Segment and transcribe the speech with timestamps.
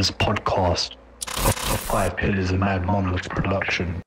[0.00, 4.00] Brothers podcast, Five Pillars of Mad Monolith production.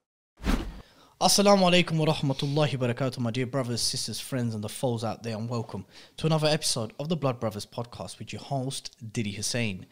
[1.21, 5.21] Assalamu alaikum wa rahmatullahi wa barakatuh, my dear brothers, sisters, friends, and the foes out
[5.21, 5.85] there, and welcome
[6.17, 9.85] to another episode of the Blood Brothers podcast with your host, Dilly Hussain.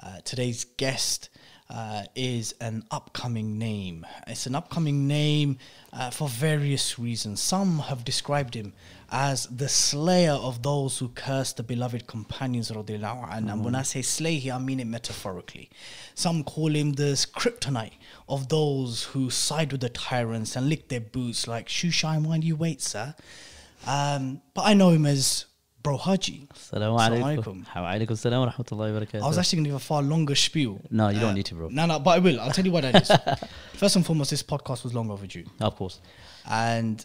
[0.00, 1.28] Uh, today's guest
[1.68, 4.06] uh, is an upcoming name.
[4.26, 5.58] It's an upcoming name
[5.92, 7.42] uh, for various reasons.
[7.42, 8.72] Some have described him
[9.14, 12.70] as the slayer of those who curse the beloved companions.
[12.70, 13.52] radiallahu anhu.
[13.52, 15.68] And when I say slay here, I mean it metaphorically.
[16.14, 17.92] Some call him the kryptonite
[18.28, 22.38] of those who side with the tyrants and lick their boots like shoe shine while
[22.42, 23.14] you wait, sir.
[23.86, 25.44] Um, but I know him as
[25.82, 26.48] Bro Haji.
[26.54, 27.66] Assalamu alaikum.
[27.66, 29.22] How alaikum assalam wa rahmatullahi wa barakatuh.
[29.22, 30.80] I was actually going to give a far longer spiel.
[30.90, 31.68] No, you Uh, don't need to, bro.
[31.68, 32.40] No, no, but I will.
[32.40, 33.10] I'll tell you what that is.
[33.74, 35.44] First and foremost, this podcast was long overdue.
[35.60, 36.00] Of course.
[36.48, 37.04] And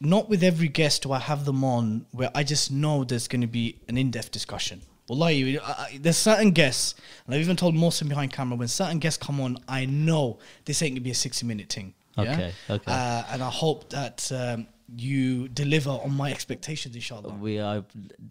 [0.00, 3.40] not with every guest do I have them on where I just know there's going
[3.42, 4.82] to be an in depth discussion.
[5.08, 6.94] Wallahi, I- there's certain guests,
[7.26, 10.80] and I've even told Mohsen behind camera, when certain guests come on, I know this
[10.82, 11.94] ain't going to be a 60 minute thing.
[12.16, 12.22] yeah?
[12.32, 12.90] Okay, okay.
[12.92, 17.34] Uh, and I hope that um, you deliver on my expectations, inshallah.
[17.34, 17.84] We are.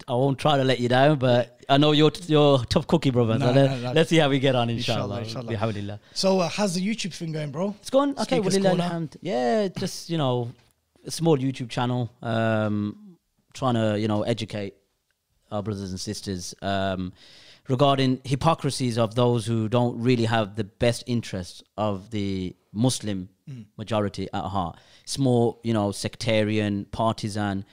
[0.08, 3.38] I won't try to let you down, but I know you're you're tough cookie, brother.
[3.38, 3.92] No, so no, no.
[3.92, 5.52] let's see how we get on, Inshallah, inshallah.
[5.52, 6.00] inshallah.
[6.14, 7.74] So, uh, how's the YouTube thing going, bro?
[7.80, 8.36] It's going okay.
[8.40, 9.06] Speakers Walillah Corner.
[9.06, 9.16] alhamd.
[9.20, 10.50] Yeah, just you know,
[11.04, 12.10] a small YouTube channel.
[12.22, 13.04] Um,
[13.54, 14.74] trying to you know educate
[15.50, 17.12] our brothers and sisters um,
[17.68, 23.28] regarding hypocrisies of those who don't really have the best interests of the Muslim
[23.76, 24.78] majority at heart.
[25.02, 27.64] It's more you know sectarian, partisan.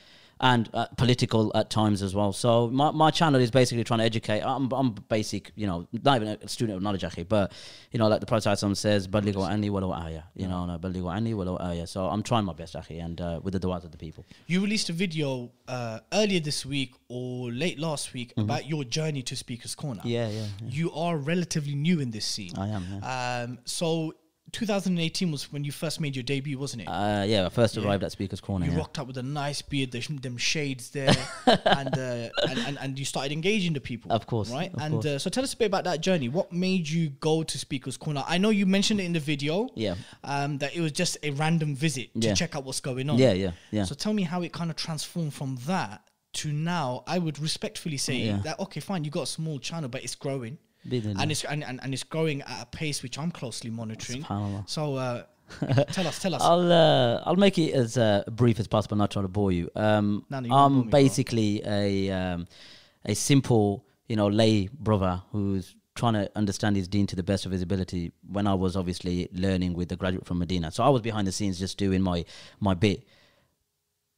[0.43, 2.33] And uh, political at times as well.
[2.33, 4.41] So my, my channel is basically trying to educate.
[4.41, 7.51] I'm, I'm basic, you know, not even a student of knowledge, actually, but
[7.91, 11.33] you know, like the Prophet says, "Ballighu anni walau aya." You know, no, "Ballighu anni
[11.33, 13.99] walau aya." So I'm trying my best, actually, and uh, with the du'as of the
[13.99, 14.25] people.
[14.47, 19.21] You released a video uh, earlier this week or late last week about your journey
[19.21, 20.01] to Speaker's Corner.
[20.01, 20.09] Mm-hmm.
[20.09, 22.53] Yeah, yeah, You are relatively new in this scene.
[22.57, 24.15] I am, Um, so
[24.51, 26.85] 2018 was when you first made your debut, wasn't it?
[26.87, 28.65] Uh, yeah, I first arrived at Speaker's Corner.
[28.65, 28.77] you yeah.
[28.79, 31.13] rocked up with a nice beard, the, them shades there,
[31.45, 34.11] and, uh, and, and and you started engaging the people.
[34.11, 34.73] Of course, right?
[34.73, 35.05] of and course.
[35.05, 36.27] Uh, so tell us a bit about that journey.
[36.27, 38.23] What made you go to Speaker's Corner?
[38.27, 39.69] I know you mentioned it in the video.
[39.75, 39.95] Yeah.
[40.23, 42.33] Um, that it was just a random visit to Yeah.
[42.33, 43.17] check out what's going on.
[43.17, 43.85] Yeah, yeah, yeah.
[43.85, 46.01] So tell me how it kind of transformed from that
[46.33, 47.03] to now.
[47.07, 48.37] I would respectfully say Yeah.
[48.43, 50.57] that okay, fine, you got a small channel, but it's growing.
[51.19, 54.23] And it's and, and, and it's growing at a pace which I'm closely monitoring.
[54.67, 55.23] So uh,
[55.91, 56.41] tell us, tell us.
[56.41, 59.69] I'll uh, I'll make it as uh, brief as possible, not trying to bore you.
[59.75, 62.47] Um, No, no, I'm basically a um,
[63.05, 67.45] a simple, you know, lay brother who's trying to understand his deen to the best
[67.45, 68.11] of his ability.
[68.27, 71.31] When I was obviously learning with the graduate from Medina, so I was behind the
[71.31, 72.25] scenes just doing my
[72.59, 73.03] my bit.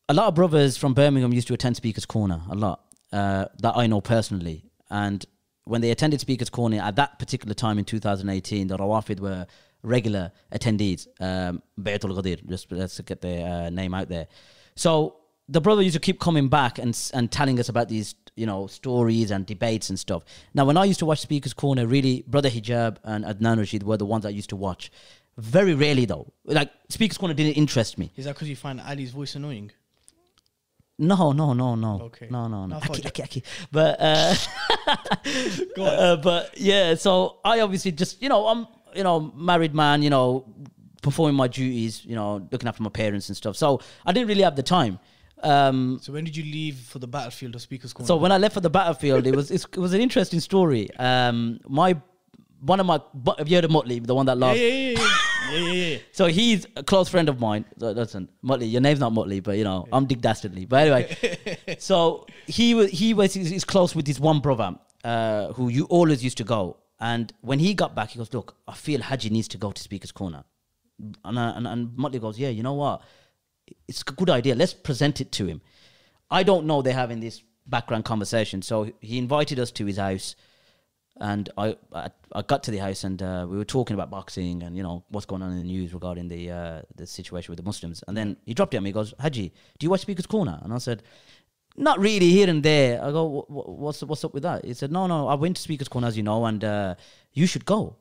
[0.09, 2.81] A lot of brothers from Birmingham used to attend Speaker's Corner a lot
[3.12, 5.25] uh, that I know personally, and
[5.66, 9.46] when they attended Speaker's Corner at that particular time in 2018, the Rawafid were
[9.81, 11.07] regular attendees.
[11.19, 14.28] Um, Ghadir, just let's get their uh, name out there.
[14.75, 15.18] So
[15.50, 18.68] the brother used to keep coming back and and telling us about these you know
[18.68, 20.23] stories and debates and stuff.
[20.53, 23.97] Now when I used to watch Speaker's Corner, really Brother Hijab and Adnan Rashid were
[23.97, 24.91] the ones I used to watch.
[25.38, 28.12] Very rarely though, like Speaker's Corner didn't interest me.
[28.16, 29.72] Is that because you find Ali's voice annoying?
[31.00, 32.02] No, no, no, no.
[32.04, 32.28] Okay.
[32.30, 32.76] No, no, No, no.
[32.78, 33.44] I thought Aki, aki, aki.
[33.72, 34.36] But uh,
[35.81, 40.09] uh, but yeah, so I obviously just you know I'm you know married man, you
[40.09, 40.46] know
[41.02, 43.56] performing my duties, you know looking after my parents and stuff.
[43.58, 45.00] So I didn't really have the time.
[45.42, 48.08] Um, So when did you leave for the battlefield of Speaker's Corner?
[48.08, 50.90] so when I left for the battlefield, it was it was an interesting story.
[50.98, 52.00] Um, my
[52.66, 54.59] one of my but have you heard of Motley, the one that lost?
[54.59, 55.07] yeah, yeah, yeah,
[55.51, 55.97] yeah, yeah, yeah.
[56.12, 57.66] So he's a close friend of mine.
[57.78, 60.66] So listen, Motley, your name's not Motley, but you know I'm Dick Dastardly.
[60.66, 65.69] But anyway, so he was he was he's close with this one brother uh, who
[65.69, 66.78] you always used to go.
[67.00, 69.82] And when he got back, he goes, "Look, I feel Haji needs to go to
[69.82, 70.43] Speaker's Corner."
[71.26, 73.02] And uh, and, and Motley goes, "Yeah, you know what?
[73.88, 74.55] It's a good idea.
[74.55, 75.61] Let's present it to him."
[76.32, 80.35] I don't know they're having this background conversation, so he invited us to his house
[81.20, 84.64] and I, I I got to the house and uh, we were talking about boxing
[84.64, 87.58] and you know what's going on in the news regarding the uh, the situation with
[87.58, 88.04] the Muslims.
[88.08, 88.90] And then he dropped it on me.
[88.90, 90.60] He goes, Haji, do you watch Speaker's Corner?
[90.64, 91.04] And I said,
[91.76, 93.04] not really here and there.
[93.04, 94.66] I go, "Wh- wh- what's what's up with that?
[94.66, 96.96] He said, no, no, I went to Speaker's Corner as you know, and uh,
[97.34, 97.96] you should go.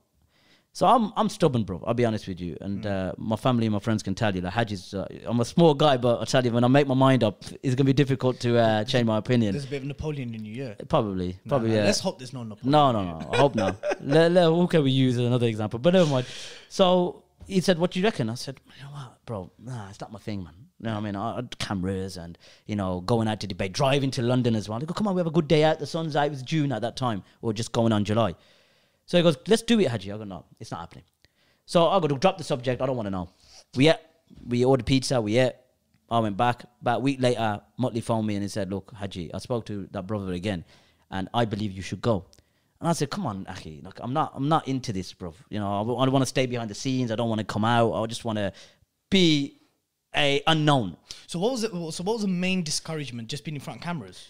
[0.75, 1.83] So I'm I'm stubborn, bro.
[1.87, 4.41] I'll be honest with you, and uh, my family and my friends can tell you
[4.41, 4.95] that Haji's.
[4.95, 7.45] Uh, I'm a small guy, but I tell you, when I make my mind up,
[7.63, 9.53] it's gonna be difficult to uh, change my opinion.
[9.53, 10.75] There's a bit of Napoleon in you, yeah.
[10.89, 11.71] Probably, Nah, probably.
[11.71, 11.85] nah, yeah.
[11.85, 12.71] Let's hope there's no Napoleon.
[12.73, 13.31] No, no, no.
[13.33, 13.77] I hope not.
[14.01, 15.79] let, let, who can we use as another example?
[15.79, 16.27] But never mind.
[16.71, 19.51] So he said, "What do you reckon?" I said, "You know what, bro?
[19.59, 20.55] Nah, it's not my thing, man.
[20.81, 21.17] You know what I mean?
[21.17, 24.79] I, cameras and you know going out to debate, driving to London as well.
[24.81, 25.81] I go, come on, we have a good day out.
[25.81, 26.29] The sun's out.
[26.29, 28.37] It was June at that time, or just going on July.
[29.07, 30.13] So he goes, let's do it, Haji.
[30.13, 31.05] I go, no, it's not happening.
[31.67, 32.81] So I go to drop the subject.
[32.81, 33.31] I don't want to know.
[33.77, 33.97] We ate,
[34.47, 35.21] we ordered pizza.
[35.21, 35.55] We ate.
[36.11, 36.65] I went back.
[36.81, 39.89] About a week later, Motley phoned me and he said, look, Haji, I spoke to
[39.93, 40.65] that brother again,
[41.11, 42.27] and I believe you should go.
[42.81, 45.33] And I said, come on, Aki, look, I'm not, I'm not into this, bro.
[45.49, 47.13] You know, I, want to stay behind the scenes.
[47.13, 47.93] I don't want to come out.
[47.93, 48.53] I just want to
[49.09, 49.61] be
[50.17, 50.97] a unknown.
[51.29, 51.71] So what was it?
[51.71, 53.29] So what was the main discouragement?
[53.29, 54.27] Just being in front of cameras.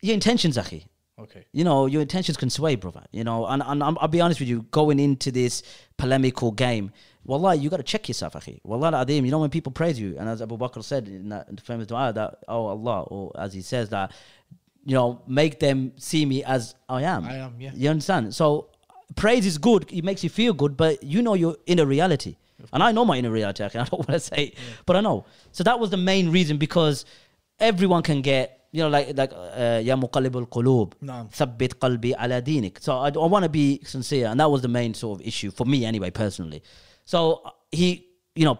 [0.00, 0.84] Your intentions, Aki.
[1.18, 1.44] Okay.
[1.52, 3.04] You know, your intentions can sway, brother.
[3.12, 5.62] You know, and, and I'm, I'll be honest with you, going into this
[5.96, 6.90] polemical game,
[7.24, 8.60] Wallah, you got to check yourself, akhi.
[8.64, 11.60] Wallah adim, you know, when people praise you, and as Abu Bakr said in that
[11.60, 14.12] famous dua, that, oh Allah, or as he says that,
[14.84, 17.24] you know, make them see me as I am.
[17.24, 17.70] I am, yeah.
[17.74, 18.34] You understand?
[18.34, 18.70] So
[19.14, 22.36] praise is good, it makes you feel good, but you know your inner reality.
[22.72, 23.76] And I know my inner reality, akhi.
[23.80, 24.54] I don't want to say, it,
[24.86, 25.26] but I know.
[25.52, 27.04] So that was the main reason because
[27.60, 29.31] everyone can get you know, like like
[29.85, 31.29] يا مقلب القلوب نعم.
[31.31, 32.79] ثبت قلبي على دينك.
[32.79, 35.51] So I, I want to be sincere, and that was the main sort of issue
[35.51, 36.61] for me anyway, personally.
[37.05, 37.41] So
[37.71, 38.59] he, you know,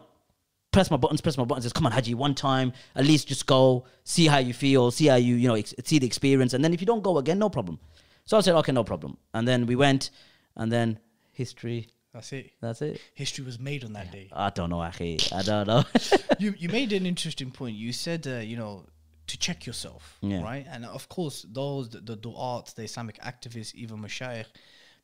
[0.72, 1.66] press my buttons, press my buttons.
[1.66, 5.08] Says, "Come on, Haji, one time, at least just go, see how you feel, see
[5.08, 7.40] how you, you know, ex- see the experience, and then if you don't go again,
[7.40, 7.80] no problem."
[8.26, 10.12] So I said, "Okay, no problem." And then we went,
[10.56, 11.00] and then
[11.32, 11.90] history.
[12.14, 12.52] That's it.
[12.62, 13.00] That's it.
[13.14, 14.30] History was made on that day.
[14.34, 15.32] I don't know, Akhi.
[15.32, 15.84] I don't know.
[16.40, 17.76] you you made an interesting point.
[17.76, 18.86] You said, uh, you know,
[19.33, 20.03] to check yourself,
[20.33, 20.43] Yeah.
[20.51, 20.67] right?
[20.75, 24.51] And of course, those the, the du'at, the Islamic activists, even mashayikh,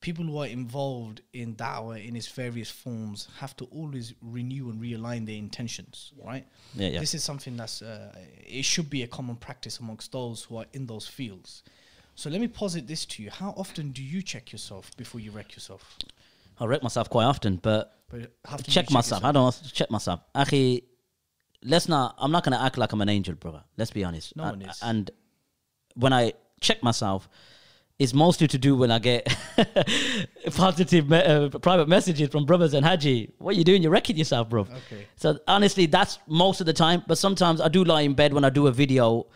[0.00, 4.78] people who are involved in da'wah in its various forms have to always renew and
[4.88, 6.44] realign their intentions, right?
[6.74, 7.00] Yeah, yeah.
[7.04, 8.12] This is something that's uh,
[8.58, 11.50] it should be a common practice amongst those who are in those fields.
[12.20, 15.30] So let me posit this to you: How often do you check yourself before you
[15.36, 15.82] wreck yourself?
[16.60, 18.20] I wreck myself quite often, but But
[18.64, 19.24] do check myself.
[19.24, 20.20] I don't check myself.
[20.34, 20.82] Akhi,
[21.62, 22.14] let's not.
[22.18, 23.64] I'm not gonna act like I'm an angel, brother.
[23.76, 24.36] Let's be honest.
[24.36, 24.80] No and, one is.
[24.82, 25.10] And
[25.94, 27.28] when I check myself,
[27.98, 29.26] it's mostly to do when I get
[30.54, 33.32] positive me- uh, private messages from brothers and Haji.
[33.38, 33.82] What are you doing?
[33.82, 34.62] You're wrecking yourself, bro.
[34.62, 35.06] Okay.
[35.16, 37.02] So honestly, that's most of the time.
[37.08, 39.26] But sometimes I do lie in bed when I do a video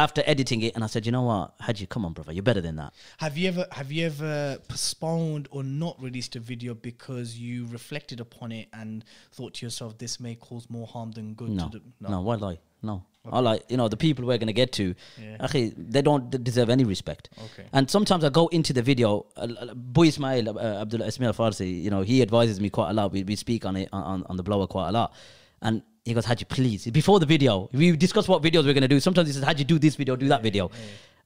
[0.00, 2.62] after editing it, and I said, you know what, Haji, come on, brother, you're better
[2.62, 2.94] than that.
[3.18, 8.18] Have you ever have you ever postponed or not released a video because you reflected
[8.18, 11.50] upon it and thought to yourself this may cause more harm than good?
[11.50, 12.58] No, to the, no, why lie?
[12.82, 14.94] No, I like you know the people we're gonna get to.
[15.22, 15.36] Yeah.
[15.38, 17.28] Actually, they don't deserve any respect.
[17.46, 17.68] Okay.
[17.74, 19.26] And sometimes I go into the video.
[19.36, 23.12] Uh, Boy Ismail uh, Abdullah Ismail Farsi, you know, he advises me quite a lot.
[23.12, 25.12] We, we speak on it on, on the blower quite a lot,
[25.60, 29.00] and he goes, "Haji, please." Before the video, we discuss what videos we're gonna do.
[29.00, 30.70] Sometimes he says, "Haji, do this video, do that video,"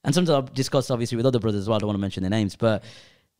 [0.03, 1.77] and sometimes I discuss obviously with other brothers as well.
[1.77, 2.83] I don't want to mention their names, but.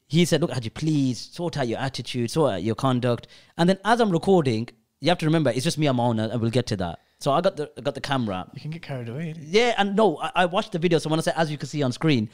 [0.07, 3.25] He said, "Look, Haji, please sort out your attitude, sort out your conduct."
[3.57, 4.69] And then, as I'm recording,
[5.01, 6.99] you have to remember it's just me on my own, and we'll get to that.
[7.19, 9.33] So I got the I got the camera, You can get carried away.
[9.41, 10.99] yeah, and no, I, I watched the video.
[10.99, 12.29] So when I say, as you can see on screen,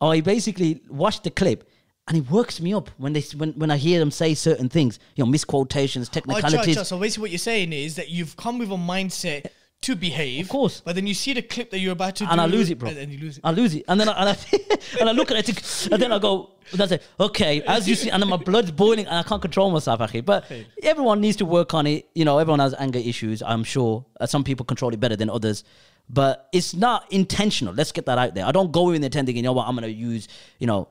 [0.00, 1.68] I basically watched the clip,
[2.08, 4.98] and it works me up when they when when I hear them say certain things,
[5.14, 6.86] you know, misquotations, Oh, technicalities.
[6.88, 9.46] So basically, what you're saying is that you've come with a mindset
[9.82, 10.80] to behave, Of course.
[10.84, 12.78] but then you see the clip that you're about to and do, I lose it,
[12.78, 12.88] bro.
[12.90, 13.40] and, and you lose it.
[13.44, 14.36] I lose it, and then I, and I,
[15.00, 17.96] and I look at it, and then I go, and I say, okay, as you
[17.96, 20.20] see, and then my blood's boiling, and I can't control myself, actually.
[20.20, 20.44] But
[20.84, 22.08] everyone needs to work on it.
[22.14, 23.42] You know, everyone has anger issues.
[23.42, 25.64] I'm sure uh, some people control it better than others,
[26.08, 27.74] but it's not intentional.
[27.74, 28.46] Let's get that out there.
[28.46, 30.28] I don't go in there thinking, you know what, I'm going to use,
[30.60, 30.88] you know,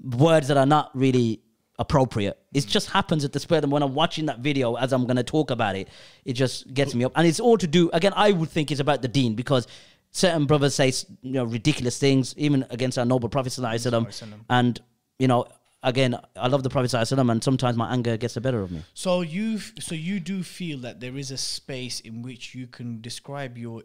[0.00, 1.42] words that are not really
[1.78, 2.38] appropriate.
[2.52, 5.04] It just happens at the spur of the when I'm watching that video as I'm
[5.04, 5.88] going to talk about it,
[6.24, 7.12] it just gets me up.
[7.14, 9.66] And it's all to do, again, I would think it's about the deen because
[10.10, 14.40] certain brothers say, you know, ridiculous things, even against our noble Prophet Sallallahu Alaihi Wasallam.
[14.50, 14.80] And,
[15.18, 15.46] you know,
[15.82, 18.60] again, I love the Prophet Sallallahu Alaihi Wasallam and sometimes my anger gets the better
[18.60, 18.82] of me.
[18.94, 22.66] So you, f- so you do feel that there is a space in which you
[22.66, 23.82] can describe your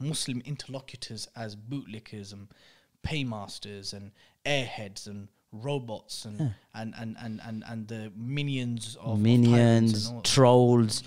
[0.00, 2.48] Muslim interlocutors as bootlickers and
[3.02, 4.10] paymasters and
[4.46, 10.20] airheads and robots and and, and, and, and and the minions of of Minions, all-
[10.22, 11.02] trolls,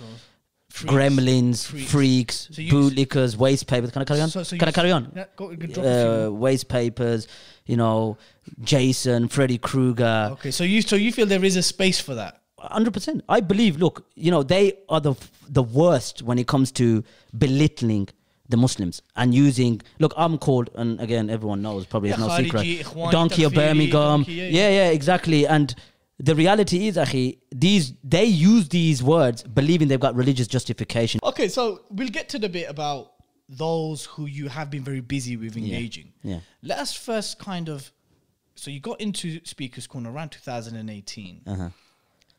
[0.70, 1.92] freaks, gremlins, freaks.
[1.92, 3.92] freaks, So bootlickers, waste papers.
[3.92, 4.30] Can I carry on?
[4.30, 5.12] So- so Can I carry on?
[5.16, 7.28] Yeah, go, go drop a few uh, waste papers,
[7.66, 8.18] you know,
[8.62, 10.30] Jason, Freddy Krueger.
[10.34, 12.42] Okay, so you so you feel there is a space for that.
[12.60, 13.24] Hundred percent.
[13.30, 13.78] I believe.
[13.78, 15.16] Look, you know, they are the
[15.48, 17.04] the worst when it comes to
[17.38, 18.10] belittling
[18.50, 19.82] the Muslims and using.
[20.00, 22.84] Look, I'm called, and again, everyone knows probably it's no secret.
[23.12, 24.26] Donkey of Birmingham.
[24.28, 25.48] yeah, yeah, yeah, exactly.
[25.48, 25.74] And
[26.18, 31.20] the reality is, Akhi, these they use these words believing they've got religious justification.
[31.24, 33.14] Okay, so we'll get to the bit about
[33.48, 36.14] those who you have been very busy with engaging.
[36.24, 36.40] yeah.
[36.62, 37.92] Let us first kind of.
[38.56, 41.42] So you got into Speakers Corner around 2018.
[41.48, 41.70] Uh-huh.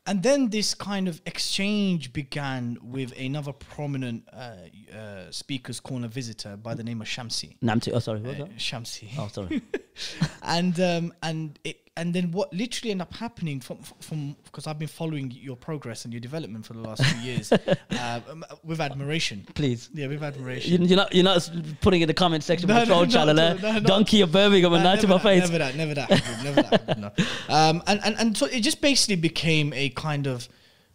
[0.07, 4.53] And then this kind of exchange began with another prominent uh,
[4.95, 7.55] uh, Speakers Corner visitor by the name of Shamsi.
[7.59, 8.57] Namti, oh, sorry, what was Uh, that?
[8.57, 9.09] Shamsi.
[9.19, 9.61] Oh, sorry.
[10.43, 14.79] and um, and it and then what literally ended up happening from from because I've
[14.79, 18.79] been following your progress and your development for the last few years uh, um, with
[18.79, 19.45] admiration.
[19.55, 19.89] Please.
[19.93, 20.81] Yeah, with admiration.
[20.83, 23.33] You- You're not, you're not putting in the comment section No, no, troll no, channel,
[23.35, 23.53] no, eh?
[23.61, 23.79] no, no.
[23.81, 25.41] Donkey of Birmingham and Nah, nine to my face.
[25.43, 26.71] Never that, never that, happened, never that.
[26.87, 27.11] happened, no.
[27.53, 30.47] Um, and, and and so it just basically became a kind of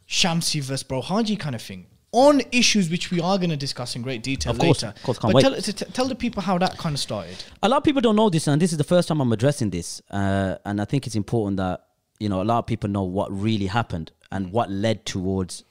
[0.08, 1.86] Shamsi versus Bro Haji kind of thing
[2.24, 4.94] on issues which we are going to discuss in great detail Of course, later.
[4.96, 5.64] of course, can't but wait.
[5.64, 7.36] Tell, t- tell the people how that kind of started.
[7.62, 9.70] a lot of people don't know this, and this is the first time I'm addressing
[9.70, 10.00] this.
[10.10, 11.76] Uh, and I think it's important that
[12.18, 15.64] you know a lot of people know what really happened and what led towards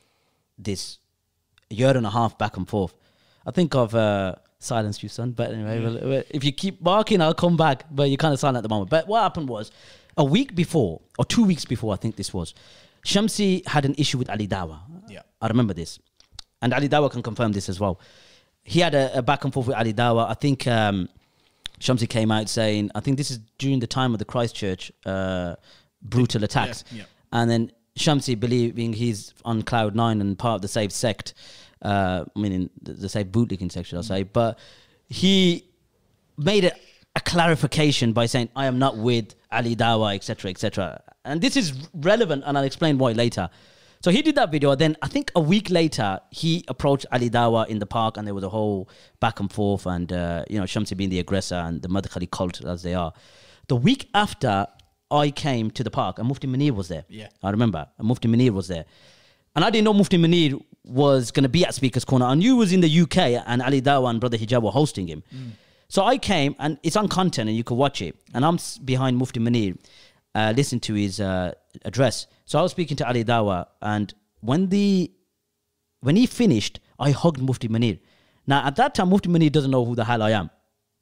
[0.67, 0.99] this
[1.69, 2.93] year and a half back and forth.
[3.47, 5.31] I think of uh, silence you, son.
[5.31, 5.77] But anyway,
[6.09, 7.85] well, if you keep barking, I'll come back.
[7.91, 8.89] But you're kind of silent at the moment.
[8.89, 9.71] But what happened was
[10.17, 12.53] a week before, or two weeks before, I think this was,
[13.05, 14.79] Shamsi had an issue with Ali Dawah.
[15.09, 15.21] Yeah.
[15.41, 15.99] I remember this,
[16.65, 17.99] and Ali Dawah can confirm this as well.
[18.63, 20.27] He had a, a back and forth with Ali Dawah.
[20.27, 21.07] I think um,
[21.79, 25.57] Shamsi came out saying, I think this is during the time of the Christchurch uh,
[26.01, 27.03] brutal attacks, yeah.
[27.31, 31.35] and then Shamsi believing he's on cloud nine and part of the saved sect,
[31.83, 34.23] uh, meaning the, the saved bootlicking sect, should I say?
[34.23, 34.57] But
[35.07, 35.65] he
[36.35, 36.73] made it
[37.15, 41.73] a clarification by saying, "I am not with Ali Dawah, etc., etc." And this is
[41.93, 43.51] relevant, and I'll explain why later.
[44.05, 44.75] So he did that video.
[44.75, 48.35] Then I think a week later, he approached Ali Dawah in the park, and there
[48.35, 48.87] was a whole
[49.19, 52.63] back and forth, and uh, you know Shamsi being the aggressor and the Madkhali cult
[52.63, 53.13] as they are.
[53.67, 54.67] The week after,
[55.09, 57.05] I came to the park, and Mufti Munir was there.
[57.09, 57.29] Yeah.
[57.41, 57.87] I remember.
[57.97, 58.85] And Mufti Munir was there.
[59.55, 62.27] And I didn't know Mufti Munir was going to be at Speaker's Corner.
[62.27, 65.07] I knew he was in the UK and Ali Dawah and Brother Hijab were hosting
[65.07, 65.23] him.
[65.87, 68.15] So I came and it's on content and you can watch it.
[68.35, 69.79] And I'm behind Mufti Munir,
[70.35, 71.53] uh, listening to his uh,
[71.83, 72.27] address.
[72.45, 75.11] So I was speaking to Ali Dawah and when the
[76.01, 77.99] when he finished, I hugged Mufti Munir.
[78.47, 80.49] Now at that time, Mufti Munir doesn't know who the hell I am.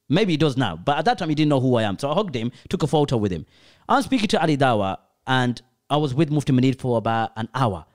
[0.10, 1.98] Maybe he does now, but at that time he didn't know who I am.
[1.98, 3.46] So I hugged him, took a photo with him.
[3.88, 7.86] I'm speaking to Ali Dawah, and I was with Mufti Munir for about an hour.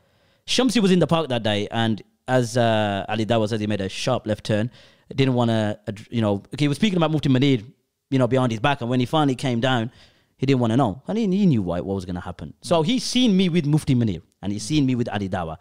[0.46, 3.80] Shamsi was in the park that day, and as uh, Ali Dawah says, he made
[3.80, 4.70] a sharp left turn.
[5.14, 5.78] Didn't want to,
[6.10, 7.64] you know, he was speaking about Mufti Munir,
[8.10, 9.90] you know, behind his back, and when he finally came down,
[10.38, 12.54] he didn't want to know, and he, he knew what, what was going to happen.
[12.62, 15.58] So he's seen me with Mufti Munir, and he's seen me with Ali Dawah.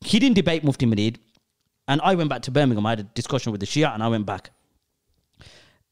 [0.00, 1.16] He didn't debate Mufti Munir,
[1.86, 2.86] and I went back to Birmingham.
[2.86, 4.50] I had a discussion with the Shia, and I went back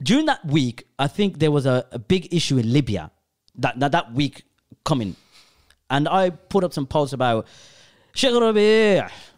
[0.03, 3.11] during that week, I think there was a, a big issue in Libya
[3.57, 4.45] that, that that week
[4.85, 5.17] coming,
[5.91, 7.47] and I put up some posts about
[8.15, 8.61] Sheikh Rabi'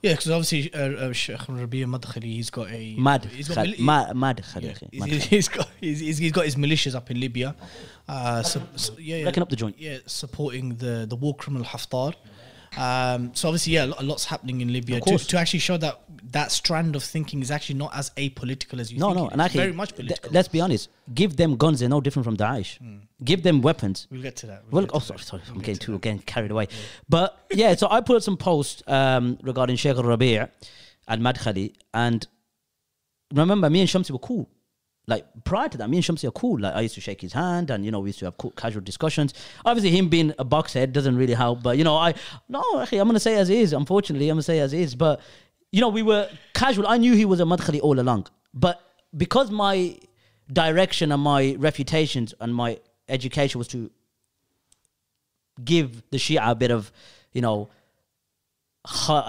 [0.02, 3.74] Yeah, because obviously uh, uh, Sheikh Rabi' al-Madkhali, he's got a mad, He's got, Khal-
[3.76, 7.20] mili- mad, mad, yeah, Khaliqi, he's, got he's, he's- he's got his militias up in
[7.20, 7.54] Libya.
[8.08, 9.76] Uh, so, so- yeah, yeah, up the joint.
[9.78, 12.14] Yeah, supporting the the war criminal Haftar.
[12.76, 15.76] Um, so obviously, yeah, a lot- a lot's happening in Libya to, to actually show
[15.78, 16.00] that
[16.30, 19.16] that strand of thinking is actually not as apolitical as you No, think.
[19.18, 20.30] no, and actually, very much political.
[20.32, 20.88] let's be honest.
[21.12, 22.78] Give them guns; they're no different from Daesh.
[23.24, 24.06] Give them weapons.
[24.10, 24.62] we'll get to that.
[24.70, 26.00] Well, We'll oh, sorry, sorry, We'll I'm get getting to too that.
[26.02, 26.68] getting carried away.
[27.08, 32.26] But yeah, so I put up some posts um, regarding Sheikh Rabi' and Madkhali, and
[33.34, 34.48] remember, me and Shamsi were cool.
[35.10, 36.60] Like prior to that, me and Shamsi are cool.
[36.60, 38.52] Like I used to shake his hand, and you know we used to have cool,
[38.52, 39.34] casual discussions.
[39.64, 41.62] Obviously, him being a boxhead doesn't really help.
[41.62, 42.14] But you know, I
[42.48, 43.72] no, actually, I'm gonna say as is.
[43.72, 44.94] Unfortunately, I'm gonna say as is.
[44.94, 45.20] But
[45.72, 46.86] you know, we were casual.
[46.86, 48.80] I knew he was a Madkhali all along, but
[49.16, 49.98] because my
[50.52, 53.90] direction and my reputations and my education was to
[55.64, 56.92] give the Shia a bit of,
[57.32, 57.68] you know,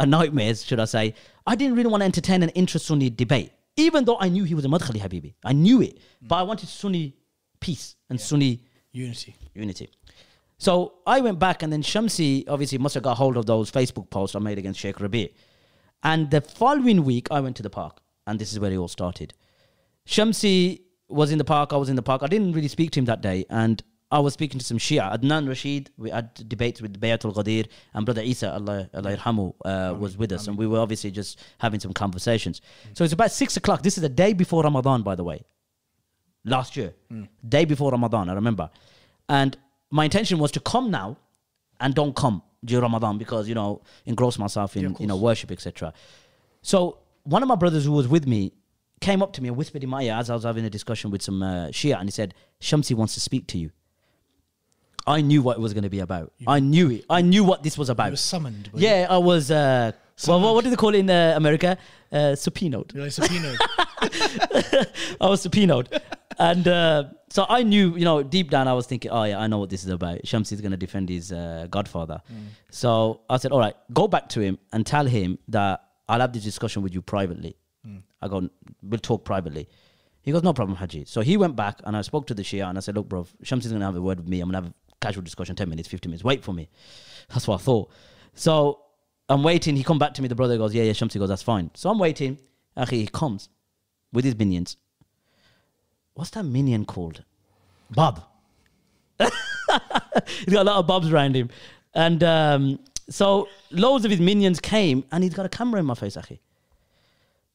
[0.06, 1.16] nightmares, should I say.
[1.46, 4.66] I didn't really want to entertain an intra-Sunni debate, even though I knew he was
[4.66, 5.34] a Madkhali Habibi.
[5.44, 7.16] I knew it, but I wanted Sunni
[7.60, 9.36] peace and Sunni Unity.
[9.54, 9.90] unity.
[10.58, 14.10] So I went back, and then Shamsi obviously must have got hold of those Facebook
[14.10, 15.34] posts I made against Sheikh Rabi.
[16.04, 18.88] And the following week, I went to the park, and this is where it all
[18.88, 19.34] started.
[20.06, 22.22] Shamsi was in the park, I was in the park.
[22.24, 25.18] I didn't really speak to him that day, and I was speaking to some Shia.
[25.18, 29.96] Adnan Rashid, we had debates with Bayatul Ghadir, and Brother Isa, Allah, Allah Yarhamu, uh,
[29.98, 32.62] was with us, and we were obviously just having some conversations.
[32.94, 33.84] So it's about six o'clock.
[33.84, 35.46] This is the day before Ramadan, by the way
[36.46, 36.94] last year,
[37.48, 38.70] day before Ramadan, I remember.
[39.30, 39.56] And
[39.92, 41.18] my intention was to come now
[41.80, 45.94] and don't come during Ramadan because, you know, engross myself in, you know, worship, etc.
[46.62, 48.54] So one of my brothers who was with me
[49.00, 51.12] came up to me and whispered in my ear as I was having a discussion
[51.12, 53.72] with some uh, Shia and he said, Shamsi wants to speak to you.
[55.08, 56.32] I knew what it was going to be about.
[56.48, 57.06] I knew it.
[57.10, 58.06] I knew what this was about.
[58.06, 58.70] You were summoned.
[58.74, 59.92] were yeah, I was, uh,
[60.28, 61.78] well, what, what do they call it in uh, America?
[62.12, 62.92] Uh, subpoenaed.
[62.94, 63.02] you?
[63.02, 63.58] You're like subpoenaed.
[65.22, 66.02] I was subpoenaed.
[66.38, 69.48] and uh, so I knew, you know, deep down I was thinking, oh yeah, I
[69.48, 70.22] know what this is about.
[70.24, 72.22] Shamsi is going to defend his uh, godfather.
[72.70, 76.34] So I said, all right, go back to him and tell him that I'll have
[76.34, 77.56] this discussion with you privately.
[78.22, 78.48] I go,
[78.84, 79.68] we'll talk privately.
[80.22, 81.06] He goes, no problem, Haji.
[81.06, 83.24] So he went back and I spoke to the Shia and I said, look, bro,
[83.44, 84.40] Shamsi's going to have a word with me.
[84.40, 86.24] I'm going to have casual discussion, 10 minutes, 15 minutes.
[86.24, 86.70] Wait for me.
[87.30, 87.92] That's what I thought.
[88.34, 88.80] So
[89.28, 89.76] I'm waiting.
[89.76, 90.28] He come back to me.
[90.28, 90.94] The brother goes, yeah, yeah.
[90.94, 91.72] Shamsi goes, that's fine.
[91.74, 92.38] So I'm waiting.
[92.78, 93.50] Akhi, he comes
[94.14, 94.78] with his minions.
[96.14, 97.24] What's that minion called?
[97.92, 98.24] Bob.
[99.20, 101.50] he's got a lot of bobs around him.
[101.94, 102.80] And um,
[103.10, 106.40] so loads of his minions came and he's got a camera in my face, Akhi.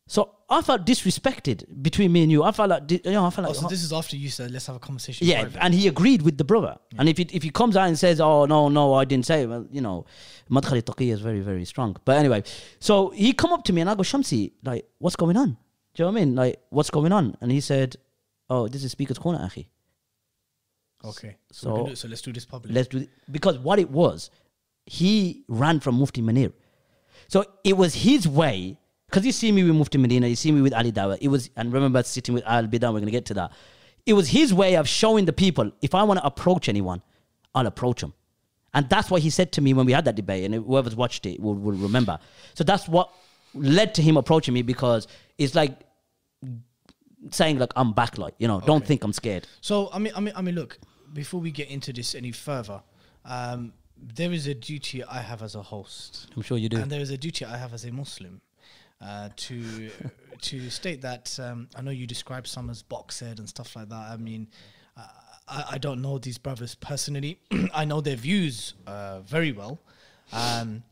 [0.09, 2.45] So I felt disrespected between me and you.
[2.45, 4.53] I felt like, you know, I felt Oh, like, so this is after you said,
[4.53, 5.27] let's have a conversation.
[5.27, 6.77] yeah, private." and he agreed with the brother.
[6.97, 9.47] And if he, if he comes out and says, "Oh no, no, I didn't say,"
[9.47, 10.07] well, you know,
[10.49, 11.97] madkhali taqiyya is very very strong.
[12.05, 12.45] But anyway,
[12.79, 15.57] so he come up to me and I go, "Shamsi, like, what's going on?
[15.95, 16.37] Do you know what I mean?
[16.37, 17.97] Like, what's going on?" And he said,
[18.49, 19.67] "Oh, this is Speaker's Corner, akhi.
[21.05, 21.37] Okay.
[21.51, 22.75] So, So- do- so let's do this publicly.
[22.77, 24.31] Let's do it." Because what it was,
[24.87, 26.53] he ran from Mufti Munir.
[27.27, 28.79] So it was his way.
[29.09, 31.19] Because you see me we with Mufti Medina, you see me with Ali Dawah.
[31.21, 33.53] It was, and remember sitting with Al Bidan, we're going to get to that.
[34.05, 37.03] It was his way of showing the people if I want to approach anyone,
[37.55, 38.13] I'll approach him.
[38.75, 41.25] And that's what he said to me when we had that debate, and whoever's watched
[41.27, 42.19] it will, will remember.
[42.55, 43.11] So that's what
[43.55, 45.07] led to him approaching me because
[45.39, 45.73] it's like
[47.31, 49.47] saying, like, I'm back, like, you know, don't think I'm scared.
[49.61, 50.79] So I mean, I mean, I mean, look.
[51.13, 52.83] Before we get into this any further,
[53.25, 56.77] um, there is a duty I have as a host, I'm sure you do.
[56.79, 58.41] and there is a duty I have as a Muslim,
[59.01, 59.91] uh, to
[60.43, 64.11] to state that um, I know you describe some as boxed and stuff like that.
[64.11, 64.49] I mean,
[64.97, 65.07] uh,
[65.49, 67.41] I, I don't know these brothers personally.
[67.75, 69.81] I know their views uh, very well.
[70.33, 70.83] Um,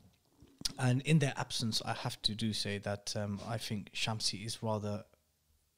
[0.79, 4.63] and in their absence, I have to do say that um, I think Shamsi is
[4.63, 5.05] rather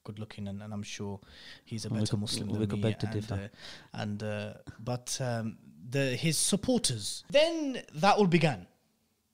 [0.05, 1.21] good looking, and, and I'm sure
[1.65, 2.95] he's a better Muslim than me.
[2.95, 3.35] to and, differ.
[3.35, 3.49] uh,
[3.95, 5.59] and uh, but um,
[5.91, 7.25] the his supporters.
[7.31, 8.67] Then that all began,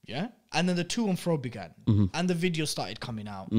[0.04, 2.06] yeah, and then the to and fro began, Mm-hmm.
[2.14, 3.50] and the video started coming out.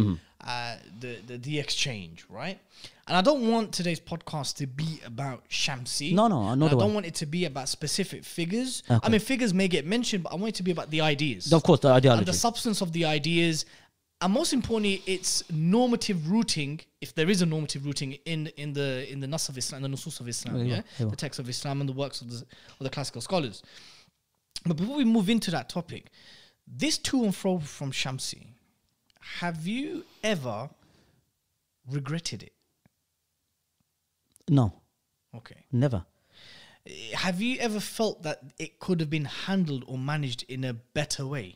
[0.46, 2.60] Uh, the, the the exchange, right?
[3.08, 6.14] And I don't want today's podcast to be about Shamsi.
[6.14, 6.94] No, no, I know I don't one.
[6.96, 8.84] want it to be about specific figures.
[8.92, 9.00] Okay.
[9.04, 11.54] I mean, figures may get mentioned, but I want it to be about the ideas
[11.54, 13.66] Of course, the and the substance of the ideas,
[14.20, 19.10] and most importantly, its normative rooting, if there is a normative rooting in in the
[19.10, 21.48] in the nas of Islam, the nusus of Islam, yeah, there you the text of
[21.48, 22.36] Islam and the works of the
[22.80, 23.64] of the classical scholars.
[24.66, 26.12] But before we move into that topic,
[26.68, 28.48] this to and fro from Shamsi,
[29.40, 30.70] have you ever
[31.90, 32.54] regretted it?
[34.50, 34.74] no,
[35.36, 35.66] Okay.
[35.72, 36.06] never.
[37.14, 41.26] Have you ever felt that it could have been handled or managed in a better
[41.26, 41.56] way?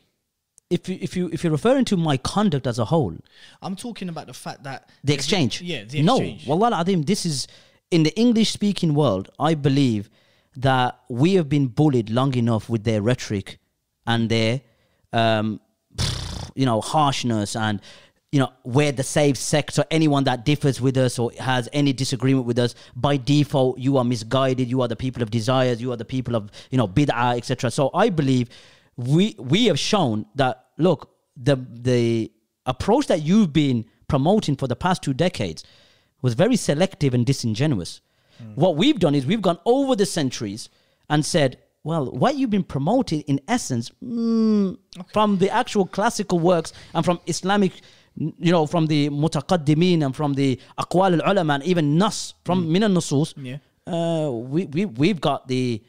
[0.70, 3.14] If you, if you if you're referring to my conduct as a whole,
[3.62, 5.60] I'm talking about the fact that the exchange.
[5.62, 6.46] Yeah, the no, exchange.
[6.46, 7.46] Wallah Adim, this is
[7.90, 9.28] in the English speaking world.
[9.38, 10.08] I believe
[10.56, 13.58] that we have been bullied long enough with their rhetoric
[14.06, 14.62] and their,
[15.12, 15.60] um,
[16.54, 17.80] you know, harshness and
[18.30, 21.94] you know where the saved sect or anyone that differs with us or has any
[21.94, 24.68] disagreement with us by default you are misguided.
[24.68, 25.80] You are the people of desires.
[25.80, 28.50] You are the people of you know bid'ah etc so i believe
[28.96, 32.30] we we have shown that look the the
[32.66, 35.64] approach that you've been promoting for the past two decades
[36.20, 38.00] was very selective and disingenuous.
[38.54, 40.68] What we've done is we've gone over the centuries
[41.10, 41.58] and said,
[41.88, 44.76] well, what you've been promoting in essence mm,
[45.14, 47.72] from the actual classical works and from Islamic,
[48.46, 50.48] you know, from the mutaqaddimin and from the
[50.82, 53.58] aqwal al-ulama and even nas from min al-nusus, Yeah.
[53.94, 55.82] uh, we, we, we've got the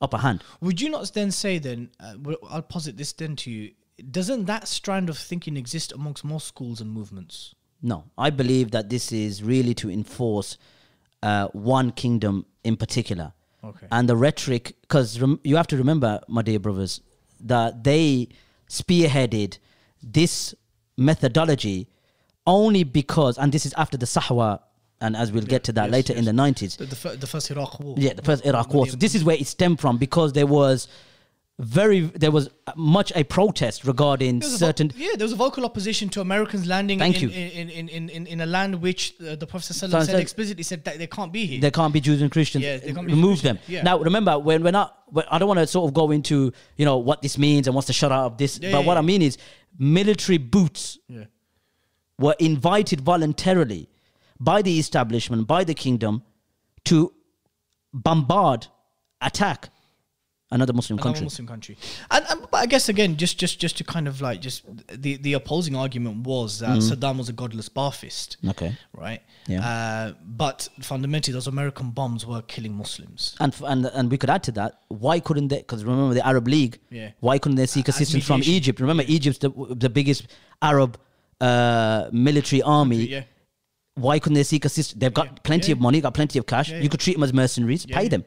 [0.00, 0.38] upper hand.
[0.60, 1.90] Would you not then say then?
[2.00, 2.14] Uh,
[2.50, 3.72] I'll posit this then to you.
[4.10, 7.54] Doesn't that strand of thinking exist amongst most schools and movements?
[7.82, 10.56] No, I believe that this is really to enforce
[11.22, 13.32] uh, one kingdom in particular.
[13.64, 13.86] Okay.
[13.90, 17.00] And the rhetoric, because rem- you have to remember, my dear brothers,
[17.40, 18.28] that they
[18.68, 19.58] spearheaded
[20.02, 20.54] this
[20.96, 21.88] methodology
[22.46, 24.60] only because, and this is after the Sahwa,
[25.00, 26.76] and as we'll get to that yes, later in the 90s.
[26.76, 27.96] The, the, the first Iraq war.
[27.98, 28.86] Yeah, the first Iraq war.
[28.86, 30.86] So this is where it stemmed from because there was
[31.58, 34.90] very, there was much a protest regarding a vo- certain.
[34.96, 37.34] yeah, there was a vocal opposition to Americans landing Thank in, you.
[37.34, 40.62] In, in, in, in, in a land which uh, the Prophet So said said- explicitly
[40.64, 41.60] said that they can't be here.
[41.60, 42.64] they can't be Jews and Christians.
[42.64, 43.58] Yeah, they can't be Remove Christians.
[43.60, 43.64] them.
[43.74, 43.82] Yeah.
[43.82, 46.84] Now, remember, when we're not, when- I don't want to sort of go into, you
[46.84, 48.58] know, what this means and what's the shut out of this.
[48.58, 49.36] Yeah, but yeah, what I mean is,
[49.78, 50.98] military boots
[52.18, 53.88] were invited voluntarily
[54.40, 56.22] by the establishment, by the kingdom,
[56.86, 57.12] to
[57.92, 58.66] bombard,
[59.20, 59.68] attack
[60.52, 61.24] another Muslim Another country.
[61.24, 61.76] Muslim country.
[62.10, 65.16] And, and but I guess again, just just just to kind of like just the
[65.16, 68.76] the opposing argument was that Saddam was a godless Baathist, Okay.
[68.94, 69.20] right?
[69.48, 69.60] Yeah.
[69.68, 73.34] Uh, but fundamentally, those American bombs were killing Muslims.
[73.40, 74.80] And, f- and and we could add to that.
[74.88, 75.58] Why couldn't they?
[75.58, 76.78] Because remember the Arab League.
[76.90, 77.10] Yeah.
[77.20, 78.42] Why couldn't they seek As assistance from.
[78.44, 78.78] Egypt?
[78.80, 79.50] Remember, Egypt's the
[79.84, 80.26] the biggest
[80.60, 80.98] Arab
[81.40, 83.04] uh, military army.
[83.08, 83.24] Yeah.
[83.94, 84.98] Why couldn't they seek assistance?
[84.98, 85.32] They've got Yeah.
[85.44, 85.72] plenty Yeah.
[85.74, 86.70] of money, got plenty of cash.
[86.70, 88.24] Yeah, you could treat them as mercenaries, pay yeah, them.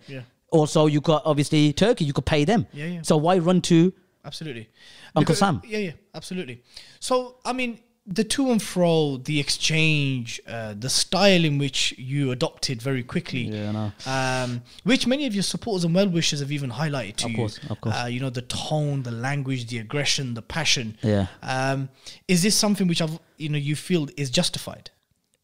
[0.56, 2.06] Also, you got obviously Turkey.
[2.06, 2.68] You could pay them.
[2.74, 3.02] Yeah, yeah.
[3.04, 3.94] So why run to?
[4.24, 4.70] Absolutely.
[5.16, 5.62] Uncle Because- Sam.
[5.66, 6.62] Yeah, yeah, absolutely.
[7.00, 12.32] So, I mean, the to and fro, the exchange, uh, the style in which you
[12.32, 13.44] adopted very quickly.
[13.50, 13.92] Yeah, I know.
[14.06, 17.38] Um, which many of your supporters and well wishers have even highlighted to Of you.
[17.38, 17.96] course, of course.
[17.96, 20.98] Uh, you know, the tone, the language, the aggression, the passion.
[21.02, 21.28] Yeah.
[21.42, 21.90] Um,
[22.28, 24.92] is this something which I've, you know, you feel is justified?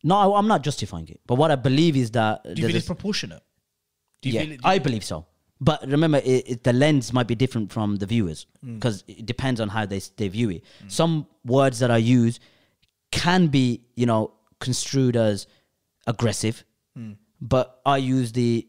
[0.04, 1.19] No, I, I'm not justifying it.
[1.28, 3.41] But what I believe is that Do you feel it's proportionate?
[4.21, 5.25] Do you yeah, feel it, I believe so.
[5.60, 8.75] But remember, it, it, the lens might be different from the viewers Mm.
[8.75, 10.63] because it depends on how they they view it.
[10.88, 12.39] Some words that I use
[13.12, 15.47] can be, you know, construed as
[16.07, 16.63] aggressive,
[16.97, 17.15] Mm.
[17.39, 18.67] but I use the,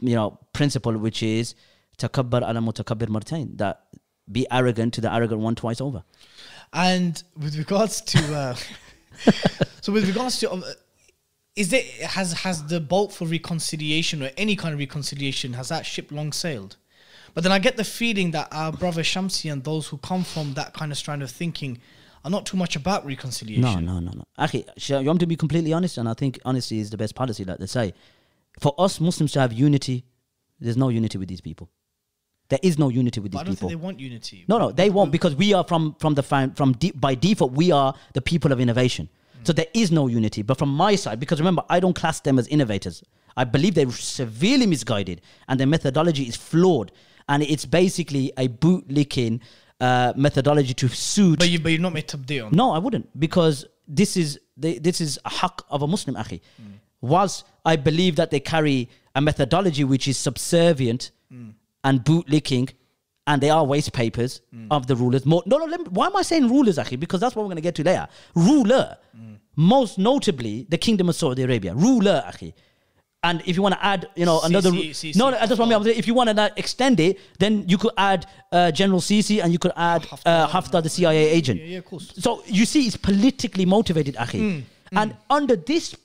[0.00, 1.54] you know, principle which is
[1.98, 3.84] takabbar ala mutakabbir martain that
[4.30, 6.02] be arrogant to the arrogant one twice over.
[6.72, 8.54] And with regards to, uh,
[9.80, 10.62] so with regards to, um,
[11.58, 11.82] is there
[12.16, 16.32] has has the boat for reconciliation or any kind of reconciliation has that ship long
[16.32, 16.76] sailed?
[17.34, 20.54] But then I get the feeling that our brother Shamsi and those who come from
[20.54, 21.78] that kind of strand of thinking
[22.24, 23.84] are not too much about reconciliation.
[23.84, 24.24] No, no, no, no.
[24.38, 27.44] Actually, you want to be completely honest, and I think honesty is the best policy,
[27.44, 27.92] like they say.
[28.60, 30.04] For us Muslims to have unity,
[30.60, 31.68] there's no unity with these people.
[32.48, 33.68] There is no unity with But I these don't people.
[33.68, 34.44] think they want unity.
[34.48, 37.70] No, no, they won't because we are from from the from de- by default we
[37.72, 39.08] are the people of innovation.
[39.44, 40.42] So there is no unity.
[40.42, 43.02] But from my side, because remember, I don't class them as innovators.
[43.36, 46.92] I believe they're severely misguided and their methodology is flawed,
[47.28, 49.40] and it's basically a bootlicking
[49.80, 51.38] uh, methodology to suit.
[51.38, 52.50] But you but you're not made tabdi on.
[52.52, 56.40] No, I wouldn't because this is the, this is a haq of a Muslim, akhi.
[57.00, 61.12] Whilst I believe that they carry a methodology which is subservient
[61.84, 62.72] and bootlicking,
[63.28, 64.40] and they are waste papers
[64.76, 65.24] of the rulers.
[65.32, 65.66] More, no, no.
[65.66, 66.98] Let me, why am I saying rulers, akhi?
[67.04, 68.08] Because that's what we're going to get to later.
[68.34, 68.96] Ruler,
[69.56, 71.74] most notably the Kingdom of Saudi Arabia.
[71.74, 72.52] Ruler, akhi.
[73.24, 74.70] And if you want to add, you know, another.
[74.70, 75.88] C- C- no, C- no, that's what I mean.
[76.02, 79.58] If you want to extend it, then you could add uh, General Sisi and you
[79.58, 81.60] could add uh, Haftar, the CIA agent.
[81.60, 82.12] Yeah, yeah, of course.
[82.18, 84.40] So you see, it's politically motivated, Akhi.
[84.40, 84.62] Mm,
[84.92, 85.96] And under this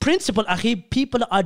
[0.00, 1.44] principle, Akhi, people are,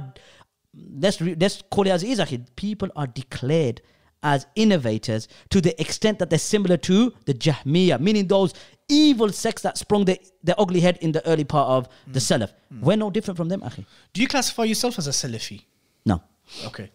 [0.99, 3.83] let's, re- let's call it as it is, Akhi, people are declared
[4.25, 8.53] as innovators to the extent that they're similar to the Jahmiyyah, meaning those
[8.89, 12.29] evil sects that sprung their, their ugly head in the early part of the Mm.
[12.41, 12.53] Salaf.
[12.83, 13.85] We're no different from them, Akhi.
[14.13, 15.63] Do you classify yourself as a Salafi?
[16.05, 16.23] No.
[16.67, 16.91] Okay.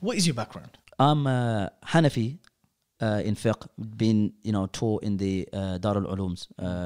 [0.00, 0.72] What is your background?
[0.98, 2.38] I'm uh, Hanafi
[3.00, 3.66] uh, in fiqh,
[3.96, 6.32] been you know taught in the uh, Dar al uh,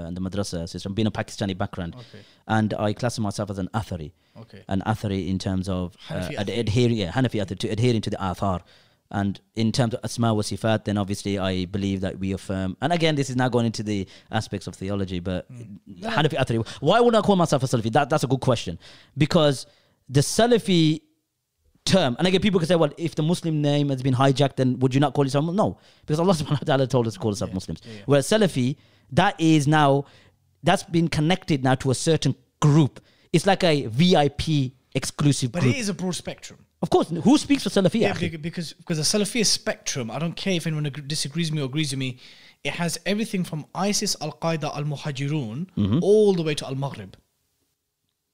[0.06, 2.22] and the madrasa system, being a Pakistani background, Okay.
[2.48, 4.10] and I classify myself as an Athari.
[4.42, 4.62] Okay.
[4.68, 8.62] An Athari in terms of uh, adhering, yeah, Hanafi Athari, to adhering to the Athar.
[9.10, 12.76] And in terms of Asma wa Sifat, then obviously I believe that we affirm.
[12.80, 15.46] And again, this is now going into the aspects of theology, but.
[15.46, 16.02] Hmm.
[16.02, 16.66] Hanafi Athari.
[16.80, 17.92] Why would I call myself a Salafi?
[17.92, 18.78] That, that's a good question.
[19.18, 19.66] Because
[20.08, 21.00] the Salafi
[21.84, 22.16] term.
[22.18, 24.94] And again, people can say, well, if the Muslim name has been hijacked, then would
[24.94, 25.44] you not call yourself?
[25.46, 27.80] No, because Allah subhanahu wa ta'ala told us to call ourselves Muslims.
[28.06, 28.76] Whereas Salafi,
[29.12, 30.04] that is now,
[30.62, 33.00] that's been connected now to a certain group.
[33.32, 35.74] It's like a VIP exclusive But group.
[35.74, 36.64] it is a broad spectrum.
[36.82, 38.00] Of course, who speaks for Salafi?
[38.00, 38.40] Yeah, akhi?
[38.40, 41.66] because because the Salafi spectrum, I don't care if anyone ag- disagrees with me or
[41.66, 42.18] agrees with me,
[42.64, 45.98] it has everything from ISIS, Al Qaeda, Al Muhajirun, Mm-hmm.
[46.02, 47.16] all the way to Al Maghrib.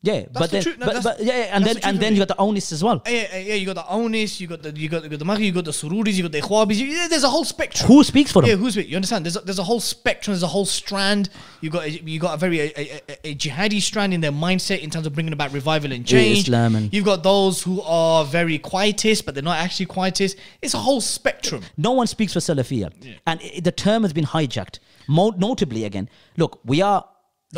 [0.06, 0.78] Yeah, but the then, truth.
[0.78, 2.82] No, but, but yeah, yeah, and then the and then you got the Awnis as
[2.84, 3.02] well.
[3.06, 5.24] Yeah, yeah, yeah, you got the Awnis, you got the you got you got the
[5.24, 6.76] Maghrib, you got the Sururis, you got the Ikhwanis.
[6.76, 7.88] You, yeah, there's a whole spectrum.
[7.88, 8.50] Who speaks for them?
[8.50, 8.86] Yeah, who's it?
[8.86, 9.24] You understand?
[9.24, 10.32] There's a, there's a whole spectrum.
[10.34, 11.28] There's a whole strand.
[11.60, 14.78] You got a, you got a very a, a, a- jihadi strand in their mindset
[14.80, 16.46] in terms of bringing about revival and change.
[16.46, 20.36] Islam and- You've got those who are very quietist, but they're not actually quietist.
[20.62, 21.64] It's a whole spectrum.
[21.76, 23.18] No one speaks for Salafiyah.
[23.26, 24.78] And i the term has been hijacked.
[25.08, 27.04] Mo- notably, again, look, we are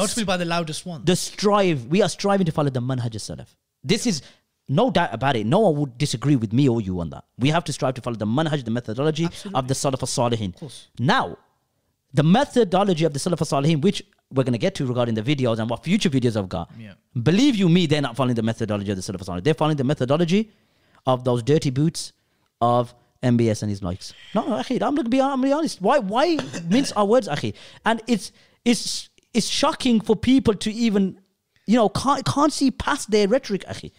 [0.00, 1.00] Not to be by the loudest one.
[1.12, 3.48] the strive we are striving to follow the manhaj salaf
[3.92, 4.22] this is
[4.80, 7.48] no doubt about it no one would disagree with me or you on that we
[7.56, 9.26] have to strive to follow the manhaj the methodology
[9.60, 10.52] of the salaf as-salihin
[11.14, 11.26] now
[12.20, 14.02] the methodology of the salaf as-salihin which
[14.36, 16.92] we're going to get to regarding the videos and what future videos I've got Yeah.
[17.30, 19.84] believe you me they're not following the methodology of the salaf as-salihin they're following the
[19.92, 20.50] methodology
[21.06, 22.12] of those dirty boots
[22.60, 24.12] of MBS and his likes.
[24.34, 25.80] No, no, akhi, I'm gonna be, I'm gonna be honest.
[25.82, 27.52] Why, why mince our words, akhi?
[27.84, 28.30] And it's,
[28.64, 31.20] it's, it's shocking for people to even,
[31.66, 33.92] you know, can't, can't see past their rhetoric, akhi.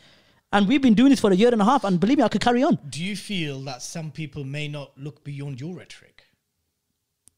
[0.51, 2.27] And we've been doing this for a year and a half, and believe me, I
[2.27, 2.79] could carry on.
[2.89, 6.08] Do you feel that some people may not look beyond your rhetoric?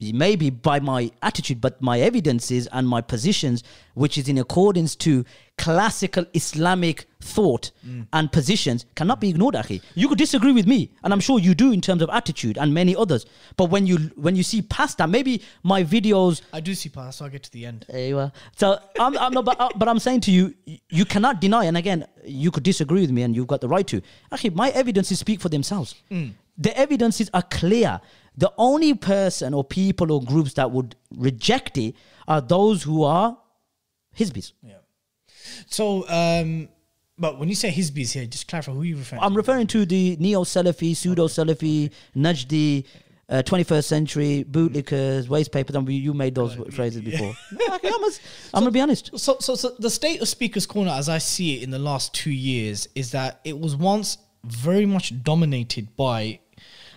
[0.01, 5.23] Maybe by my attitude, but my evidences and my positions, which is in accordance to
[5.57, 7.69] classical Islamic thought
[8.13, 9.53] and positions, cannot be ignored.
[9.53, 9.79] Akhi.
[9.93, 12.73] You could disagree with me, and I'm sure you do in terms of attitude and
[12.73, 13.25] many others.
[13.57, 17.19] But when you when you see past that, maybe my videos I do see past,
[17.19, 17.85] so I get to the end.
[17.87, 18.31] there you are.
[18.57, 20.55] So I'm, I'm not, but, uh, but I'm saying to you,
[20.89, 21.65] you cannot deny.
[21.65, 24.01] And again, you could disagree with me, and you've got the right to.
[24.31, 25.93] Actually, my evidences speak for themselves.
[26.57, 28.01] The evidences are clear.
[28.37, 31.95] The only person or people or groups that would reject it
[32.27, 33.37] are those who are
[34.17, 34.53] Hizbis.
[34.63, 34.75] Yeah.
[35.67, 36.69] So, um,
[37.17, 39.37] but when you say Hizbis here, just clarify who you referring I'm to.
[39.37, 42.85] referring to the neo Salafi, pseudo Salafi, Najdi.
[43.29, 45.73] Uh, 21st century bootlickers, waste papers.
[45.73, 47.33] And you made those phrases before.
[47.53, 48.11] No, okay, I'm, I'm
[48.63, 49.17] gonna be honest.
[49.17, 52.13] So, so, so the state of Speaker's Corner, as I see it in the last
[52.13, 56.41] two years, is that it was once very much dominated by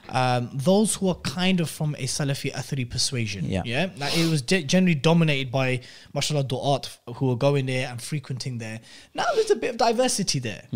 [0.09, 3.45] um, those who are kind of from a Salafi Athari persuasion.
[3.47, 3.63] Yeah.
[3.65, 3.91] yeah.
[3.97, 5.81] Like it was ge- generally dominated by,
[6.13, 8.81] mashallah, du'at who are going there and frequenting there.
[9.15, 10.67] Now there's a bit of diversity there.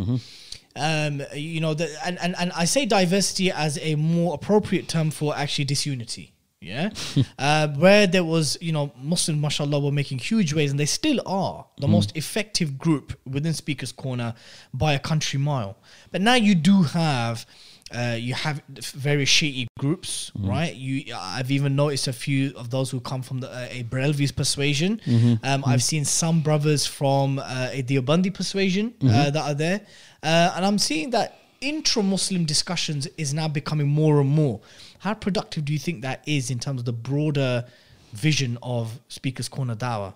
[0.76, 5.10] Um, you know, the, and, and, and I say diversity as a more appropriate term
[5.10, 6.32] for actually disunity.
[6.60, 6.90] Yeah,
[7.38, 11.20] uh, where there was, you know, Muslims, mashallah, were making huge waves, and they still
[11.24, 14.34] are the most effective group within Speaker's Corner
[14.74, 15.78] by a country mile.
[16.10, 17.46] But now you do have,
[17.94, 20.74] uh, you have very Shi'i groups, right?
[20.74, 24.32] You, I've even noticed a few of those who come from the, uh, a Brelvi's
[24.32, 25.00] persuasion.
[25.42, 29.80] Um, I've seen some brothers from uh, a Deobandi persuasion uh, that are there,
[30.22, 34.60] uh, and I'm seeing that intra-Muslim discussions is now becoming more and more.
[35.00, 37.64] How productive do you think that is in terms of the broader
[38.12, 40.14] vision of Speaker's Corner Dawah?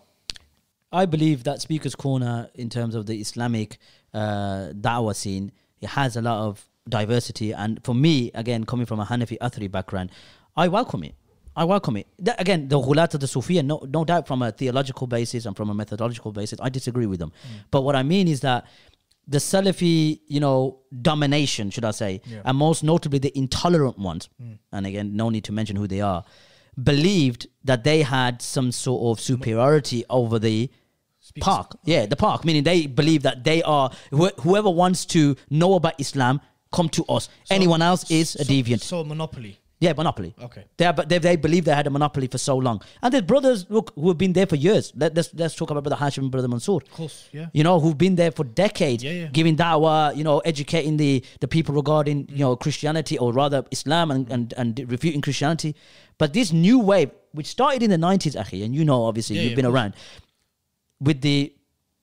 [0.93, 3.79] I believe that Speaker's Corner, in terms of the Islamic
[4.13, 7.53] uh, da'wah scene, it has a lot of diversity.
[7.53, 10.11] And for me, again, coming from a Hanafi Athari background,
[10.57, 11.15] I welcome it.
[11.55, 12.07] I welcome it.
[12.19, 15.57] That- again, the Ghulat of the Sufiya, no, no doubt from a theological basis and
[15.57, 17.31] from a methodological basis, I disagree with them.
[17.31, 17.65] Mm.
[17.71, 18.67] But what I mean is that
[19.29, 24.59] the Salafi, you know, domination, should I say, and most notably the intolerant ones, mm.
[24.73, 26.25] and again, no need to mention who they are,
[26.83, 30.71] believed that they had some sort of superiority over the
[31.41, 31.77] park.
[31.85, 35.95] Yeah, the park, meaning they believe that they are wh- whoever wants to know about
[36.01, 36.41] Islam,
[36.73, 37.29] come to us.
[37.51, 38.81] Anyone else is a So- deviant.
[38.81, 39.59] So monopoly.
[39.81, 40.33] Yeah, monopoly.
[40.41, 40.65] Okay.
[40.77, 42.81] They, are, they, they believe they had a monopoly for so long.
[43.03, 44.93] And there's brothers look who have been there for years.
[44.95, 46.77] Let, let's let's talk about brother Hashim and brother Mansour.
[46.77, 47.49] Of course, yeah.
[47.53, 49.27] You know, who've been there for decades, Yeah, yeah.
[49.33, 54.13] giving da'wah, you know, educating the, the people regarding, you know, Christianity or rather Islam
[54.13, 55.75] and, and, and refuting Christianity.
[56.17, 59.43] But this new wave, which started in the 90s, Akhi, and you know, obviously, Yeah,
[59.43, 59.95] you've yeah, been around,
[61.01, 61.53] with the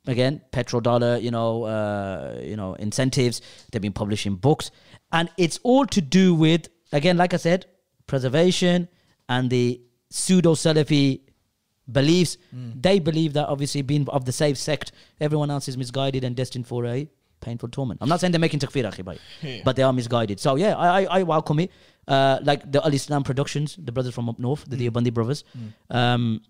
[0.08, 4.72] again petrodollar you know uh, you know incentives they've been publishing books
[5.12, 7.66] and it's all to do with again like i said
[8.08, 8.88] preservation
[9.28, 11.22] and the pseudo salafi
[12.00, 12.72] beliefs Hmm.
[12.88, 16.68] they believe that obviously being of the safe sect everyone else is misguided and destined
[16.68, 17.08] for a
[17.42, 19.62] painful torment i'm not saying they're making takfir akhi, Yeah.
[19.66, 21.72] but they are misguided so yeah i i, I welcome it
[22.08, 24.84] uh, like the al islam productions the brothers from up north the Hmm.
[24.84, 25.44] Deobandi brothers
[25.90, 26.42] um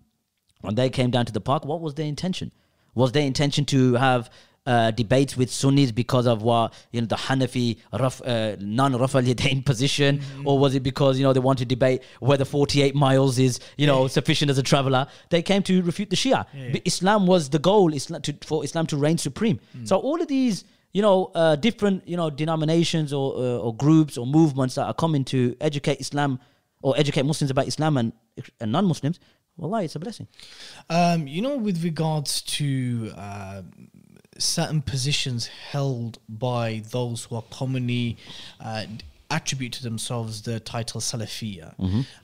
[0.62, 2.52] when they came down to the park, what was their intention?
[2.94, 4.30] Was their intention to have
[4.66, 9.64] uh, debates with Sunnis because of what you know the Hanafi raf, uh, non-Rafal Yadain
[9.64, 13.58] position, or was it because you know they want to debate whether 48 miles is
[13.78, 15.06] you know sufficient as a traveler?
[15.30, 16.46] They came to refute the Shia.
[16.72, 19.60] But Islam was the goal, Islam to, for Islam to reign supreme.
[19.84, 24.18] So all of these you know uh, different you know denominations or uh, or groups
[24.18, 26.38] or movements that are coming to educate Islam
[26.82, 28.12] or educate Muslims about Islam and,
[28.60, 29.20] and non-Muslims.
[29.56, 30.26] Wallah, it's a blessing.
[30.88, 33.62] Um, you know, with regards to uh,
[34.38, 38.16] certain positions held by those who are commonly
[38.60, 38.86] uh,
[39.30, 41.74] attribute to themselves the title Salafiyya,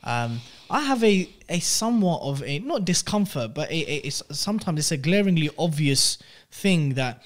[0.02, 4.78] um, I have a, a somewhat of a not discomfort, but a, a, it's, sometimes
[4.78, 6.18] it's a glaringly obvious
[6.50, 7.22] thing that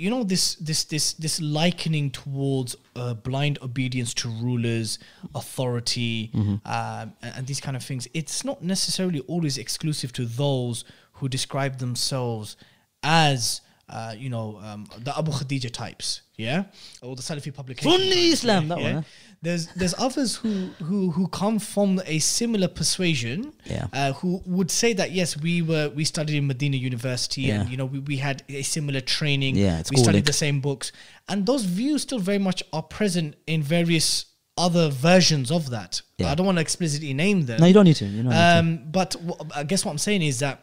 [0.00, 4.98] you know this this this this likening towards uh, blind obedience to rulers
[5.34, 8.08] authority um, and, and these kind of things.
[8.14, 10.84] It's not necessarily always exclusive to those
[11.14, 12.56] who describe themselves
[13.02, 13.60] as
[13.90, 16.64] uh, you know um, the Abu Khadija types yeah?
[17.02, 19.02] Or the Salafi publication Sunni Islam, that one, huh?
[19.42, 23.86] There's there's others who who who come from a similar persuasion Yeah.
[23.92, 27.60] uh, who would say that yes we were we studied in Medina University Yeah.
[27.62, 30.60] and you know we, we had a similar training Yeah, it's we studied the same
[30.60, 30.92] books
[31.28, 34.26] and those views still very much are present in various
[34.58, 36.30] other versions of that Yeah.
[36.30, 38.04] I don't want to explicitly name them No, you don't need to.
[38.04, 38.58] You don't need to.
[38.58, 40.60] um, but w- I guess what I'm saying is that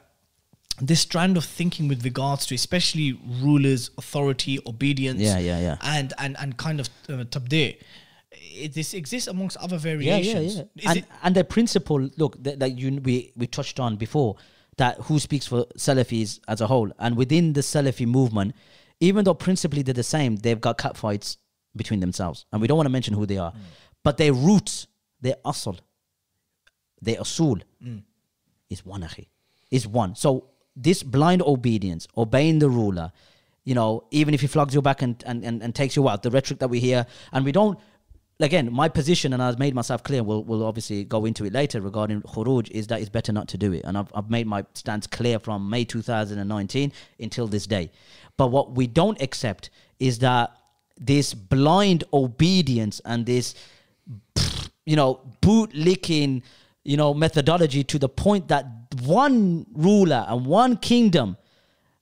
[0.80, 5.78] this strand of thinking with regards to especially rulers, authority, obedience, Yeah, yeah, yeah.
[5.82, 7.78] and and and kind of uh, tabdi,
[8.40, 10.56] it, this exists amongst other Yeah, variations.
[10.56, 10.92] yeah, Is yeah.
[10.92, 14.36] And and the principle, look, that, that you we we touched on before,
[14.78, 18.56] that who speaks for Salafis as a whole, and within the Salafi movement,
[19.00, 21.38] even though principally they're the same, they've got cat fights
[21.76, 23.60] between themselves, and we don't want to mention who they are, mm.
[24.04, 24.88] but their roots,
[25.22, 25.80] their asl,
[27.02, 28.02] their asul, mm.
[28.70, 29.28] is one akhi,
[29.70, 30.16] is one.
[30.16, 33.12] So this blind obedience, obeying the ruler,
[33.64, 36.24] you know, even if he flogs you back and, and, and, and takes you out,
[36.24, 37.78] the rhetoric that we hear, and we don't
[38.40, 41.82] again, my position, and I've made myself clear, we'll, we'll obviously go into it later
[41.82, 43.84] regarding khuruj, is that it's better not to do it.
[43.84, 47.92] And I've, I've made my stance clear from May 2019 until this day.
[48.38, 49.70] But what we don't accept
[50.00, 50.56] is that
[51.00, 53.56] this blind obedience and this,
[54.86, 56.44] you know, boot licking,
[56.84, 58.66] you know, methodology to the point that
[59.04, 61.38] one ruler and one kingdom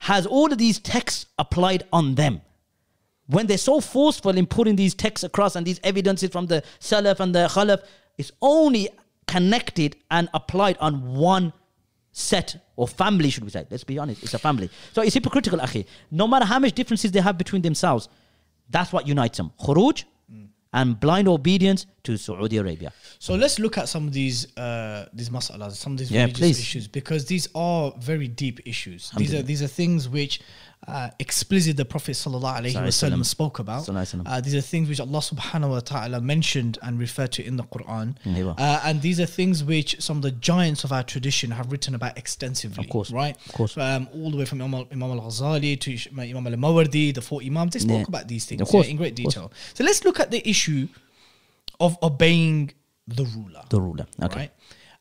[0.00, 2.42] has all of these texts applied on them
[3.26, 7.20] when they're so forceful in putting these texts across and these evidences from the Salaf
[7.20, 7.82] and the Khalaf,
[8.18, 8.88] it's only
[9.26, 11.52] connected and applied on one
[12.12, 13.66] set or family, should we say?
[13.70, 14.70] Let's be honest, it's a family.
[14.92, 15.86] So it's hypocritical, akhi.
[16.10, 18.08] No matter how much differences they have between themselves,
[18.70, 19.52] that's what unites them.
[19.60, 20.04] Khuruj
[20.72, 22.92] and blind obedience to Saudi Arabia.
[23.18, 26.38] So let's look at some of these uh, these masalas, some of these Yeah, religious
[26.40, 26.58] please.
[26.58, 29.10] issues, because these are very deep issues.
[29.16, 30.40] These are these are things which
[30.86, 33.88] uh, explicitly the Prophet sallallahu alaihi wasallam spoke about.
[33.88, 37.64] Uh, these are things which Allah subhanahu wa taala mentioned and referred to in the
[37.64, 38.54] Quran, well.
[38.56, 41.94] uh, and these are things which some of the giants of our tradition have written
[41.94, 42.84] about extensively.
[42.84, 43.36] Of course, right?
[43.46, 43.76] of course.
[43.76, 47.40] Um, all the way from Imam, Imam al Ghazali to Imam al Mawardi, the four
[47.42, 48.04] Imams, they spoke Yeah.
[48.08, 49.52] about these things yeah, in great detail.
[49.74, 50.88] So let's look at the issue
[51.80, 52.72] of obeying
[53.08, 54.06] the ruler The ruler.
[54.22, 54.36] Okay.
[54.38, 54.50] right?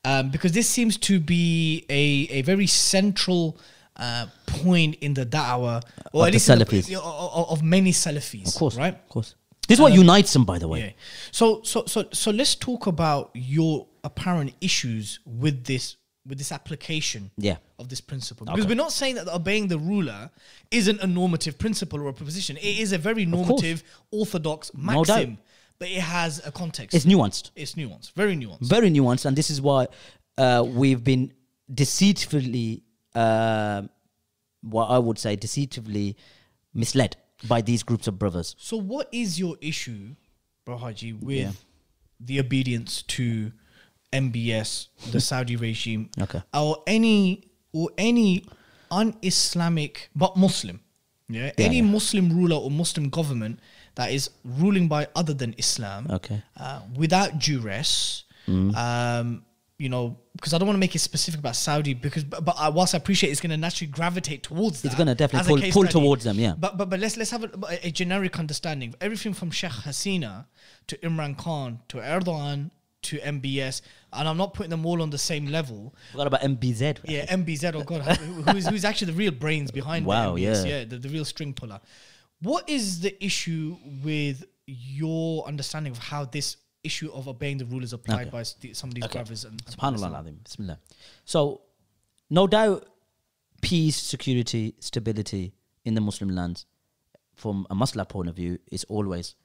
[0.04, 3.58] Um, because this seems to be a, a very central
[3.98, 5.82] uh, point in the da'wah,
[6.14, 6.94] or Of at least in the- Salafis.
[6.96, 8.76] of, of many Salafis, Of course.
[8.76, 8.94] right?
[8.94, 9.36] Of course.
[9.68, 10.80] This is what unites them, by the way.
[10.80, 10.92] Yeah.
[11.32, 15.96] So so so so let's talk about your apparent issues with this
[16.28, 17.58] with this application Yeah.
[17.80, 18.46] of this principle.
[18.46, 18.70] Because Okay.
[18.70, 20.30] we're not saying that obeying the ruler
[20.72, 22.58] isn't a normative principle or a proposition.
[22.58, 25.38] It is a very normative, orthodox No maxim,
[25.80, 26.96] but it has a context.
[26.96, 27.52] It's nuanced.
[27.56, 28.62] It's nuanced, very nuanced.
[28.62, 29.88] very nuanced, and this is why
[30.38, 31.32] uh, we've been
[31.74, 32.82] deceitfully,
[33.16, 33.84] uh,
[34.62, 36.18] what I would say, deceitfully
[36.74, 37.16] misled
[37.48, 38.56] by these groups of brothers.
[38.60, 40.16] So, what is your issue,
[40.66, 41.52] Bro Haji, with Yeah.
[42.20, 43.52] the obedience to
[44.12, 46.42] MBS, the Saudi regime, Okay.
[46.54, 48.46] or any or any
[48.92, 50.80] un-Islamic but Muslim,
[51.30, 51.84] yeah, Yeah, any yeah.
[51.84, 53.60] Muslim ruler or Muslim government
[53.96, 56.42] that is ruling by other than Islam, Okay.
[56.58, 58.76] uh, without duress, Mm.
[58.76, 59.45] um,
[59.78, 62.56] you know, because I don't want to make it specific about Saudi because, but, but
[62.58, 65.72] I, whilst I appreciate it's going to naturally gravitate towards that, It's gonna definitely pull-
[65.72, 65.92] pull study.
[66.06, 66.54] towards them, yeah.
[66.58, 68.94] But but but let's let's have a, a generic understanding.
[69.02, 70.46] Everything from Sheikh Hasina
[70.88, 72.72] to Imran Khan to Erdogan
[73.04, 73.82] to MBS,
[74.14, 75.94] and I'm not putting them all on the same level.
[76.14, 77.00] What about MBZ?
[77.06, 77.76] Yeah, MBZ.
[77.76, 80.66] Oh God, who's who's actually the real brains behind Wow, the MBS?
[80.66, 80.78] yeah.
[80.80, 81.80] yeah, the, the real string puller.
[82.42, 87.84] What is the issue with your understanding of how this issue of obeying the rule
[87.84, 88.30] is applied Okay.
[88.38, 90.44] by some of these brothers and Subhanallah.
[90.44, 90.80] Bismillah.
[91.26, 91.62] So,
[92.30, 92.88] no doubt,
[93.62, 96.66] peace, security, stability in the Muslim lands,
[97.34, 99.36] from a Muslim point of view, is always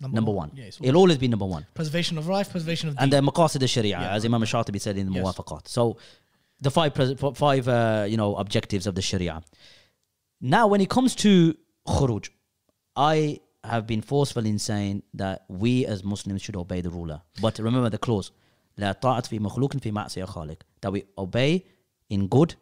[0.00, 0.50] number one.
[0.54, 1.66] Yeah, it's It'll always be number one.
[1.74, 4.14] preservation of life, preservation of and the maqasid al-sharia, Yeah.
[4.14, 5.24] as Imam Shatibi said in the Yes.
[5.24, 5.68] Muwafaqat.
[5.68, 5.96] So,
[6.60, 9.42] the five pres- five uh, you know objectives of the sharia.
[10.40, 12.28] Now, when it comes to khuruj,
[12.96, 17.21] I have been forceful in saying that we as Muslims should obey the ruler.
[17.41, 18.31] But remember the clause,
[18.77, 20.57] لا طاعة في مخلوق في معصية خالق.
[20.81, 21.65] That we obey
[22.09, 22.55] in good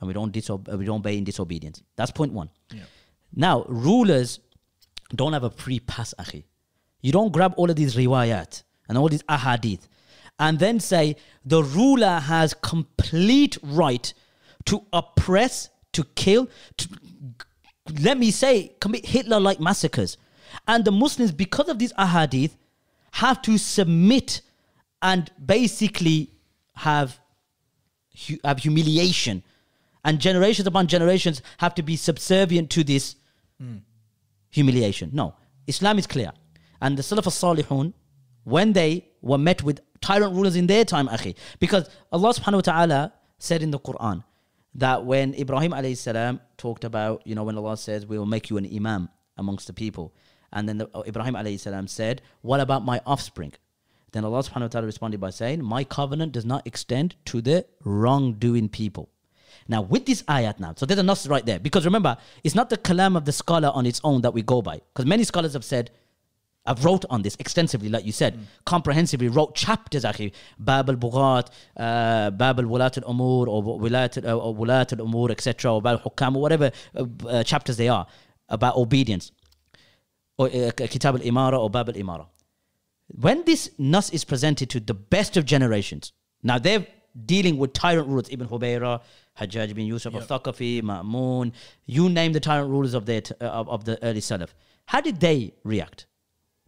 [0.00, 1.82] and we don't disob- we don't obey in disobedience.
[1.96, 2.50] That's point one.
[2.72, 2.84] Yeah.
[3.34, 4.40] Now, rulers
[5.14, 6.44] don't have a free pass, akhi.
[7.02, 9.88] You don't grab all of these riwayat and all these ahadith
[10.38, 14.12] and then say the ruler has complete right
[14.66, 16.88] to oppress, to kill, to
[18.00, 20.16] let me say, commit Hitler-like massacres.
[20.67, 22.51] And the Muslims, because of these ahadith,
[23.13, 24.41] have to submit
[25.01, 26.31] and basically
[26.75, 27.19] have
[28.27, 29.43] hu- have humiliation,
[30.03, 33.15] and generations upon generations have to be subservient to this
[33.59, 33.77] hmm.
[34.49, 35.09] humiliation.
[35.13, 35.35] No,
[35.67, 36.31] Islam is clear,
[36.81, 37.93] and the Salaf al-Salihun,
[38.43, 42.73] when they were met with tyrant rulers in their time, akhi, because Allah Subhanahu wa
[42.73, 44.23] Taala said in the Quran
[44.75, 48.49] that when Ibrahim alayhi salam talked about, you know, when Allah says, "We will make
[48.49, 50.13] you an imam amongst the people,"
[50.53, 53.53] and then the, uh, Ibrahim alayhi salam said, "What about my offspring?"
[54.11, 57.65] Then Allah subhanahu wa ta'ala responded by saying, My covenant does not extend to the
[57.85, 59.09] wrongdoing people.
[59.69, 61.59] Now, with this ayat now, so there's a nas right there.
[61.59, 64.61] Because remember, it's not the kalam of the scholar on its own that we go
[64.61, 64.81] by.
[64.93, 65.91] Because many scholars have said
[66.65, 69.29] I've wrote on this extensively, like you said, comprehensively.
[69.29, 70.33] Wrote chapters, actually.
[70.59, 71.47] Bab al Bughat,
[71.77, 76.35] uh, Bab al Wulat al Umur, or Wulat al Umur, etc., or Bab al Hukam,
[76.35, 78.05] or whatever uh, uh, chapters they are
[78.49, 79.31] about obedience,
[80.41, 82.25] or uh, Kitab al Imara or Bab al Imara.
[83.07, 86.13] When this nas is presented to the best of generations,
[86.43, 86.85] now they're
[87.25, 89.01] dealing with tyrant rulers, Ibn Hubayra,
[89.39, 90.31] Hajjaj bin Yusuf Yep.
[90.31, 91.51] al-Thaqafi, Ma'mun,
[91.85, 94.49] you name the tyrant rulers of, their t- uh, of, of the early Salaf.
[94.85, 96.05] How did they react?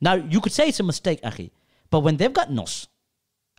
[0.02, 1.52] Now, you could say it's a mistake, Akhi,
[1.90, 2.88] but when they've got nos,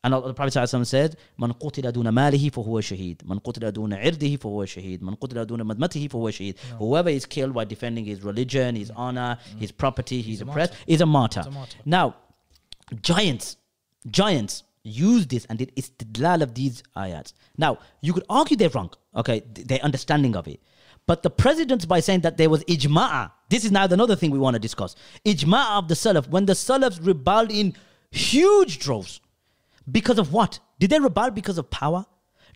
[0.04, 4.36] and the Prophet ﷺ said, من قتل دون ماله فهو شهيد من قتل دون عرضه
[4.36, 8.76] فهو شهيد من قتل دون مدمته فهو شهيد Whoever is killed by defending his religion,
[8.76, 10.84] his honor, his property, his a oppressed, martyr.
[10.88, 11.44] is a martyr.
[11.46, 11.78] a martyr.
[11.86, 12.16] Now,
[13.02, 13.58] giants,
[14.10, 17.34] giants use this and it istidlal of these ayats.
[17.58, 20.62] Now, you could argue they're wrong, okay, th- their understanding of it.
[21.08, 24.40] But the presidents, by saying that there was ijma'a, this is now another thing we
[24.40, 24.96] want to discuss.
[25.26, 27.76] Ijma'a of the Salaf, when the Salafs rebelled in
[28.12, 29.20] huge droves.
[29.91, 30.59] because of what?
[30.79, 32.05] Did they rebel because of power?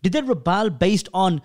[0.03, 1.41] Did they rebel based on,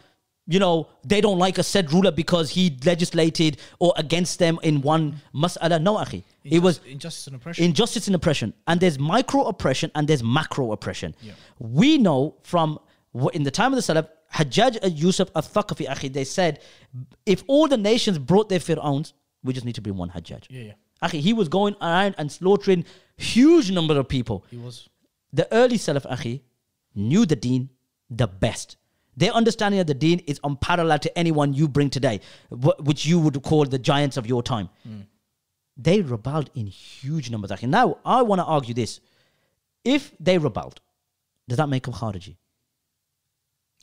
[0.46, 4.80] you know, they don't like a said ruler because he legislated or against them in
[4.80, 5.80] one mas'ala?
[5.82, 6.22] No, akhi.
[6.44, 7.64] It was injustice and oppression.
[7.64, 11.14] injustice and oppression and there's micro oppression and there's macro oppression
[11.58, 12.78] we know from
[13.32, 16.60] in the time of the salaf hajjaj al-yusuf al-thaqafi akhi they said
[17.24, 20.64] if all the nations brought their fir'auns we just need to bring one hajjaj Yeah,
[20.64, 20.72] yeah.
[21.02, 22.84] akhi he was going around and slaughtering
[23.16, 24.86] huge number of people he was.
[25.34, 26.40] The early Salaf Akhi
[26.94, 27.68] knew the deen
[28.08, 28.76] the best.
[29.16, 32.20] Their understanding of the deen is unparalleled to anyone you bring today,
[32.50, 34.68] which you would call the giants of your time.
[34.84, 35.00] Hmm.
[35.76, 37.50] They rebelled in huge numbers.
[37.62, 39.00] Now, I want to argue this.
[39.84, 40.80] If they rebelled,
[41.48, 42.36] does that make them Khariji?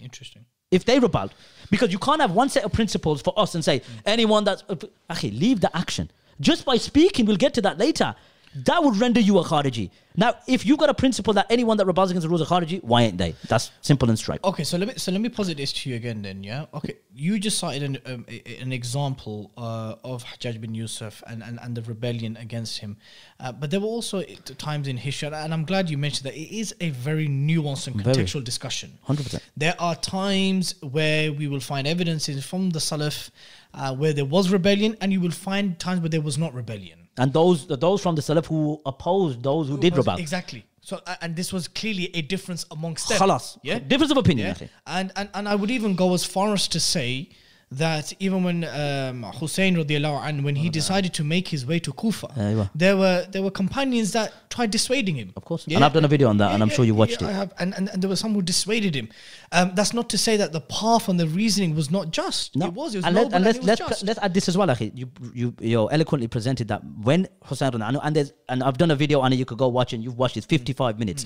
[0.02, 0.46] Interesting.
[0.72, 1.34] If they rebelled,
[1.70, 3.94] because you can't have one set of principles for us and say hmm.
[4.06, 4.64] anyone that's
[5.10, 6.12] Akhi, leave the action.
[6.40, 8.16] Just by speaking, we'll get to that later.
[8.56, 9.90] That would render you a Khariji.
[10.16, 12.84] Now, if you've got a principle that anyone that rebels against the rules of Khariji,
[12.84, 13.34] why ain't they?
[13.48, 14.44] That's simple and straight.
[14.44, 16.22] Okay, so let me so let me posit this to you again.
[16.22, 16.66] Then, yeah.
[16.74, 18.26] Okay, you just cited an um,
[18.60, 22.98] an example uh, of Hajjaj bin Yusuf and, and, and the rebellion against him,
[23.40, 24.22] uh, but there were also
[24.58, 27.96] times in history, and I'm glad you mentioned that it is a very nuanced and
[27.96, 28.16] Very.
[28.18, 28.98] contextual discussion.
[29.08, 29.40] 100%.
[29.56, 33.30] There are times where we will find evidences from the Salaf
[33.74, 37.01] uh, where there was rebellion, and you will find times where there was not rebellion.
[37.18, 40.20] And those those from the Salaf who opposed those who did Was- rebel.
[40.20, 40.66] Exactly.
[40.84, 43.20] So, and this was clearly a difference amongst them.
[43.20, 43.60] Khalas.
[43.62, 43.78] Yeah.
[43.78, 44.56] Difference of opinion.
[44.60, 44.68] Yeah.
[44.88, 47.30] And, and and I would even go as far as to say
[47.72, 51.94] that even when um, Hussein radiallahu anh, when he decided to make his way to
[51.94, 55.32] Kufa, there were there were companions that tried dissuading him.
[55.38, 55.66] Of course.
[55.68, 57.32] yeah, And I've done a video on that, and I'm sure you watched yeah, I
[57.32, 59.08] have, and, and and there were some who dissuaded him.
[59.54, 62.56] Um, that's not to say that the path and the reasoning was not just.
[62.56, 62.94] It was.
[62.94, 64.58] It was and, noble let, and and let's it was let's let's add this as
[64.58, 64.68] well.
[64.68, 64.92] Akhi.
[64.94, 68.92] You you you eloquently presented that when Hussein radiallahu anhu, and there's and I've done
[68.92, 69.38] a video on it.
[69.38, 70.02] You could go watch it.
[70.02, 70.44] You've watched it.
[70.44, 71.26] 55 minutes.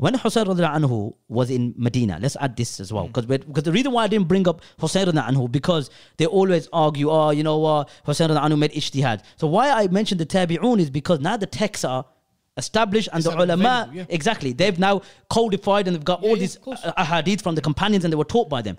[0.00, 3.92] When Hussein anhu was in Medina, let's add this as well because because the reason
[3.92, 7.90] why I didn't bring up Hussein anhu because they always argue, oh, you know what,
[8.06, 9.20] Hussein radiallahu anhu made ijtihad.
[9.36, 12.06] So why I mentioned the tabi'un is because now the texts are
[12.56, 14.06] established and the ulama available, yeah.
[14.08, 18.02] exactly they've now codified and they've got all yeah, these uh, ahadith from the companions
[18.04, 18.78] and they were taught by them.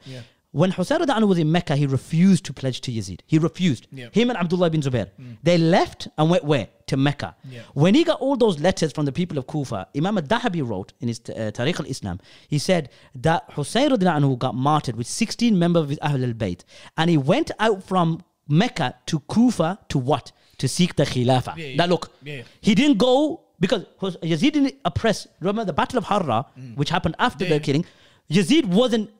[0.53, 3.21] When Hussein anhu was in Mecca, he refused to pledge to Yazid.
[3.25, 3.87] He refused.
[3.93, 4.13] Mm.
[4.13, 5.09] Him and Abdullah bin Zubair.
[5.43, 6.67] They left and went where?
[6.87, 7.35] To Mecca.
[7.49, 7.61] Yeah.
[7.73, 11.07] When he got all those letters from the people of Kufa, Imam al-Dahabi wrote in
[11.07, 15.89] his uh, Tarikh al-Islam, he said that Hussein anhu got martyred with 16 members of
[15.89, 16.65] his Ahl al-Bayt.
[16.97, 20.33] And he went out from Mecca to Kufa to what?
[20.57, 21.55] To seek the Khilafah.
[21.55, 21.75] Yeah, yeah.
[21.77, 23.85] Now look, Yeah, he didn't go because
[24.17, 25.27] Yazid didn't oppress.
[25.39, 26.45] Remember the Battle of Harra,
[26.75, 27.49] which happened after Mm.
[27.49, 27.85] Yeah, the killing.
[28.29, 29.11] Yazid wasn't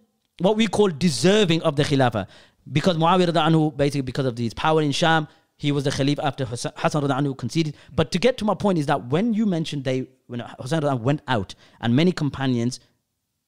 [0.42, 2.28] what we call deserving of the Khilafah
[2.72, 5.28] because Muawiyah anhu, basically because of his power in Sham,
[5.58, 7.76] he was the Khalif after Hassan anhu conceded.
[7.96, 11.02] But to get to my point is that when you mentioned they when Hassan anhu
[11.02, 12.80] went out and many companions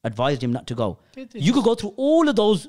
[0.03, 0.99] advised him not to go,
[1.33, 2.67] you could go through all of those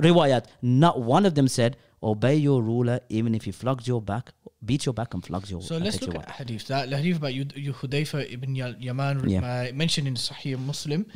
[0.00, 0.46] riwayat.
[0.62, 4.32] Not one of them said, "Obey your ruler even if he flogs your back,
[4.64, 6.66] beats your back and flogs your." So let's look at wife." hadith.
[6.68, 9.40] That hadith about Hudayfa ibn Yaman Yeah.
[9.40, 9.74] Mm-hmm.
[9.74, 11.06] uh, mentioned in Sahih Muslim,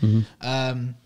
[0.40, 0.96] um,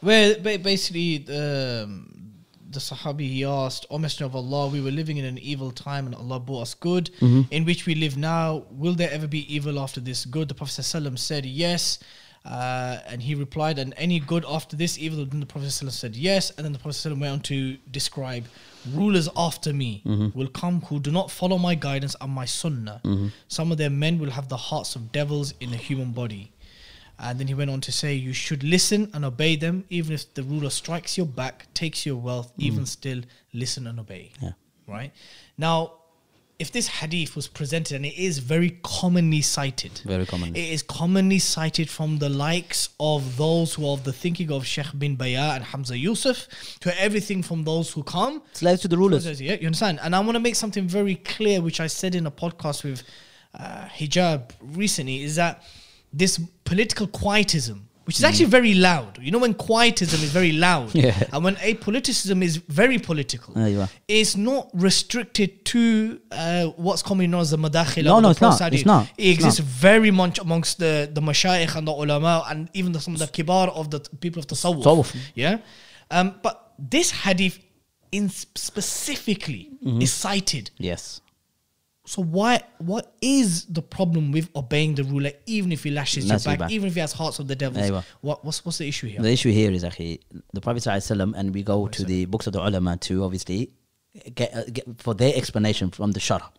[0.00, 2.32] where ba- basically the, um,
[2.70, 6.06] the Sahabi he asked, O Messenger of Allah, we were living in an evil time
[6.06, 7.42] and Allah brought us good, Mm-hmm.
[7.52, 8.64] in which we live now.
[8.70, 10.48] Will there ever be evil after this good?
[10.48, 11.98] The Prophet ﷺ said yes.
[12.44, 15.24] Uh, and he replied, and any good after this evil?
[15.24, 16.50] Then the Prophet ﷺ said yes.
[16.50, 18.44] And then the Prophet ﷺ went on to describe
[18.92, 20.02] rulers after me
[20.34, 23.00] will come who do not follow my guidance and my sunnah.
[23.48, 26.50] Some of their men will have the hearts of devils in a human body.
[27.21, 30.33] And then he went on to say, You should listen and obey them, even if
[30.33, 33.21] the ruler strikes your back, takes your wealth, even still
[33.53, 34.31] listen and obey.
[34.41, 34.51] Yeah.
[34.87, 35.11] Right?
[35.57, 35.93] Now,
[36.59, 40.59] if this hadith was presented, and it is very commonly cited, Very commonly.
[40.59, 44.65] it is commonly cited from the likes of those who are of the thinking of
[44.65, 46.47] Sheikh bin Bayah and Hamza Yusuf
[46.81, 49.39] to everything from those who come Slaves to the rulers.
[49.41, 49.99] yeah, you understand?
[50.03, 53.03] And I want to make something very clear, which I said in a podcast with
[53.57, 55.63] uh, Hijab recently, is that
[56.11, 56.39] this
[56.71, 59.11] political quietism, which is actually very loud.
[59.25, 61.15] You know, when quietism is very loud, Yeah.
[61.33, 63.89] and when apoliticism is very political, are.
[64.07, 65.81] it's not restricted to
[66.31, 68.03] uh, what's commonly known as the madakhila.
[68.13, 68.61] No, no, it's not.
[68.77, 69.03] It's not.
[69.05, 69.67] It It's exists not.
[69.89, 73.27] very much amongst the the mashayikh and the ulama, and even the, some of the
[73.37, 74.83] kibar of the people of the tasawwuf.
[74.83, 75.09] Tasawwuf.
[75.35, 75.55] Yeah,
[76.17, 76.55] um, but
[76.91, 77.55] this hadith
[78.11, 80.01] in specifically Mm-hmm.
[80.05, 80.65] is cited.
[80.89, 81.21] Yes.
[82.09, 86.43] So why what is the problem with obeying the ruler, even if he lashes That's
[86.43, 88.01] you back, back, even if he has hearts of the devil?
[88.21, 89.21] What, what's what's the issue here?
[89.21, 92.53] The issue here is actually the Prophet ﷺ, and we go to the books of
[92.53, 93.73] the ulama too, obviously,
[94.33, 96.49] get, uh, get for their explanation from the Shara,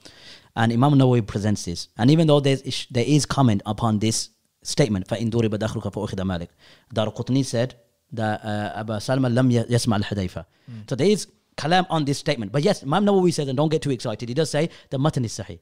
[0.54, 4.28] and Imam Nawawi presents this, and even though there's there is comment upon this
[4.62, 6.48] statement, فَإِنْدُورِ بَدَخْرُكَ فَأُخِذَ مَالِكَ
[6.92, 7.74] Dar Qutni said
[8.12, 10.46] that uh, Abu Sallam lam yasma al-Hudayfa.
[10.66, 10.80] Hmm.
[10.88, 11.26] So there is
[11.60, 12.52] kalam on this statement.
[12.52, 15.24] But yes, Imam Nawawi says, and don't get too excited, he does say the matan
[15.24, 15.58] is sahih.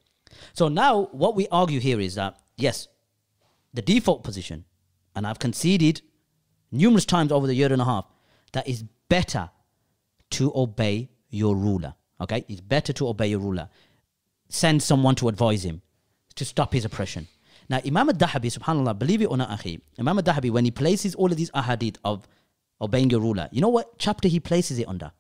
[0.53, 2.89] So now what we argue here is that, yes,
[3.75, 4.65] the default position,
[5.15, 6.03] and I've conceded
[6.71, 8.07] numerous times over the year and a half,
[8.53, 9.51] that it's better
[10.31, 11.95] to obey your ruler.
[12.21, 12.45] Okay?
[12.49, 13.69] It's better to obey your ruler.
[14.49, 15.83] Send someone to advise him
[16.37, 17.27] to stop his oppression.
[17.69, 21.31] Now, Imam al-Dahabi, subhanAllah, believe it or not, akhi, Imam al-Dahabi, when he places all
[21.31, 22.27] of these ahadith of
[22.81, 25.13] obeying your ruler, you know what chapter he places it under?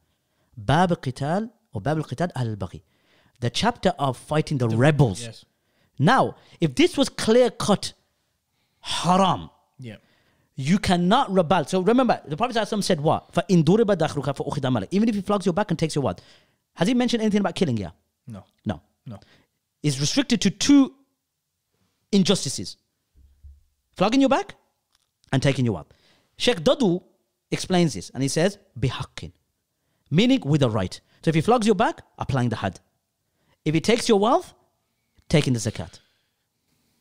[0.58, 2.82] Bab al-Qital or Bab al-Qital al-Baghi.
[3.39, 5.22] The chapter of fighting the, rebels.
[5.24, 5.46] yes.
[6.00, 7.94] Now, if this was clear cut
[8.80, 9.98] haram, Yeah.
[10.56, 11.66] you cannot rebel.
[11.66, 13.32] So remember, the Prophet ﷺ said what?
[13.34, 16.22] فَإِن دُرِبَ دَخْلُكَ فَأُخِذَ مَالِكَ Even if he flogs your back and takes your what?
[16.76, 17.78] Has he mentioned anything about killing?
[17.78, 17.91] Yeah.
[18.28, 18.44] No.
[18.66, 18.82] No.
[19.06, 19.20] No.
[19.82, 20.94] It's restricted to two
[22.12, 22.78] injustices.
[23.98, 24.56] Flogging your back
[25.32, 25.88] and taking your wealth.
[26.38, 27.04] Sheikh Dadu
[27.52, 29.32] explains this and he says, bihaqqin.
[30.11, 31.01] Meaning with a right.
[31.23, 32.81] So if he flogs your back, applying the had.
[33.65, 34.55] If he takes your wealth,
[35.29, 35.99] taking the zakat.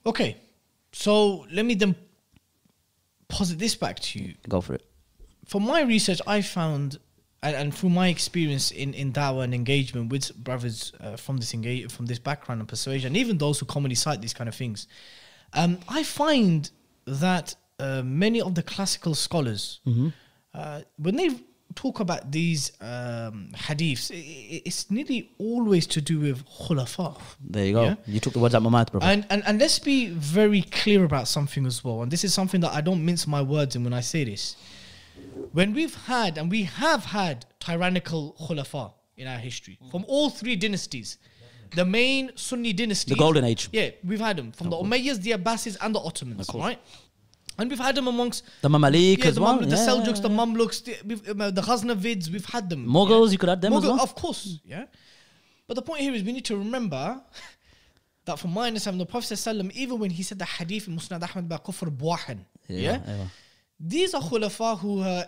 [0.05, 0.38] Okay.
[0.91, 1.95] So let me then
[3.28, 4.36] posit this back to you.
[4.49, 4.84] Go for it.
[5.47, 6.99] from my research, I found,
[7.41, 11.53] and, and through my experience in in dawah and engagement with brothers uh, from this
[11.53, 14.88] engage from this background and persuasion, even those who commonly cite these kind of things,
[15.53, 16.70] um, I find
[17.05, 19.80] that uh, many of the classical scholars,
[20.53, 21.30] uh, when they
[21.76, 27.20] talk about these um, hadiths, it's nearly always to do with khulafa.
[27.39, 27.84] There you go.
[27.84, 27.95] Yeah?
[28.05, 29.05] You took the words out of my mouth, brother.
[29.05, 32.01] And, and and let's be very clear about something as well.
[32.01, 34.55] And this is something that I don't mince my words in when I say this.
[35.51, 40.55] When we've had and we have had tyrannical khulafa in our history from all three
[40.55, 41.18] dynasties,
[41.76, 43.70] the main Sunni dynasty, The Golden Age.
[43.72, 46.80] Yeah, we've had them from the Umayyads, the Abbasids, and the Ottomans, right?
[47.58, 49.58] And we've had them amongst The Mamalik yeah, as the, well.
[49.58, 49.88] Mamluk, the yeah.
[49.88, 52.86] Seljuks, the Mamluks, the, uh, the Ghaznavids, we've had them.
[52.86, 53.99] Mughals, you could add them as well.
[53.99, 54.86] Of course, yeah.
[55.68, 57.20] But the point here is we need to remember
[58.26, 61.24] that from my understanding, the Prophet ﷺ, even when he said the hadith in Musnad
[61.24, 63.26] Ahmad by Kufr Buahan, yeah, yeah.
[63.80, 65.24] these are khulafa who uh,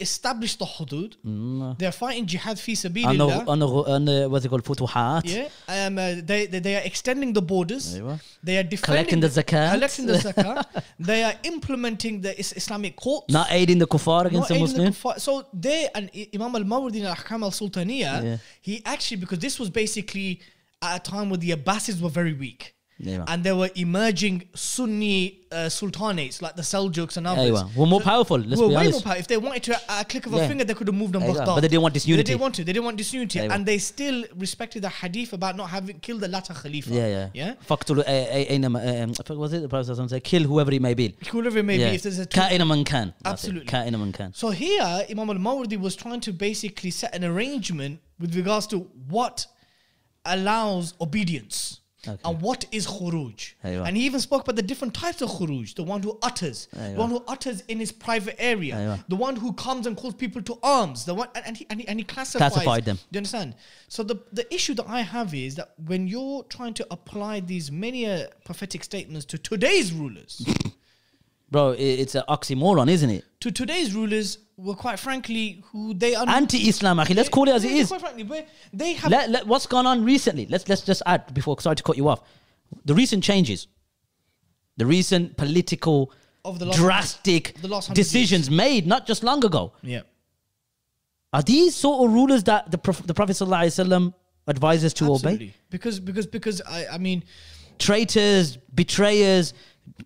[0.00, 1.16] established the hudud.
[1.24, 1.78] Mm.
[1.78, 3.46] They're fighting jihad fi sabilillah.
[3.46, 5.22] on the, on the, what's it called, futuhat.
[5.24, 7.92] Yeah, um, uh, they, they they are extending the borders.
[7.92, 8.20] There you are.
[8.42, 9.70] They are defending Collecting the zakat.
[9.72, 10.82] Collecting the zakat.
[10.98, 13.32] they are implementing the is- Islamic courts.
[13.32, 15.22] Not aiding the kuffar against the aiding the Muslims.
[15.22, 18.36] So they and Imam al Mawardi in Ahkam al Sultaniya, Yeah.
[18.60, 20.40] he actually because this was basically
[20.82, 22.73] at a time where the Abbasids were very weak.
[23.01, 23.23] Yeah.
[23.29, 27.51] And there were emerging Sunni uh, sultanates like the Seljuks and others.
[27.61, 28.91] Yeah, we're more powerful, let's were be way honest.
[28.95, 29.19] more powerful.
[29.21, 30.47] If they wanted to, at a click of a Yeah.
[30.49, 31.45] finger, they could have moved them Yeah, both yeah.
[31.45, 31.55] down.
[31.55, 32.23] But they didn't want They disunity.
[32.23, 32.63] didn't want to.
[32.65, 36.19] They didn't want disunity, Yeah, and they still respected the hadith about not having killed
[36.19, 36.89] the latter Khalifa.
[36.93, 37.29] Yeah, yeah.
[37.33, 37.53] yeah.
[37.69, 40.81] فاقتلوا أي- أينما um, I forgot- was it the Prophet ﷺ said, kill whoever it
[40.81, 41.15] may be.
[41.31, 41.91] Whoever it may Yeah.
[41.91, 43.13] be, if there's a two- كائن من كان.
[43.23, 43.55] That's it.
[43.55, 43.65] Absolutely.
[43.71, 44.35] كائن من كان.
[44.35, 48.79] So here, Imam al Mawardi was trying to basically set an arrangement with regards to
[49.07, 49.47] what
[50.25, 52.20] allows obedience Okay.
[52.24, 53.54] and what is khuruj.
[53.62, 56.94] And he even spoke about the different types of khuruj the one who utters, the
[56.94, 59.04] one who utters in his private area, are.
[59.08, 61.80] the one who comes and calls people to arms, the one and, and, he, and,
[61.80, 62.96] he, and he classifies Classified them.
[62.96, 63.54] Do you understand?
[63.88, 67.70] So the, the issue that I have is that when you're trying to apply these
[67.70, 70.44] many uh, prophetic statements to today's rulers,
[71.54, 73.24] Bro, it's an oxymoron, isn't it?
[73.42, 77.14] to today's rulers, well, quite frankly, who they are Anti-Islam, akhi.
[77.14, 77.86] Let's call it as it is.
[77.88, 80.46] Quite frankly, but they have Let, let, what's gone on recently?
[80.46, 81.54] Let's let's just add before.
[81.60, 82.22] Sorry to cut you off.
[82.90, 83.68] The recent changes,
[84.78, 86.10] the recent political,
[86.44, 89.62] Of the drastic hundred- the decisions made not just long ago.
[89.82, 90.00] yeah.
[91.32, 94.14] Are these sort of rulers that the Prof- the Prophet sallallahu alaihi wasallam
[94.54, 95.54] advise us to obey?
[95.70, 97.22] Because because because I I mean
[97.78, 99.52] Traitors, betrayers,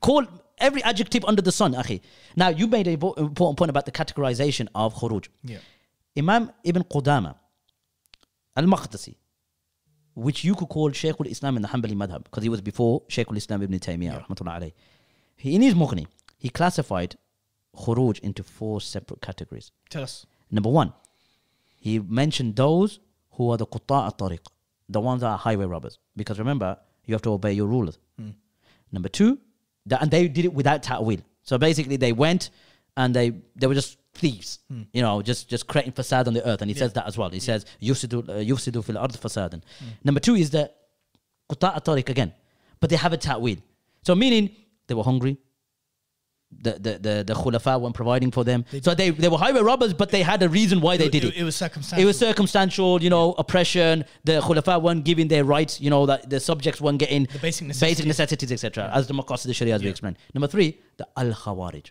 [0.00, 0.26] call
[0.60, 2.00] every adjective under the sun, akhi.
[2.36, 5.28] Now, you made an important point about the categorization of khuruj.
[5.44, 5.58] yeah.
[6.16, 7.36] Imam Ibn Qudama
[8.56, 9.14] al-Maqdisi,
[10.14, 13.28] which you could call Shaykh al-Islam in the Hanbali madhab, because he was before Shaykh
[13.30, 14.72] al-Islam Ibn Taymiyyah, alayh.
[15.36, 16.06] He, in his Mughni,
[16.38, 17.16] he classified
[17.76, 19.70] khuruj into four separate categories.
[19.90, 20.26] Tell us.
[20.50, 20.92] Number one,
[21.76, 22.98] he mentioned those
[23.32, 24.44] who are the qutta' tariq,
[24.88, 25.98] the ones that are highway robbers.
[26.16, 27.98] Because remember, you have to obey your rulers.
[28.18, 28.30] Hmm.
[28.90, 29.38] Number two,
[29.88, 31.20] that, and they did it without ta'wil.
[31.42, 32.50] So basically, they went
[32.96, 34.58] and they they were just thieves,
[34.92, 36.60] you know, just just creating fasad on the earth.
[36.62, 37.30] And he says that as well.
[37.30, 39.62] He says yufsidu uh, fil ard fasadan.
[40.04, 40.70] Number two is the
[41.50, 42.32] qutta' tariq again,
[42.80, 43.58] but they have a ta'wil.
[44.02, 44.50] So meaning
[44.86, 45.38] they were hungry,
[46.50, 48.64] the the the, the khulafa weren't providing for them.
[48.82, 51.36] so they, they were highway robbers, but they had a reason why they did it.
[51.36, 52.02] It was circumstantial.
[52.02, 54.04] It was circumstantial, you know, oppression.
[54.24, 57.42] The khulafa weren't giving their rights, you know, that the subjects weren't getting The basic
[57.42, 58.06] basic necessities.
[58.06, 58.90] necessities, etc.
[58.92, 60.16] As the maqasid of Sharia, as we explained.
[60.34, 61.90] Number three, the al khawarij.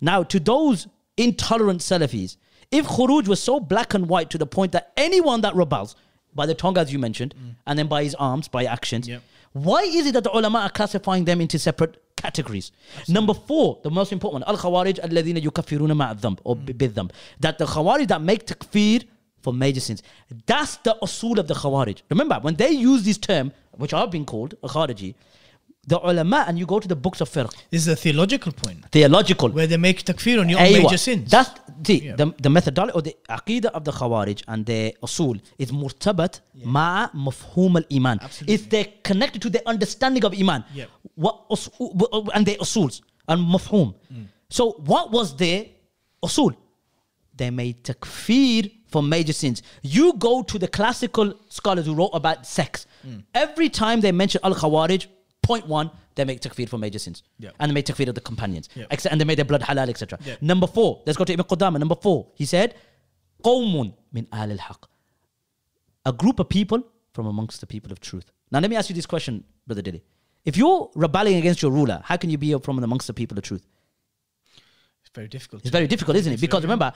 [0.00, 2.36] Now, to those intolerant Salafis,
[2.70, 5.96] if khuruj was so black and white to the point that anyone that rebels,
[6.34, 7.54] by the tongue as you mentioned, mm.
[7.66, 9.22] and then by his arms, by actions, Yep.
[9.52, 12.72] why is it that the ulama are classifying them into separate categories?
[13.08, 17.10] Number four, the most important one, al khawarij alladhina yukaffiruna ma'adhamb or bidhamb.
[17.40, 19.04] That the khawarij that make takfir
[19.42, 20.02] for major sins.
[20.46, 22.02] That's the usul of the khawarij.
[22.10, 25.14] Remember, when they use this term, which I've been called a khariji,
[25.86, 28.78] the ulama, and you go to the books of fiqh, This is a theological point
[28.90, 30.82] theological, where they make takfir on your Aywa.
[30.82, 31.30] major sins.
[31.30, 31.50] That's
[31.86, 32.16] see, Yeah.
[32.16, 37.10] the, the methodology or the aqidah of the Khawarij and the usul is murtabat ma'a
[37.14, 38.18] mafhum al-iman.
[38.46, 40.64] If they're connected to the understanding of iman.
[40.74, 40.86] Yeah.
[41.14, 41.70] What us-
[42.34, 43.94] and the usuls and mafhum.
[44.12, 44.26] Mm.
[44.50, 44.62] So
[44.92, 45.68] what was the
[46.24, 46.56] usul?
[47.36, 49.62] They made takfir for major sins.
[49.82, 52.86] You go to the classical scholars who wrote about sex.
[53.06, 53.22] Mm.
[53.34, 55.06] Every time they mention al-Khawarij,
[55.50, 57.18] Point one, they make takfir for major sins.
[57.60, 58.68] And they made takfir of the companions.
[58.74, 58.86] Yep.
[59.10, 60.18] And they made their blood halal, etc.
[60.40, 61.78] Number four, let's go to Ibn Qudama.
[61.78, 62.74] Number four, he said,
[63.44, 64.88] قوم min آل Haq,"
[66.04, 66.80] A group of people
[67.14, 68.26] from amongst the people of truth.
[68.50, 70.02] Now let me ask you this question, Brother Dilly.
[70.44, 73.44] If you're rebelling against your ruler, how can you be from amongst the people of
[73.44, 73.64] truth?
[75.02, 75.62] It's very difficult.
[75.62, 76.40] It's very difficult, isn't it?
[76.40, 76.92] Because remember,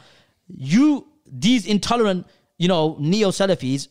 [0.49, 1.07] you,
[1.47, 2.27] these intolerant,
[2.59, 3.89] you know, neo-Salafis,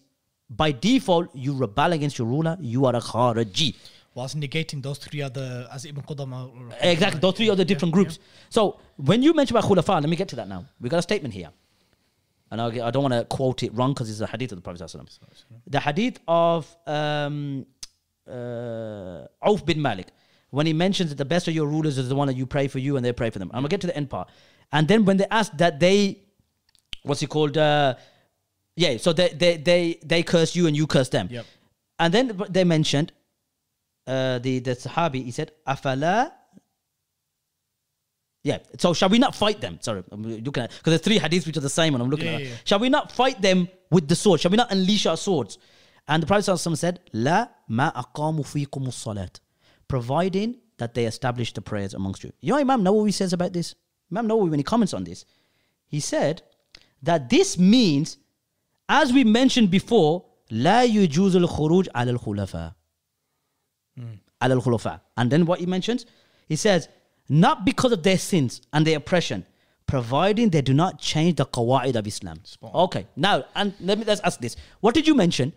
[0.49, 3.75] by default, you rebel against your ruler, you are a Khariji.
[4.15, 6.73] Whilst negating those three other, as Ibn Qudama.
[6.81, 8.01] Exactly, those three other different yeah.
[8.01, 8.19] groups.
[8.49, 10.65] So when you mention about khulafa, let me get to that now.
[10.81, 11.51] We got a statement here,
[12.49, 14.57] and I'll get, I don't want to quote it wrong because it's a hadith of
[14.57, 14.81] the Prophet.
[15.67, 17.65] The hadith of um,
[18.27, 20.07] uh, Auf bin Malik
[20.49, 22.67] when he mentions that the best of your rulers is the one that you pray
[22.67, 23.51] for you and they pray for them.
[23.53, 24.29] I'm gonna get to the end part,
[24.71, 26.23] and then when they ask that they,
[27.03, 27.57] what's he called?
[27.57, 27.95] Uh,
[28.75, 31.27] yeah, so they they they they curse you and you curse them.
[31.29, 31.45] Yep.
[31.99, 33.11] And then they mentioned
[34.08, 35.24] uh, the the Sahabi.
[35.24, 36.32] He said, "Afala."
[38.42, 38.58] Yeah.
[38.78, 39.78] So shall we not fight them?
[39.80, 42.26] Sorry, I'm looking at because there's three hadiths which are the same, and I'm looking
[42.26, 42.40] Yeah, at.
[42.42, 42.56] yeah, yeah.
[42.64, 44.40] Shall we not fight them with the sword?
[44.40, 45.58] Shall we not unleash our swords?
[46.06, 49.40] And the Prophet ﷺ said, "La ma aqamu fikum salat,"
[49.88, 52.32] providing that they establish the prayers amongst you.
[52.42, 53.74] You know, Imam Nawawi says about this.
[54.12, 55.24] Imam Nawawi, when he comments on this,
[55.86, 56.42] he said
[57.02, 58.18] that this means,
[58.90, 62.74] as we mentioned before, لا يجوز الخروج على الخلفاء.
[64.41, 66.05] al khulafa And then what he mentions,
[66.47, 66.87] he says,
[67.27, 69.45] not because of their sins and their oppression,
[69.85, 72.39] providing they do not change the qawaid of Islam.
[72.43, 72.73] Spot.
[72.73, 75.53] Okay, now and let me let's ask this: What did you mention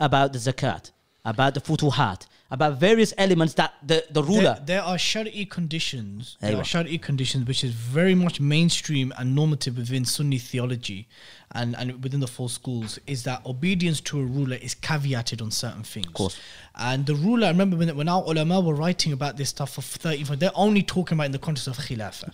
[0.00, 0.90] about the zakat,
[1.24, 4.54] about the futuhat, about various elements that the, the ruler...
[4.54, 6.38] There, there are shari'i conditions.
[6.40, 6.60] There Aywa.
[6.60, 11.08] are shari'i conditions which is very much mainstream and normative within Sunni theology
[11.50, 15.50] and, and within the four schools is that obedience to a ruler is caveated on
[15.50, 16.06] certain things.
[16.06, 16.40] Of course.
[16.76, 19.82] And the ruler, I remember when, when our ulama were writing about this stuff for
[19.82, 22.32] 30, they're only talking about in the context of khilafah.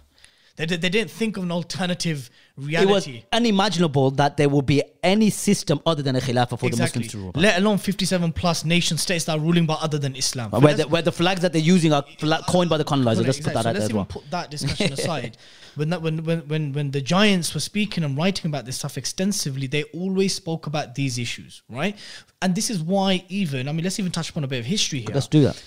[0.57, 2.29] They, they didn't think of an alternative
[2.69, 6.77] it was unimaginable that there would be any system other than a khilafah for the
[6.77, 7.33] Muslims to rule.
[7.33, 7.41] by.
[7.41, 10.51] Let alone 57 plus nation states that are ruling by other than Islam.
[10.51, 12.05] Where the, where the flags that they're using are
[12.49, 13.23] coined by the colonizer.
[13.23, 13.55] Let's Exactly.
[13.55, 14.05] put that So out there let's as even well.
[14.07, 15.37] put that discussion aside.
[15.77, 18.99] When that when, when when when the giants were speaking and writing about this stuff
[18.99, 21.97] extensively, they always spoke about these issues, right?
[22.43, 25.01] And this is why even I mean, let's even touch upon a bit of history
[25.01, 25.15] here.
[25.15, 25.63] Let's do that.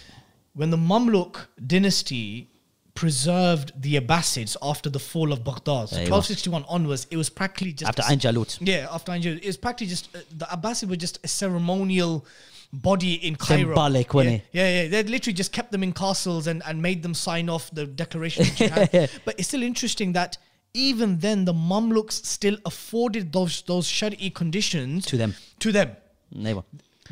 [0.53, 2.49] when the Mamluk dynasty
[2.95, 7.29] preserved the Abbasids after the fall of Baghdad, so There you 1261 onwards, it was
[7.29, 8.57] practically just After Ain Jalut.
[8.61, 12.25] yeah, after Ain Jalut, it was practically just uh, the Abbasids were just a ceremonial
[12.71, 13.61] body in Cairo.
[13.69, 14.45] Symbolic, yeah, wasn't it?
[14.51, 14.87] Yeah, yeah.
[14.89, 18.45] They literally just kept them in castles and, and made them sign off the declaration
[19.25, 20.37] but it's still interesting that
[20.73, 25.35] even then the Mamluks still afforded those those Shari'i conditions To them.
[25.59, 25.91] To them.
[26.31, 26.63] Never.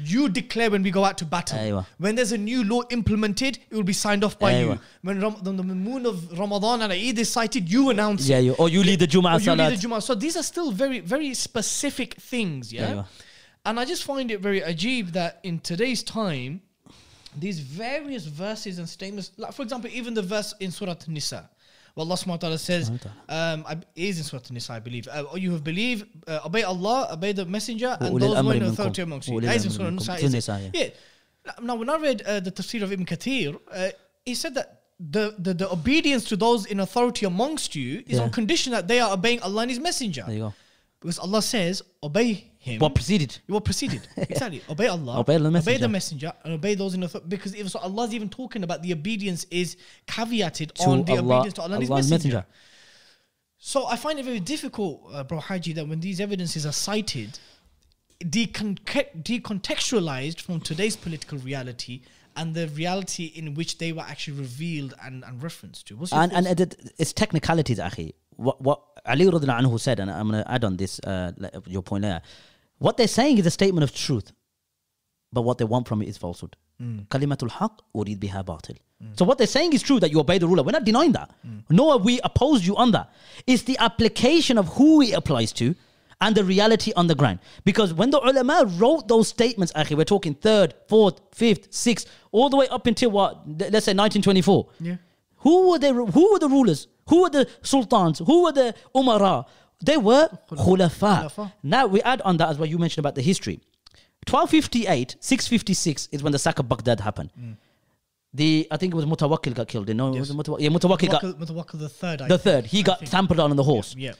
[0.04, 1.58] You declare when we go out to battle.
[1.58, 1.86] Aywa.
[1.98, 4.80] When there's a new law implemented, it will be signed off by you.
[5.02, 8.44] When Ram- the, the moon of Ramadan and Eid is cited, you announce Yeah, it.
[8.44, 9.72] you, or you lead the Jum'ah Or you Salat.
[9.72, 10.02] lead the Jummah.
[10.02, 12.94] So these are still very, very specific things, yeah?
[12.94, 13.06] Aywa.
[13.66, 16.62] And I just find it very ajib that in today's time,
[17.38, 21.50] these various verses and statements, like for example, even the verse in Surah Nisa,
[21.96, 22.90] well, Allah subhanahu wa ta'ala says,
[23.28, 23.66] um,
[23.96, 25.08] in Surah Nisa, I believe.
[25.08, 28.54] Uh, oh, you have believed, uh, obey Allah, obey the Messenger, and those who are
[28.54, 29.42] in authority amongst you.
[29.42, 30.30] That is in Surah Nisa.
[30.30, 30.82] Nisa yeah.
[30.82, 30.90] yeah.
[31.62, 33.90] Now, when I read uh, the tafsir of Ibn Kathir, uh,
[34.26, 38.24] he said that the, the, the obedience to those in authority amongst you is yeah.
[38.24, 40.24] on condition that they are obeying Allah and His Messenger.
[40.28, 40.54] There you go.
[41.00, 42.80] Because Allah says, obey him.
[42.80, 43.40] What preceded?
[43.48, 44.08] What preceded?
[44.18, 44.62] exactly.
[44.70, 45.20] Obey Allah.
[45.22, 45.72] Obey the messenger.
[45.72, 47.28] Obey the messenger and obey those in authority.
[47.28, 51.38] Because if so Allah's even talking about the obedience is caveated To on the Allah,
[51.38, 52.14] obedience to Allah and His messenger.
[52.14, 52.46] messenger.
[53.58, 57.40] So I find it very difficult, uh, bro Haji, that when these evidences are cited,
[58.24, 58.78] decon-
[59.24, 62.02] decontextualized from today's political reality
[62.36, 65.98] and the reality in which they were actually revealed and, and referenced to.
[66.12, 68.14] And and it, it's technicalities, Akhi.
[68.36, 71.32] What what Ali radiallahu anhu said, and I'm going to add on this uh,
[71.66, 72.22] your point there.
[72.82, 74.32] What they're saying is a statement of truth,
[75.32, 76.56] but what they want from it is falsehood.
[76.82, 77.08] Mm.
[77.10, 78.78] Kalimatul haq urid biha batil.
[79.04, 79.20] Mm.
[79.20, 80.64] So what they're saying is true that you obey the ruler.
[80.64, 81.30] We're not denying that.
[81.48, 81.62] Mm.
[81.70, 83.14] Nor have we opposed you on that.
[83.46, 85.76] It's the application of who it applies to
[86.22, 87.38] and the reality on the ground.
[87.66, 92.50] Because when the ulama wrote those statements, Akhi, we're talking third, fourth, fifth, sixth, all
[92.50, 93.48] the way up until what?
[93.48, 94.70] Let's say 1924.
[94.80, 94.96] Yeah.
[95.38, 95.90] Who were they?
[95.92, 96.88] Who were the rulers?
[97.10, 98.20] Who were the sultans?
[98.26, 99.46] Who were the umara?
[99.84, 101.52] They were khulafa.
[101.64, 102.68] Now we add on that as well.
[102.70, 103.60] You mentioned about the history.
[104.28, 107.32] 1258, 656 is when the sack of Baghdad happened.
[108.34, 109.90] The I think it was Mutawakkil got killed.
[109.94, 110.20] No, Yes.
[110.22, 110.60] was it Mutawakkil?
[110.62, 112.22] yeah, Mutawakkil got Mutawakkil- Mutawakkil the third.
[112.22, 112.66] I the third.
[112.66, 113.12] He I got think.
[113.12, 113.94] trampled on on the horse.
[113.98, 114.14] Yeah.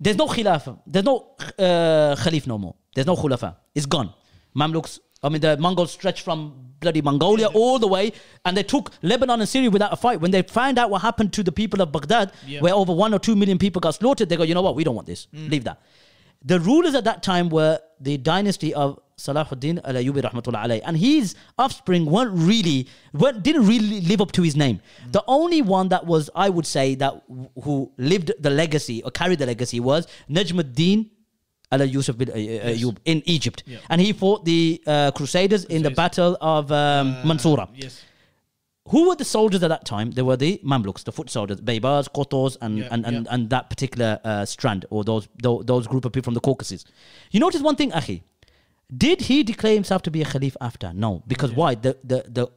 [0.00, 0.80] There's no khilafah.
[0.86, 1.16] There's no
[1.58, 2.74] uh, khalif no more.
[2.94, 3.56] There's no khulafa.
[3.74, 4.12] It's gone.
[4.56, 6.38] Mamluks, I mean, the Mongols stretched from
[6.80, 8.12] bloody Mongolia all the way,
[8.44, 10.20] and they took Lebanon and Syria without a fight.
[10.20, 12.60] When they find out what happened to the people of Baghdad, Yeah.
[12.60, 14.84] where over one or two million people got slaughtered, they go, you know what, we
[14.84, 15.26] don't want this.
[15.34, 15.50] Mm.
[15.50, 15.80] Leave that.
[16.44, 20.82] The rulers at that time were the dynasty of Salahuddin al Ayyubi rahmatullah alayh.
[20.84, 24.80] And his offspring weren't really, weren't, didn't really live up to his name.
[25.06, 25.12] Mm.
[25.12, 27.22] The only one that was, I would say, that
[27.62, 31.08] who lived the legacy or carried the legacy was Najmuddin
[31.80, 33.62] al Yusuf bin uh, uh, Ayyub in Egypt.
[33.66, 33.78] Yeah.
[33.90, 37.68] And he fought the uh, Crusaders in the Battle of um, Mansoura.
[37.74, 38.02] Yes.
[38.88, 40.10] Who were the soldiers at that time?
[40.10, 43.34] They were the Mamluks, the foot soldiers, Baybars, Kotos, and, Yeah, and, and, yeah.
[43.34, 46.84] and that particular uh, strand or those, those those group of people from the Caucasus.
[47.30, 48.22] You notice one thing, Akhi.
[48.94, 50.92] Did he declare himself to be a Khalif after?
[50.92, 51.22] No.
[51.26, 51.74] Because why?
[51.76, 52.48] The, the, the,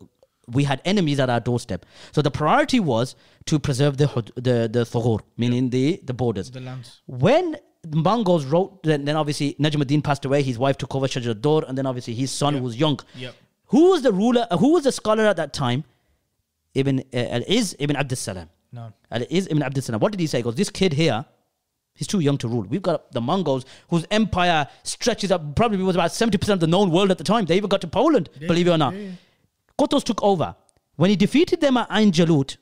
[0.47, 1.85] we had enemies at our doorstep.
[2.11, 3.15] So the priority was
[3.45, 6.51] to preserve the the the thughur, meaning the, the borders.
[6.51, 7.01] The lands.
[7.05, 7.55] When
[7.91, 11.63] the Mongols wrote, then, then obviously Najmuddin passed away, his wife took over Shajar Dor,
[11.67, 12.63] and then obviously his son Yep.
[12.63, 12.99] was young.
[13.15, 13.35] Yep.
[13.67, 15.83] Who was the ruler, uh, who was the scholar at that time?
[16.73, 18.49] Ibn uh, Al-Iz Ibn Abdus Salam.
[18.71, 18.91] No.
[19.11, 19.99] Al-Iz Ibn Abdus Salam.
[19.99, 20.37] What did he say?
[20.39, 21.25] He goes, this kid here,
[21.93, 22.65] he's too young to rule.
[22.69, 26.91] We've got the Mongols whose empire stretches up, probably was about 70% of the known
[26.91, 27.45] world at the time.
[27.45, 28.93] They even got to Poland, believe it or not.
[28.93, 29.11] yeah, yeah.
[29.79, 30.55] Kotos took over.
[30.95, 32.57] When he defeated them at Ain Jalut,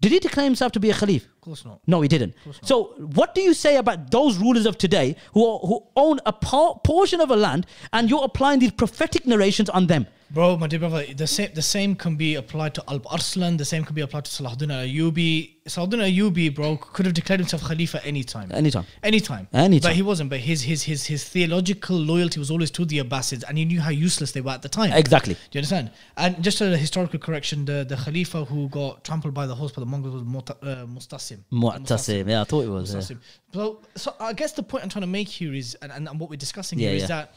[0.00, 1.24] did he declare himself to be a Khalif?
[1.48, 1.80] Course not.
[1.86, 2.34] No, he didn't.
[2.60, 6.32] So, what do you say about those rulers of today who, are, who own a
[6.32, 10.06] por- portion of a land and you're applying these prophetic narrations on them?
[10.30, 13.64] Bro, my dear brother, the same the same can be applied to Alp Arslan, the
[13.64, 15.52] same can be applied to Salahuddin al Ayyubi.
[15.66, 18.52] Salahuddin al Ayyubi, bro, could have declared himself Khalifa anytime.
[18.52, 18.84] Anytime.
[19.02, 19.48] Anytime.
[19.54, 19.88] Anytime.
[19.90, 20.28] But he wasn't.
[20.28, 23.80] But his his his his theological loyalty was always to the Abbasids, and he knew
[23.80, 24.92] how useless they were at the time.
[24.92, 25.32] Exactly.
[25.32, 25.92] Do you understand?
[26.18, 29.80] And just a historical correction: the, the Khalifa who got trampled by the horse by
[29.80, 31.38] the Mongols was Muta, uh, Mustasim.
[31.50, 32.28] Mu'tasim.
[32.28, 32.92] Yeah, I thought it was.
[32.92, 33.00] yeah.
[33.00, 33.18] Mustasim.
[33.54, 36.20] So, so I guess the point I'm trying to make here is, and, and, and
[36.20, 37.06] what we're discussing Yeah, here is yeah.
[37.08, 37.34] that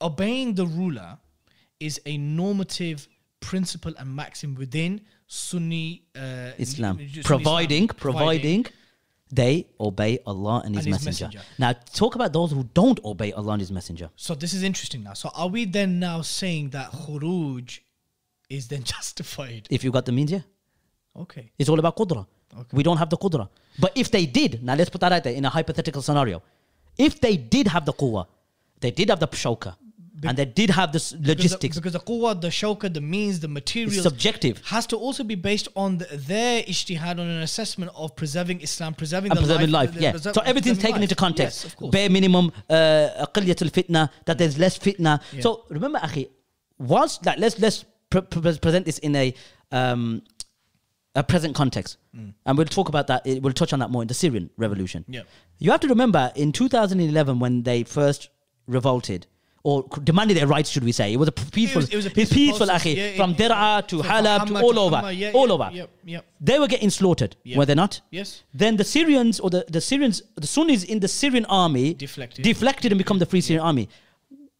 [0.00, 1.18] obeying the ruler
[1.88, 3.08] is a normative
[3.40, 6.96] principle and maxim within Sunni uh, Islam.
[6.98, 7.96] Sunni Providing, Islam.
[8.06, 8.66] providing
[9.40, 11.26] they obey Allah and His, And His messenger.
[11.38, 11.46] messenger.
[11.58, 14.10] Now, talk about those who don't obey Allah and His messenger.
[14.16, 15.14] So this is interesting now.
[15.14, 17.80] So are we then now saying that khuruj
[18.50, 19.62] is then justified?
[19.70, 20.40] If you got the means, yeah.
[21.24, 21.50] Okay.
[21.58, 22.26] It's all about qudra.
[22.60, 22.76] Okay.
[22.78, 23.48] We don't have the qudra.
[23.78, 26.42] But if they did, now let's put that out there in a hypothetical scenario.
[26.98, 28.26] If they did have the quwwah,
[28.80, 29.76] they did have the shawka,
[30.28, 33.00] and they did have the s- Because the, logistics, because the quwwah, the shawka, the
[33.00, 34.60] means, the materials subjective.
[34.66, 38.94] has to also be based on the, their ijtihad on an assessment of preserving Islam,
[38.94, 39.92] preserving and the preserving life.
[39.94, 40.10] the- yeah.
[40.12, 41.02] preserve- so everything's taken life.
[41.02, 41.64] into context.
[41.64, 41.90] Yes, of course.
[41.90, 43.26] Bare minimum, uh,
[43.62, 45.20] al-fitna, that there's less fitna.
[45.32, 45.40] Yeah.
[45.40, 46.28] So remember, akhi,
[46.78, 49.34] whilst like let's let's pre- pre- present this in a
[49.70, 50.22] um,
[51.14, 53.22] a present context, and we'll talk about that.
[53.26, 55.04] We'll touch on that more in the Syrian revolution.
[55.08, 55.22] Yeah.
[55.58, 58.30] You have to remember in 2011 when they first
[58.66, 59.26] revolted
[59.64, 61.12] or demanded their rights, should we say?
[61.12, 62.94] It was a peaceful, It was, it was a peaceful, peaceful, process.
[62.96, 65.00] Yeah, from Dir'a to Halab to all over,
[65.34, 65.70] all over.
[66.40, 68.00] They were getting slaughtered, were they not?
[68.10, 68.42] Yes.
[68.52, 72.44] Then the Syrians or the, the Syrians, the Sunnis in the Syrian army Deflected.
[72.44, 73.88] deflected and become the Free Syrian Army.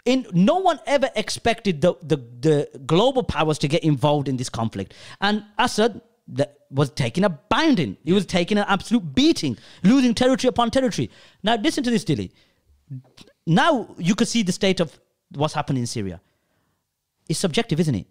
[0.04, 4.48] In no one ever expected the, the, the global powers to get involved in this
[4.48, 7.96] conflict, and Assad that was taking a binding.
[8.04, 11.10] He was taking an absolute beating, losing territory upon territory.
[11.42, 12.32] Now listen to this, Dilly.
[13.46, 14.98] Now you could see the state of
[15.34, 16.20] what's happening in Syria.
[17.28, 18.06] It's subjective, isn't it?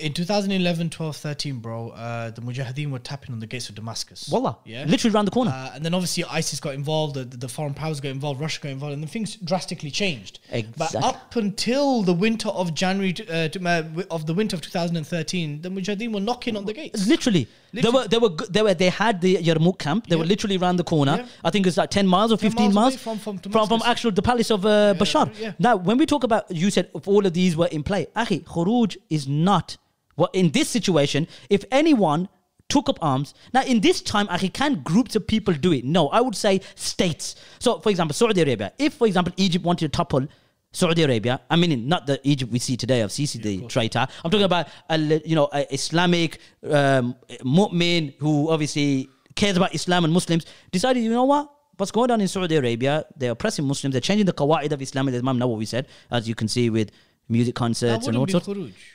[0.00, 4.28] In 2011, 12, 13, bro, uh, the Mujahideen were tapping on the gates of Damascus.
[4.28, 4.84] Wallah, Yeah.
[4.86, 5.52] literally around the corner.
[5.52, 8.70] Uh, and then obviously ISIS got involved, the, the foreign powers got involved, Russia got
[8.70, 10.40] involved, and then things drastically changed.
[10.50, 10.74] Exactly.
[10.78, 15.68] But up until the winter of January, uh, uh, of the winter of 2013, the
[15.68, 17.06] Mujahideen were knocking on the gates.
[17.06, 17.46] Literally,
[17.82, 20.06] they were they were they were they had the Yarmouk camp.
[20.06, 21.16] They were literally around the corner.
[21.18, 21.26] Yeah.
[21.44, 23.82] I think it's like ten miles or 10 fifteen miles miles, from- from from from
[23.84, 25.30] actual the palace of uh, Bashar.
[25.38, 25.52] yeah.
[25.58, 28.44] Now, when we talk about you said if all of these were in play, Akhi,
[28.44, 29.76] Khuruj is not.
[30.16, 32.28] Well, in this situation, if anyone
[32.68, 35.84] took up arms, now in this time, Akhi, can groups of people do it?
[35.84, 37.34] No, I would say states.
[37.58, 38.72] So, for example, Saudi Arabia.
[38.78, 40.26] If, for example, Egypt wanted to topple
[40.74, 44.06] Saudi Arabia, I mean, not the Egypt we see today of Sisi, the traitor.
[44.24, 50.04] I'm talking about a you know a Islamic um, mu'min who obviously cares about Islam
[50.04, 50.44] and Muslims.
[50.72, 51.50] Decided, you know what?
[51.76, 53.04] What's going on in Saudi Arabia?
[53.16, 53.92] They're oppressing Muslims.
[53.94, 56.90] They're changing the qawaid of Islam, as Imam Nawawi said, as you can see with
[57.28, 58.46] music concerts and all sorts.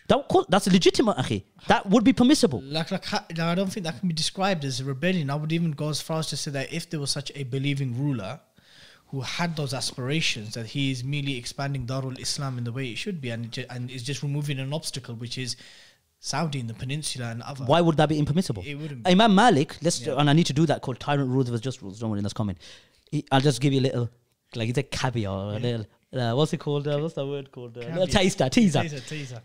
[0.08, 1.44] That, could- that's legitimate, akhi.
[1.68, 2.62] That would be permissible.
[2.64, 5.30] Like, like, I don't think that can be described as a rebellion.
[5.30, 7.44] I would even go as far as to say that if there was such a
[7.44, 8.40] believing ruler
[9.12, 12.97] who had those aspirations, that he is merely expanding Darul Islam in the way it
[12.97, 15.55] should be, and and is just removing an obstacle, which is
[16.20, 17.66] Saudi in the peninsula and other.
[17.66, 18.64] Why would that be impermissible?
[18.66, 19.12] It wouldn't be.
[19.12, 21.99] Imam Malik, let's and I need to do that called tyrant rules was just rules.
[21.99, 22.57] Don't worry, that's coming.
[23.32, 24.10] I'll just give you a little,
[24.55, 25.86] like it's a caviar, a little.
[26.14, 26.88] Uh, what's it called?
[26.88, 27.78] Uh, what's that word called?
[27.78, 28.82] Uh, taster, teaser.
[28.82, 29.41] Teaser, teaser.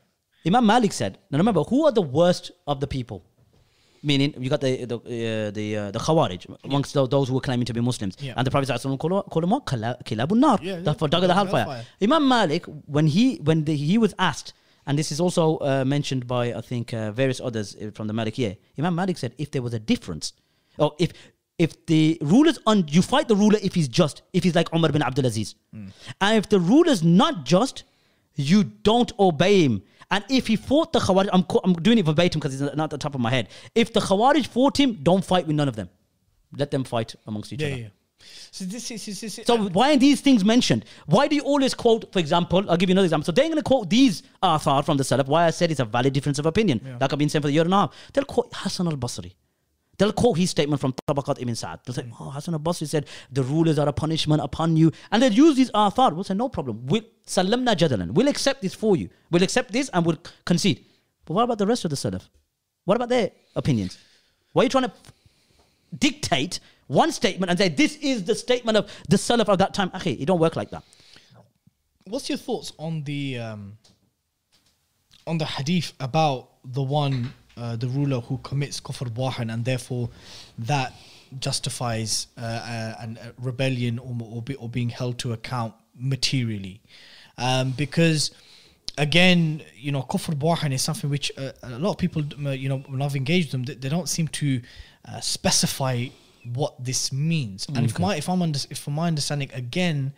[0.47, 1.19] Imam Malik said.
[1.31, 3.25] Now remember, who are the worst of the people?
[4.11, 7.41] Meaning, you got the the uh, the uh, the Khawarij amongst tho- those who were
[7.49, 8.35] claiming to be Muslims, Yeah.
[8.37, 8.69] and the Prophet
[9.03, 9.65] called called them what?
[9.65, 11.65] Kilabun nar, Yeah, the for dog of the hellfire.
[11.65, 11.85] Hellfire.
[12.07, 14.53] Imam Malik, when he when the, he was asked,
[14.87, 18.13] and this is also uh, mentioned by I think uh, various others uh, from the
[18.21, 20.35] Malikiyah, Imam Malik said if there was a difference,
[20.77, 21.11] or if
[21.67, 24.91] if the ruler's on, you fight the ruler if he's just, if he's like Umar
[24.93, 27.85] bin Abdul Aziz, and if the ruler's not just,
[28.35, 29.83] you don't obey him.
[30.11, 32.91] And if he fought the Khawarij, I'm, I'm doing it verbatim because it's not at
[32.91, 33.49] the top of my head.
[33.75, 35.89] If the Khawarij fought him, don't fight with none of them.
[36.57, 37.77] Let them fight amongst each Yeah, other.
[37.77, 37.89] yeah.
[38.51, 40.85] So this is, this is So uh, why are these things mentioned?
[41.07, 43.27] Why do you always quote, for example, I'll give you another example.
[43.27, 45.27] So they're going to quote these athar from the Salaf.
[45.27, 46.97] Why I said it's a valid difference of opinion.
[47.01, 47.95] Like I've been saying for a year and a half.
[48.13, 49.35] They'll quote Hassan al-Basri.
[49.99, 51.81] They'll quote his statement from Tabaqat ibn Sa'ad.
[51.85, 54.91] They'll say, oh, Hassan al-Basri said, the rulers are a punishment upon you.
[55.11, 56.13] And they'll use these athar.
[56.13, 56.87] We'll say, no problem.
[56.87, 58.11] We'll, salamna jadalan.
[58.13, 59.09] We'll accept this for you.
[59.31, 60.85] We'll accept this and we'll concede.
[61.25, 62.29] But what about the rest of the Salaf?
[62.85, 63.99] What about their opinions?
[64.53, 64.93] Why are you trying to
[65.99, 69.91] dictate one statement and say this is the statement of the Salaf of that time?
[69.91, 70.83] Akhi, it don't work like that.
[72.07, 73.79] What's your thoughts on the um,
[75.27, 80.09] on the hadith about the one uh, the ruler who commits kufr wahan and therefore
[80.59, 80.93] that
[81.41, 86.81] justifies uh, uh, an rebellion or or, be, or being held to account materially,
[87.39, 88.31] um, because
[88.99, 92.69] again, you know, kufr wahan is something which uh, a lot of people, uh, you
[92.69, 94.61] know, when I've engaged them, they, they don't seem to
[95.09, 96.07] uh, specify
[96.53, 97.67] what this means.
[97.75, 100.13] And if my if I'm under, if from my understanding again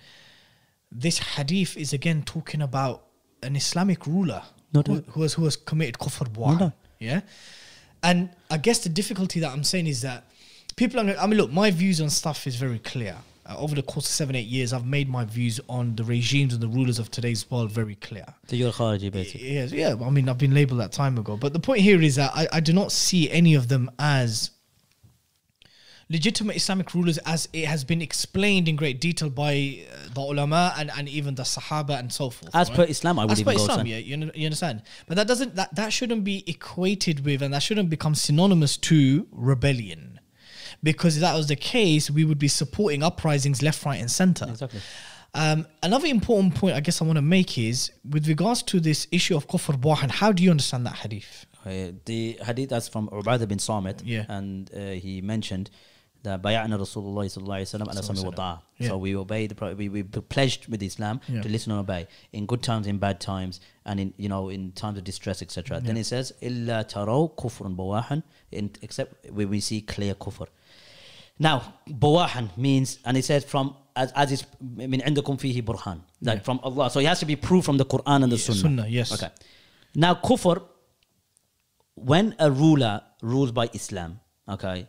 [0.91, 3.05] this hadith is again talking about
[3.43, 6.72] an Islamic ruler No who, who has who has committed kufr war.
[6.99, 7.20] Yeah,
[8.03, 10.24] and I guess the difficulty that I'm saying is that
[10.76, 11.01] people.
[11.01, 13.16] Are, I mean, look, my views on stuff is very clear.
[13.49, 16.53] Uh, over the course of seven eight years, I've made my views on the regimes
[16.53, 18.26] and the rulers of today's world very clear.
[18.49, 19.55] So you're Khariji, basically.
[19.55, 19.94] Yes, yeah.
[20.05, 21.36] I mean, I've been labeled that time ago.
[21.36, 24.51] But the point here is that I, I do not see any of them as
[26.09, 30.73] legitimate Islamic rulers as it has been explained in great detail by uh, the ulama
[30.79, 32.55] and, and even the Sahaba and so forth.
[32.55, 34.83] As per Islam, I would as even per go, Islam, yeah, you, you understand.
[35.09, 39.27] But that doesn't that, that shouldn't be equated with and that shouldn't become synonymous to
[39.33, 40.21] rebellion.
[40.83, 44.47] Because if that was the case, we would be supporting uprisings left, right, and center.
[44.49, 44.81] Exactly.
[45.35, 49.07] Um, another important point I guess I want to make is with regards to this
[49.11, 51.47] issue of kufr wahan, how do you understand that hadith?
[51.65, 54.25] Uh, the hadith that's from Ubadah bin Samit, Yeah.
[54.29, 55.69] and uh, he mentioned
[56.24, 58.62] that bay'ana Rasulullah sallallahu alaihi wasallam ala sami wa ta'a.
[58.78, 58.88] Yeah.
[58.89, 61.41] So we obey the Pro- we we pledged with Islam Yeah.
[61.41, 64.72] to listen and obey in good times, in bad times, and in you know in
[64.74, 65.80] times of distress, etc.
[65.82, 68.22] Then it says illa taraw kufrun bawahan,
[68.52, 70.45] in- except when we see clear kufr.
[71.39, 76.43] Now, bawahan means, and it says from as as is min عندكم فيه burhan, like
[76.45, 76.91] from Allah.
[76.91, 78.60] So it has to be proof from the Quran and the Sunnah.
[78.60, 79.12] Sunnah, yes.
[79.12, 79.30] Okay.
[79.95, 80.62] Now, kufr,
[81.95, 84.88] when a ruler rules by Islam, okay,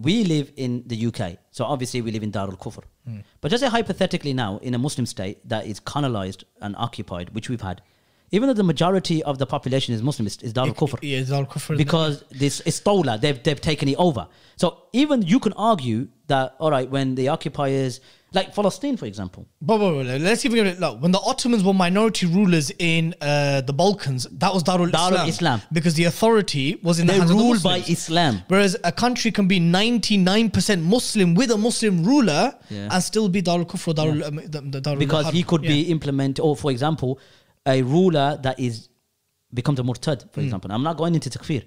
[0.00, 2.82] we live in the UK, so obviously we live in Darul Kufr.
[3.06, 3.18] Hmm.
[3.40, 7.48] But just say hypothetically now, in a Muslim state that is colonized and occupied, which
[7.48, 7.80] we've had,
[8.32, 11.76] even though the majority of the population is Muslim, is, Darul Kufr Yeah, al kufr.
[11.76, 14.26] because this Istola, they've they've taken it over.
[14.56, 18.00] So even you can argue that all right, when the occupiers,
[18.34, 21.00] like Palestine, for example, But, but, but let's even give it look.
[21.02, 25.12] When the Ottomans were minority rulers in uh, the Balkans, that was Darul Islam.
[25.12, 25.62] Darul Islam.
[25.72, 28.42] Because the authority was in the they hands of the ruled by Islam.
[28.48, 32.88] Whereas a country can be 99% Muslim with a Muslim ruler Yeah.
[32.92, 35.34] and still be Darul Kufr or Darul, um, the, the Darul because Harb.
[35.34, 35.68] he could Yeah.
[35.70, 37.18] be implement or for example
[37.66, 38.88] a ruler that is
[39.52, 41.64] becomes a murtad for example i'm not going into takfir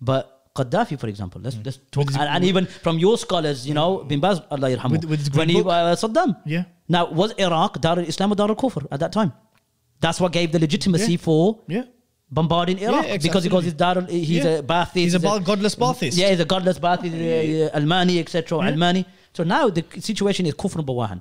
[0.00, 3.74] but Gaddafi, for example, let's let's talk, his- and, and even from your scholars, you
[3.80, 6.64] know, Bin Baz, Allah yarhamu, With- with his when he uh, Saddam, Yeah.
[6.96, 9.32] Now, was Iraq Dar al-Islam or Dar al-Kufr at that time?
[10.04, 11.24] That's what gave the legitimacy Yeah.
[11.28, 11.40] for
[11.76, 11.84] Yeah.
[12.38, 14.58] bombarding Iraq Yeah, because he Dar, al- he's Yeah.
[14.58, 16.16] a Baathist, He's a ba- godless Baathist.
[16.22, 18.58] Yeah, he's a godless Baathist, uh, uh, Almani, etc.
[18.70, 19.04] Almani.
[19.36, 21.20] So now the situation is kufr and bawahan.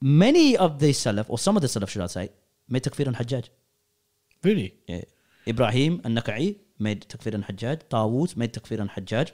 [0.00, 2.28] Many of the Salaf, or some of the Salaf, should I say,
[2.68, 3.48] made takfir on Hajjaj.
[4.42, 4.74] Really?
[4.86, 5.02] Yeah.
[5.46, 7.82] Ibrahim al-Nakha'i made takfir on Hajjaj.
[7.90, 9.30] Tawus made takfir on Hajjaj.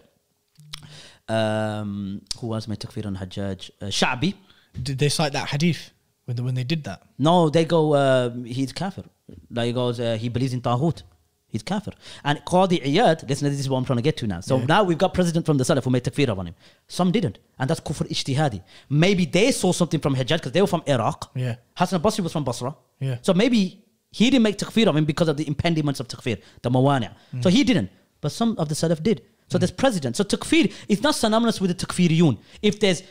[1.28, 3.70] Um, who else made takfir on Hajjaj?
[3.80, 4.34] Uh, Sha'bi.
[4.82, 5.90] Did they cite that hadith
[6.26, 7.02] when they, when they did that?
[7.18, 9.04] No, they go, uh, he's kafir.
[9.50, 11.02] Like he goes, uh, he believes in Taghut.
[11.48, 11.92] He's kafir.
[12.22, 14.40] And Qadi Iyad, listen, this is what I'm trying to get to now.
[14.40, 16.54] So now we've got president from the Salaf who made takfir on him.
[16.86, 17.40] Some didn't.
[17.58, 18.62] And that's kufr ijtihadi.
[18.88, 21.32] Maybe they saw something from Hajjaj because they were from Iraq.
[21.34, 21.56] Yeah.
[21.76, 22.76] Hassan al-Basri was from Basra.
[23.00, 23.18] Yeah.
[23.22, 26.70] So maybe he didn't make takfir of him because of the impediments of takfir, the
[26.70, 27.12] mawani'.
[27.30, 27.42] Hmm.
[27.42, 27.90] So he didn't.
[28.20, 29.22] But some of the Salaf did.
[29.48, 30.16] So there's president.
[30.16, 32.38] So takfir is not synonymous with the takfiriyun.
[32.62, 33.02] If there's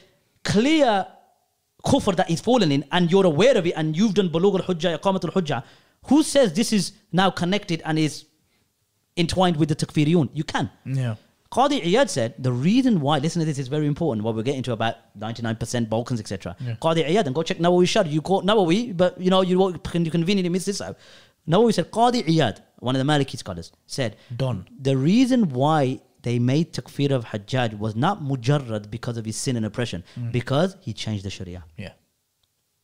[0.44, 1.08] clear
[1.86, 5.00] kufr that is fallen in and you're aware of it and you've done bulugh al-hujjah,
[5.00, 5.64] iqamat al-hujjah,
[6.08, 8.26] who says this is now connected and is
[9.18, 10.30] entwined with the takfiriyun?
[10.34, 10.70] You can.
[10.86, 11.16] Yeah.
[11.52, 14.24] Qadi Iyad said the reason why, listen to this, is very important.
[14.24, 16.56] What we're getting to about 99% Balkans, etc.
[16.60, 16.76] Yeah.
[16.76, 18.06] Qadi Iyad, and go check Nawawi Shar.
[18.06, 20.98] You quote Nawawi, but you know, you, you conveniently miss this out.
[21.48, 24.68] Nawawi said, Qadi Iyad, one of the Maliki scholars, said, Don.
[24.80, 29.56] The reason why they made takfir of Hajjaj was not mujarrad because of his sin
[29.58, 30.32] and oppression, Mm.
[30.32, 31.64] because he changed the Sharia.
[31.78, 31.94] Yeah.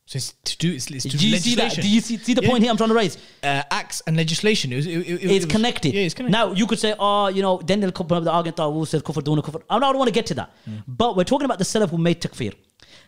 [0.08, 1.74] So it's to do, it's, it's to Do do you see that?
[1.74, 2.48] Do you see, see the Yeah.
[2.48, 3.16] point here I'm trying to raise?
[3.42, 4.72] Uh, acts and legislation.
[4.72, 5.94] It was, it, it, it it's was- connected.
[5.94, 6.32] Yeah, it's connected.
[6.32, 8.70] Now you could say, oh, you know, then they'll come up with the argument that
[8.70, 9.62] who says kufr, duna kufr.
[9.68, 10.50] I don't want to get to that.
[10.64, 10.76] Hmm.
[10.86, 12.54] But we're talking about the salaf who made takfir.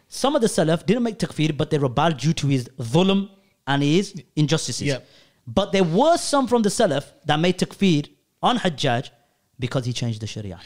[0.08, 3.30] Some of the salaf didn't make takfir, but they rebelled due to his dhulm
[3.68, 4.86] and his injustices.
[4.88, 4.98] Yeah.
[5.46, 8.08] But there were some from the salaf that made takfir
[8.42, 9.10] on Hajjaj
[9.58, 10.58] because he changed the Sharia.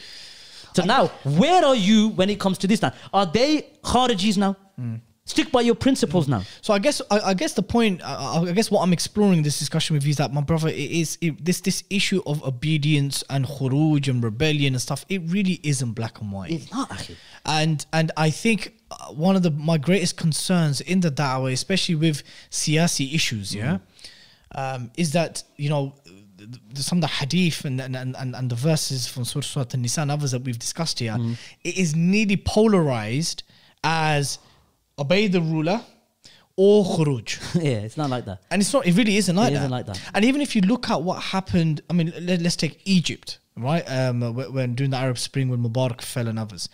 [0.75, 2.91] So now, where are you when it comes to this now?
[3.13, 4.55] Are they Kharijis now?
[4.77, 4.95] Hmm.
[5.25, 6.43] Stick by your principles now.
[6.61, 9.43] So I guess I, I guess the point I, I guess what I'm exploring in
[9.43, 12.43] this discussion with you is that my brother it is it, this this issue of
[12.43, 15.05] obedience and khuruj and rebellion and stuff.
[15.07, 16.51] It really isn't black and white.
[16.51, 17.15] It's not, akhi.
[17.45, 21.95] and and I think uh, one of the my greatest concerns in the da'wah, especially
[21.95, 22.21] with
[22.51, 23.77] siyasi issues, yeah,
[24.55, 25.95] um, is that you know
[26.37, 29.67] th- th- some of the hadith and and, and, and the verses from Surah Surah
[29.73, 31.15] An-Nisa and others that we've discussed here,
[31.63, 33.43] it is nearly polarized
[33.85, 34.37] as
[34.97, 35.81] obey the ruler
[36.55, 37.39] or khuruj.
[37.63, 38.41] yeah, it's not like that.
[38.51, 38.85] And it's not.
[38.85, 39.59] It really isn't like It that.
[39.59, 39.99] isn't like that.
[40.13, 43.83] And even if you look at what happened, I mean, let, us take Egypt, right?
[43.87, 46.69] Um, wh- when during the Arab Spring, when Mubarak fell and others,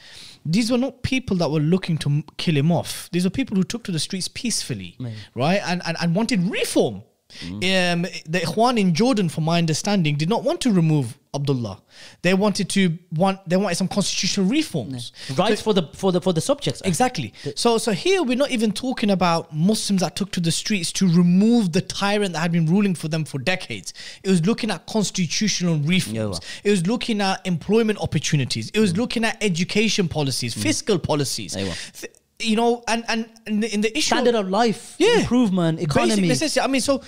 [0.46, 3.10] these were not people that were looking to kill him off.
[3.12, 4.98] These were people who took to the streets peacefully,
[5.36, 5.62] right?
[5.66, 7.04] And, and and wanted reform.
[7.42, 7.94] Mm.
[7.94, 11.80] Um, the Ikhwan in Jordan, from my understanding, did not want to remove Abdullah.
[12.24, 13.48] They wanted to want.
[13.48, 15.12] They wanted some constitutional reforms.
[15.38, 16.82] Rights for the for the for the subjects.
[16.82, 17.34] Exactly.
[17.56, 21.08] So so here we're not even talking about Muslims that took to the streets to
[21.08, 23.94] remove the tyrant that had been ruling for them for decades.
[24.24, 26.16] It was looking at constitutional reforms.
[26.16, 26.44] Yeah, well.
[26.64, 28.72] It was looking at employment opportunities.
[28.74, 30.64] It was looking at education policies, mm.
[30.64, 31.56] fiscal policies.
[31.56, 31.76] Yeah, well.
[31.94, 35.20] Th- You know, and and in the, in the issue standard of life, yeah.
[35.20, 36.28] improvement, Basic economy.
[36.30, 36.62] necessity.
[36.64, 37.02] I mean, so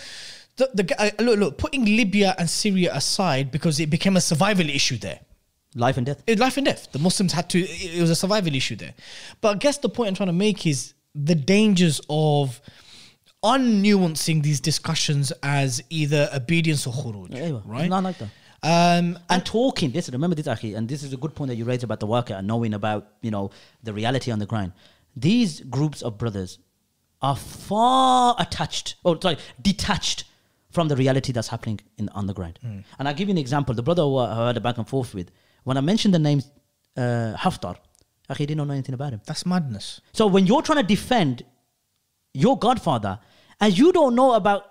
[0.57, 4.69] the, the uh, look, look, putting Libya and Syria aside because it became a survival
[4.69, 5.19] issue there.
[5.75, 6.21] life and death.
[6.27, 6.91] It's life and death.
[6.91, 7.59] The Muslims had to.
[7.59, 8.93] It it was a survival issue there.
[9.41, 12.61] But I guess the point I'm trying to make is the dangers of
[13.43, 17.35] unnuancing these discussions as either obedience or khuruj.
[17.35, 17.89] Yeah, right?
[17.89, 18.29] Not like that.
[18.63, 21.65] Um, And talking, listen, remember this, Aki, and this is a good point that you
[21.65, 23.49] raised about the worker and knowing about, you know,
[23.83, 24.73] the reality on the ground.
[25.15, 26.59] These groups of brothers
[27.21, 30.25] are far attached, or sorry, detached
[30.71, 32.57] from the reality that's happening in on the ground.
[32.61, 32.79] Hmm.
[32.97, 33.75] And I'll give you an example.
[33.75, 35.29] The brother who I had a back and forth with,
[35.63, 36.49] when I mentioned the names
[36.97, 37.75] uh, Haftar,
[38.37, 39.21] he didn't know anything about him.
[39.25, 39.99] That's madness.
[40.13, 41.43] So when you're trying to defend
[42.33, 43.19] your godfather,
[43.59, 44.65] and you don't know about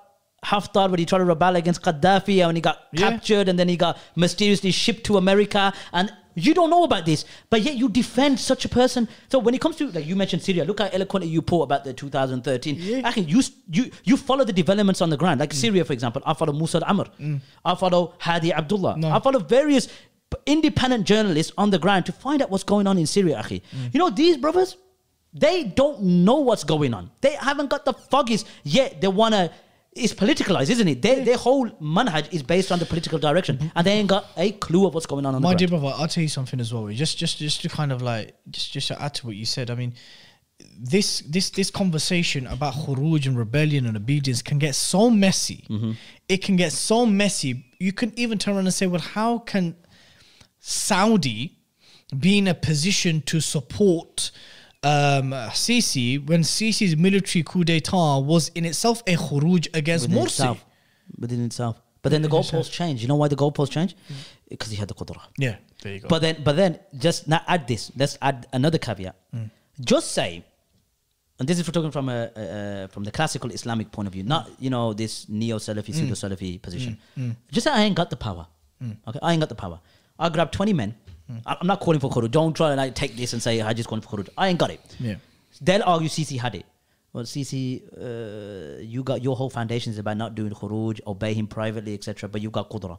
[0.45, 3.11] Haftar when he tried to rebel against Gaddafi and when he got Yeah.
[3.11, 7.25] captured and then he got mysteriously shipped to America, and you don't know about this,
[7.49, 9.09] but yet you defend such a person.
[9.29, 11.85] So when it comes to like you mentioned Syria, look how eloquently you put about
[11.85, 12.77] the 2013.
[12.79, 13.13] Yeah.
[13.13, 15.55] can you you you follow the developments on the ground, like mm.
[15.55, 16.23] Syria, for example.
[16.25, 17.41] I follow Musa Amr, mm.
[17.65, 19.11] I follow Hadi Abdullah, No.
[19.11, 19.89] I follow various
[20.47, 23.43] independent journalists on the ground to find out what's going on in Syria.
[23.43, 23.63] Akhi.
[23.75, 23.95] Mm.
[23.95, 24.77] You know these brothers,
[25.33, 27.11] they don't know what's going on.
[27.21, 29.01] They haven't got the foggies yet.
[29.01, 29.51] They wanna.
[30.03, 31.03] It's politicalized, isn't it?
[31.03, 34.53] Their, their whole manhaj is based on the political direction, and they ain't got a
[34.53, 36.73] clue of what's going on on My the dear brother, I'll tell you something as
[36.73, 36.89] well.
[36.89, 39.71] Just, just, just to kind of like, just, just to add to what you said.
[39.71, 39.95] I mean,
[40.79, 45.65] this, this, this conversation about khuruj and rebellion and obedience can get so messy.
[45.69, 45.93] Mm-hmm.
[46.29, 47.65] It can get so messy.
[47.79, 49.77] You can even turn around and say, well, how can
[50.59, 51.59] Saudi
[52.19, 54.31] be in a position to support
[54.83, 60.27] um, Sisi when Sisi's military coup d'état was in itself a khuruj against within Morsi?
[60.27, 60.67] itself.
[61.19, 61.81] Within itself.
[62.03, 63.03] But then the goalposts changed.
[63.03, 63.95] You know why the goalposts changed?
[64.49, 65.21] Because he had the qudra.
[65.37, 66.09] Yeah, there you go.
[66.09, 67.93] But then, but then, just now add this.
[67.95, 69.15] Let's add another caveat.
[69.35, 69.51] Mm.
[69.81, 70.43] Just say,
[71.39, 74.15] and this is for talking from a, a, a from the classical Islamic point of
[74.15, 75.95] view, not you know this neo Salafi, mm.
[75.95, 76.99] pseudo Salafi position.
[77.19, 77.37] Mm.
[77.53, 78.47] Just say I ain't got the power.
[79.07, 79.79] Okay, I ain't got the power.
[80.19, 80.95] I grab twenty men.
[81.47, 82.31] I'm not calling for khuruj.
[82.31, 84.29] Don't try and like take this and say I just calling for khuruj.
[84.37, 84.81] I ain't got it.
[84.99, 85.17] Yeah.
[85.61, 86.67] They'll argue Sisi had it.
[87.13, 91.47] Well, Sisi, uh, you got your whole foundation is about not doing khuruj, obey him
[91.47, 92.29] privately, etc.
[92.29, 92.99] But you got qudra.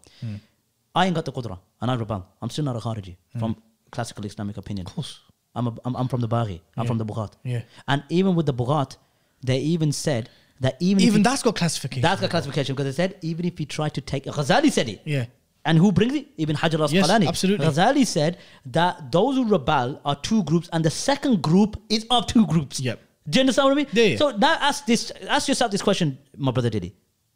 [0.93, 2.27] I ain't got the qudra, and I rebel.
[2.41, 3.55] I'm still not a khariji from
[3.91, 4.87] classical Islamic opinion.
[4.87, 5.19] Of course.
[5.55, 6.61] I'm, a, I'm, I'm from the Baghi.
[6.77, 6.87] I'm Yeah.
[6.87, 7.33] from the Bughat.
[7.43, 7.61] Yeah.
[7.87, 8.95] And even with the Bughat,
[9.43, 10.29] they even said
[10.61, 12.01] that even even that's got classification.
[12.01, 15.01] that's got classification because they said even if you try to take Ghazali said it.
[15.05, 15.25] Yeah.
[15.63, 16.27] And who brings it?
[16.37, 17.27] Ibn Hajar al Yes, Asqalani.
[17.27, 17.67] absolutely.
[17.67, 22.25] Ghazali said that those who rebel are two groups, and the second group is of
[22.27, 22.79] two groups.
[22.79, 22.99] Yep.
[23.29, 23.87] Do you understand what I mean?
[23.93, 24.17] Yeah, yeah.
[24.17, 26.95] So now ask this, ask yourself this question, my brother Dilly.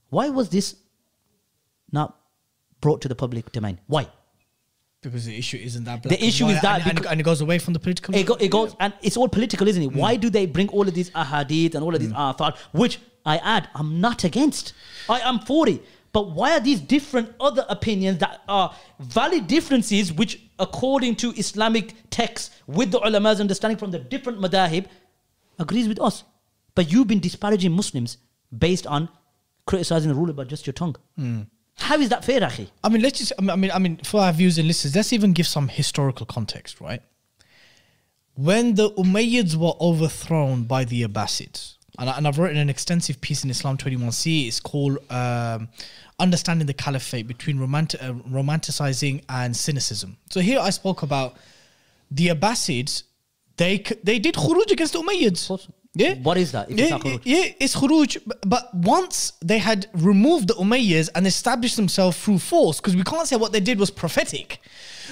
[0.10, 0.76] Why was this
[1.92, 2.18] not
[2.82, 3.80] brought to the public domain?
[3.88, 4.08] Why?
[5.12, 6.04] because the issue isn't that.
[6.04, 8.16] The black and issue is that and, and, it goes away from the political.
[8.16, 9.94] It, go, it goes and it's all political, isn't it?
[9.94, 10.22] Why mm.
[10.22, 12.16] do they bring all of these ahadith and all of these mm.
[12.36, 14.74] athar, which I add, I'm not against.
[15.10, 15.82] I am for it.
[16.16, 21.94] But why are these different other opinions that are valid differences, which according to Islamic
[22.10, 24.86] texts with the ulama's understanding from the different madahib,
[25.60, 26.24] agrees with us?
[26.74, 28.16] But you've been disparaging Muslims
[28.58, 29.10] based on
[29.68, 30.96] criticizing the ruler by just your tongue.
[31.76, 32.70] How is that fair, Akhi?
[32.82, 33.34] I mean, let's just.
[33.38, 36.80] I mean, I mean, for our viewers and listeners, let's even give some historical context,
[36.80, 37.02] right?
[38.36, 43.44] When the Umayyads were overthrown by the Abbasids, and, I, I've written an extensive piece
[43.44, 44.48] in Islam 21C.
[44.48, 45.70] It's called um,
[46.20, 51.36] "Understanding the Caliphate Between romanti- uh, Romanticizing and Cynicism." So here I spoke about
[52.12, 53.04] the Abbasids.
[53.58, 55.70] They they did khuruj against the Umayyads.
[55.98, 56.16] Yeah.
[56.16, 58.18] What is that yeah, it's yeah, it's khuruj.
[58.46, 63.28] but- once they had removed the Umayyads and established themselves through force, because we can't
[63.28, 64.60] say what they did was prophetic,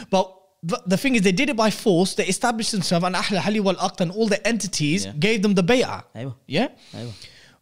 [0.09, 0.25] but
[0.61, 2.15] the, the thing is, they did it by force.
[2.15, 5.11] They established themselves, and Ahl Hali wal Aqd and all the entities Yeah.
[5.19, 6.03] gave them the bay'ah.
[6.47, 6.67] Yeah.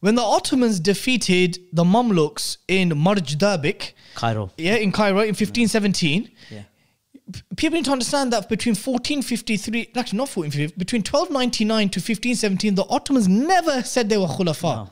[0.01, 4.51] When the Ottomans defeated the Mamluks in Marj Dabik, Cairo.
[4.57, 6.63] yeah, in Cairo in 1517, Yeah.
[7.55, 12.85] people need to understand that between 1453, actually not 1453, between 1299 to 1517, the
[12.89, 14.89] Ottomans never said they were khulafa.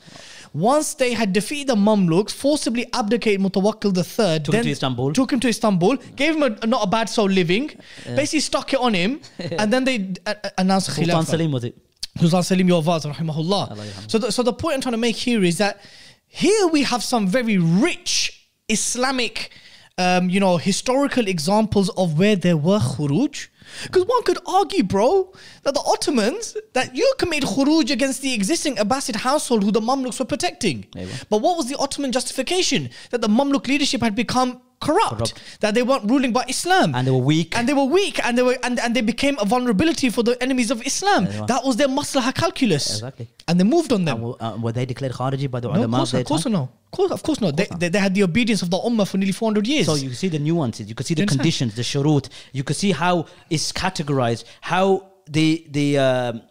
[0.53, 5.13] Once they had defeated the Mamluks, forcibly abdicated Mutawakkil III, Took him to Istanbul.
[5.13, 7.71] took him to Istanbul, gave him a, not a bad soul living,
[8.15, 11.51] basically stuck it on him, and then they uh, uh, announced Sultan Khilafah.
[11.51, 11.75] Was it?
[12.19, 14.09] Sultan Salim Yavuz, rahimahullah.
[14.11, 15.81] So the, so the point I'm trying to make here is that
[16.27, 19.51] here we have some very rich Islamic,
[19.97, 23.47] um, you know, historical examples of where there were khuruj.
[23.83, 25.33] Because one could argue, bro,
[25.63, 30.19] that the Ottomans, that you committed khuruj against the existing Abbasid household who the Mamluks
[30.19, 30.83] were protecting.
[30.95, 31.25] Aywa.
[31.29, 32.89] But what was the Ottoman justification?
[33.11, 35.33] That the Mamluk leadership had become corrupt, Corrupt.
[35.59, 36.95] that they weren't ruling by Islam.
[36.95, 37.57] And they were weak.
[37.57, 40.41] And they were weak and they were and, and they became a vulnerability for the
[40.41, 41.27] enemies of Islam.
[41.27, 41.47] Aywa.
[41.47, 42.89] That was their maslaha calculus.
[42.91, 43.27] Exactly.
[43.47, 44.17] And they moved on them.
[44.17, 46.69] And were, uh, were they declared Khariji by the no, ulama course, of course no.
[46.85, 47.55] Of course, of course not.
[47.57, 49.85] They, they, they had the obedience of the Ummah for nearly 400 years.
[49.85, 52.29] So you see the nuances, you can see the conditions, the shurut.
[52.51, 56.41] You can see how it's categorized, how the the um,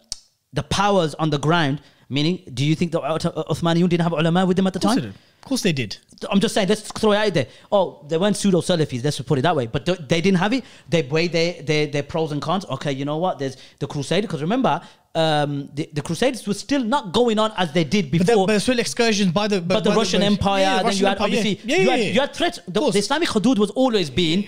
[0.53, 1.81] the powers on the ground.
[2.11, 3.21] Meaning, do you think the Uth-
[3.53, 5.13] Uthmaniyun didn't have ulama with them at the course they time?
[5.49, 5.97] Course they did.
[6.31, 7.47] I'm just saying, let's throw it out there.
[7.71, 9.67] Oh, they weren't pseudo Salafis, let's put it that way.
[9.67, 10.63] But they didn't have it.
[10.87, 12.65] They weighed their, their, their pros and cons.
[12.75, 13.39] Okay, you know what?
[13.39, 14.27] There's the Crusader.
[14.27, 14.81] Because remember,
[15.15, 18.25] um, the, the Crusaders were still not going on as they did But, before.
[18.25, 20.85] there, but there's still excursions by the but the by Russian by- Empire, Yeah, then
[20.85, 21.37] Russian you had Empire, yeah.
[21.39, 22.11] obviously yeah, you, yeah, had, yeah.
[22.15, 22.59] you had threats.
[22.67, 24.47] The, the Islamic Hudud was always being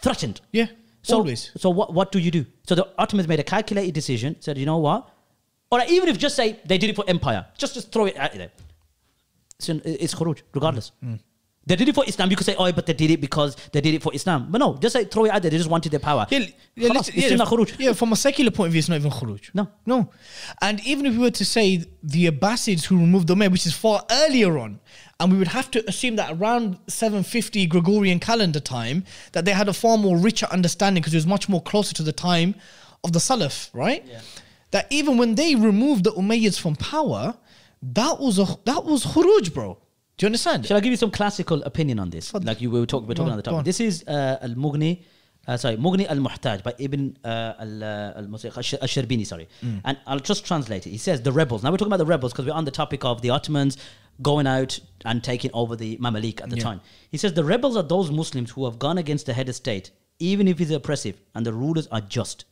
[0.00, 0.40] threatened.
[0.52, 0.66] Yeah.
[1.02, 1.52] So, Always.
[1.56, 2.46] So what what do you do?
[2.68, 4.36] So the Ottomans made a calculated decision.
[4.40, 5.08] Said, you know what?
[5.70, 8.32] Or even if just say they did it for empire, just just throw it out
[8.32, 8.50] there.
[9.58, 10.92] It's, khuruj, regardless.
[11.04, 11.20] Mm.
[11.66, 12.30] They did it for Islam.
[12.30, 14.48] You could say, oh, but they did it because they did it for Islam.
[14.50, 15.50] But no, just say throw it out there.
[15.50, 16.24] They just wanted their power.
[16.30, 16.46] Yeah,
[16.76, 19.50] yeah, Khalas, yeah, yeah, from a secular point of view, it's not even khuruj.
[19.52, 19.68] No.
[19.84, 20.10] No.
[20.62, 23.74] And even if we were to say the Abbasids who removed the Umayyad, which is
[23.74, 24.78] far earlier on,
[25.18, 29.02] and we would have to assume that around 750 Gregorian calendar time,
[29.32, 32.04] that they had a far more richer understanding because it was much more closer to
[32.04, 32.54] the time
[33.02, 34.06] of the Salaf, right?
[34.70, 37.36] That even when they removed the Umayyads from power,
[37.82, 39.78] that was a that was khuruj, bro.
[40.16, 40.64] Do you understand?
[40.66, 42.32] Shall I give you some classical opinion on this?
[42.32, 43.54] Like you were talking, we're talking Go on the go on.
[43.56, 43.64] topic.
[43.66, 45.02] This is uh, Al Mughni,
[45.46, 47.28] uh, sorry, Mughni Al Muhtaj by Ibn uh,
[47.60, 49.26] Al uh, Al Sharbini.
[49.26, 49.82] Sorry, Mm.
[49.84, 50.90] and I'll just translate it.
[50.90, 51.62] He says the rebels.
[51.62, 53.76] Now we're talking about the rebels because we're on the topic of the Ottomans
[54.22, 56.62] going out and taking over the Mamalik at the Yeah.
[56.62, 56.80] time.
[57.10, 59.90] He says the rebels are those Muslims who have gone against the head of state,
[60.18, 62.46] even if he's oppressive, and the rulers are just,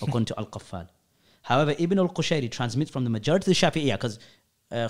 [0.00, 0.86] according to Al Qaffal.
[1.42, 4.20] However, Ibn al Qushayri transmits from the majority of the Shafi'iyah, because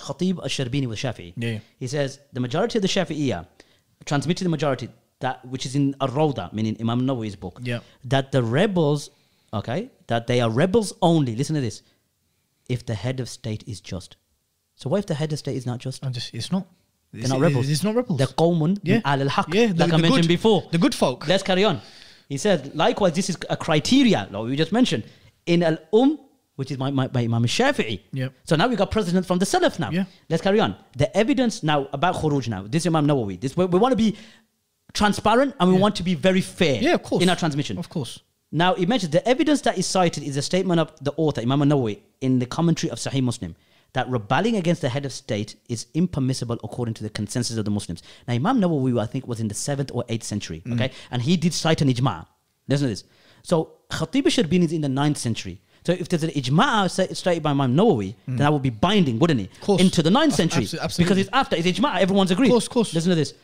[0.06, 1.32] Khatib al Sharbini was Shafi'i.
[1.36, 1.58] Yeah.
[1.78, 3.46] He says the majority of the Shafi'iyah
[4.04, 4.88] transmit to the majority
[5.20, 7.80] that which is in Ar-Rawda, meaning Imam Nawawi's book, Yeah.
[8.04, 9.10] that the rebels,
[9.54, 11.36] okay, that they are rebels only.
[11.36, 11.82] Listen to this:
[12.68, 14.16] if the head of state is just.
[14.76, 16.04] So what if the head of state is not just?
[16.04, 16.66] I'm just, it's not.
[17.12, 17.68] They're not rebels.
[17.68, 18.18] It's not rebels.
[18.18, 19.00] They're qawmun Yeah.
[19.04, 20.68] al al-haq, Yeah, the- like I mentioned good- before.
[20.72, 21.28] the good folk.
[21.28, 21.80] Let's carry on.
[22.28, 25.04] He said, likewise, this is a criteria, like we just mentioned,
[25.44, 26.18] in al um,
[26.62, 27.96] which is my, my, my Imam Shafi'i.
[28.12, 28.32] Yep.
[28.44, 29.90] So now we got president from the Salaf now.
[29.90, 30.04] Yeah.
[30.30, 30.76] Let's carry on.
[30.96, 32.62] The evidence now about Khuruj now.
[32.72, 33.40] This is Imam Nawawi.
[33.40, 34.16] This we, we want to be
[34.92, 36.80] transparent and we want to be very fair.
[36.80, 37.20] Yeah, of course.
[37.22, 37.78] In our transmission.
[37.78, 38.20] Of course.
[38.52, 41.60] Now, it mentions the evidence that is cited is a statement of the author, Imam
[41.62, 43.56] Nawawi, in the commentary of Sahih Muslim,
[43.94, 47.70] that rebelling against the head of state is impermissible according to the consensus of the
[47.72, 48.02] Muslims.
[48.28, 50.74] Now, Imam Nawawi, I think, was in the 7th or 8th century, Mm.
[50.74, 50.92] okay?
[51.10, 52.26] And he did cite an ijma'.
[52.68, 53.04] Listen to this.
[53.42, 53.56] So,
[53.90, 55.60] Khatib Sharbini is in the 9th century.
[55.84, 59.40] So, if there's an ijma' stated by Imam Nawawi, then that would be binding, wouldn't
[59.40, 59.50] it?
[59.52, 59.60] Mm.
[59.62, 59.82] Course.
[59.82, 60.62] Into the 9th Abs- century.
[60.64, 61.04] abso- absolutely.
[61.04, 62.50] Because it's after, it's ijma', everyone's agreed.
[62.50, 62.94] Course, course.
[62.94, 63.34] Listen to this.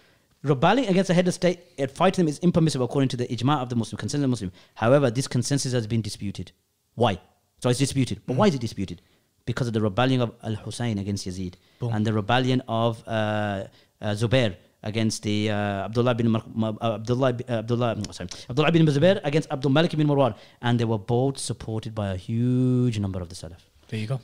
[0.44, 3.60] Rebelling against the head of state and fighting them is impermissible according to the ijma'
[3.60, 4.52] of the Muslim, consensus of the Muslim.
[4.74, 6.52] However, this consensus has been disputed.
[6.94, 7.20] Why?
[7.60, 8.20] So it's disputed.
[8.24, 9.02] But why is it disputed?
[9.46, 11.92] Because of the rebellion of Al Hussein against Yazid Boom.
[11.92, 13.64] and the rebellion of uh,
[14.00, 18.28] uh, Zubair against the uh, Abdullah bin Mar- Ma- uh, Abdullah uh, Abdullah no, sorry
[18.48, 22.16] Abdullah bin Zubair against Abdul Malik bin Marwan, and they were both supported by a
[22.16, 23.60] huge number of the Salaf.
[23.88, 24.20] There you go.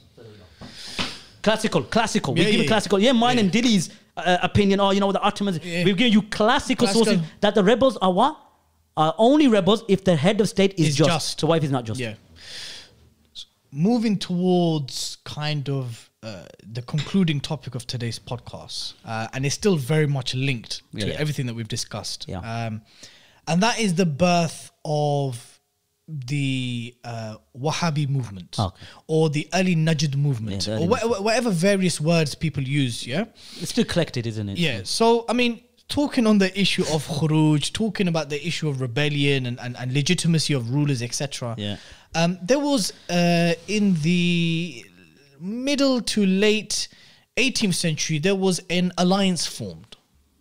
[1.42, 2.38] Classical, classical.
[2.38, 2.98] Yeah, we give yeah, classical.
[2.98, 3.42] Yeah, mine yeah.
[3.42, 4.80] and Dilly's uh, opinion.
[4.80, 5.60] Oh, you know the Ottomans.
[5.62, 5.84] Yeah.
[5.84, 7.04] We've given you classical, Classical.
[7.04, 8.38] sources that the rebels are what?
[8.96, 11.10] Are only rebels if the head of state is Is just.
[11.10, 11.40] just.
[11.40, 12.00] So why if he's not just?
[12.00, 12.14] Yeah.
[13.72, 19.76] Moving towards kind of uh, the concluding topic of today's podcast, uh, and it's still
[19.76, 21.14] very much linked to Yeah, yeah.
[21.18, 22.26] everything that we've discussed.
[22.28, 22.38] Yeah.
[22.40, 22.82] Um,
[23.46, 25.60] and that is the birth of
[26.08, 28.84] the uh, Wahhabi movement Okay.
[29.06, 33.06] or the early Najd movement Yeah, the or early wha- whatever various words people use.
[33.06, 33.24] Yeah.
[33.60, 34.58] It's still collected, isn't it?
[34.58, 34.80] Yeah.
[34.84, 39.46] So I mean, talking on the issue of khuruj, talking about the issue of rebellion
[39.46, 41.54] and, and, and legitimacy of rulers, etc.
[41.58, 41.76] Yeah.
[42.14, 44.84] Um, there was uh, in the
[45.40, 46.88] middle to late
[47.36, 49.96] 18th century there was an alliance formed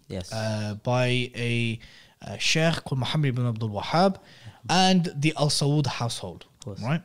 [0.07, 0.31] Yes.
[0.31, 1.79] uh, by a,
[2.21, 4.17] uh sheikh called Muhammad ibn Abdul Wahhab
[4.69, 6.45] and the Al Saud household,
[6.81, 7.01] right?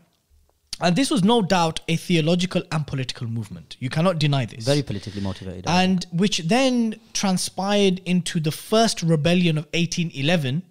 [0.80, 3.76] And this was no doubt a theological and political movement.
[3.80, 5.64] You cannot deny this Very politically motivated.
[5.66, 10.62] and which then transpired into the first rebellion of 1811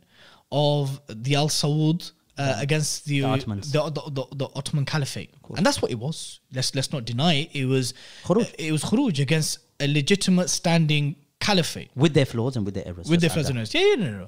[0.51, 3.71] of the Al Saud uh, against the The Ottomans.
[3.71, 6.39] the, the, the, the Ottoman Caliphate, and that's what it was.
[6.53, 7.49] Let's let's not deny it.
[7.53, 7.93] It was
[8.23, 8.53] Khuruj.
[8.57, 13.07] It was khuruj against a legitimate standing caliphate with their flaws and with their errors.
[13.09, 13.69] with their Just add that.
[13.69, 13.73] flaws.
[13.75, 14.27] Yeah, yeah, no, no.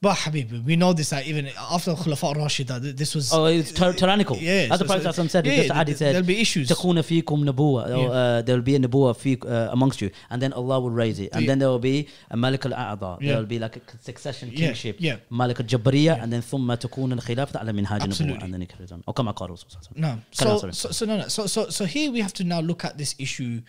[0.00, 3.72] But Habib, we know this that even after Khulafa Rashida, th- this was Oh, it's
[3.72, 4.36] tyr- tyrannical.
[4.36, 5.46] Yeah, That's the so- Prophet so- Sallallahu said.
[5.46, 6.68] yeah, just to yeah, add, he said, there'll be issues.
[6.68, 7.88] تكون فيكم نبوة.
[7.88, 7.96] Yeah.
[7.96, 11.18] Uh, there will be a nubuwa fi, uh, amongst you, and then Allah will raise
[11.20, 11.46] it, and Yeah.
[11.46, 13.18] then there will be a Malik al-A'adha.
[13.22, 13.28] Yeah.
[13.28, 14.96] There will be like a succession Yeah, kingship.
[15.00, 15.16] yeah.
[15.30, 18.44] Malik al-Jabariyah, and then ثم تكون الخلافة على منهاج النبوة, Absolutely.
[18.44, 19.02] and then it carries on.
[19.06, 20.00] Or كما قال الرسول صلى الله عليه وسلم.
[20.00, 20.18] No.
[20.36, 20.72] Carry on, So, sorry.
[20.74, 21.28] so, so no, no.
[21.28, 23.62] So, so, so here we have to now look at this issue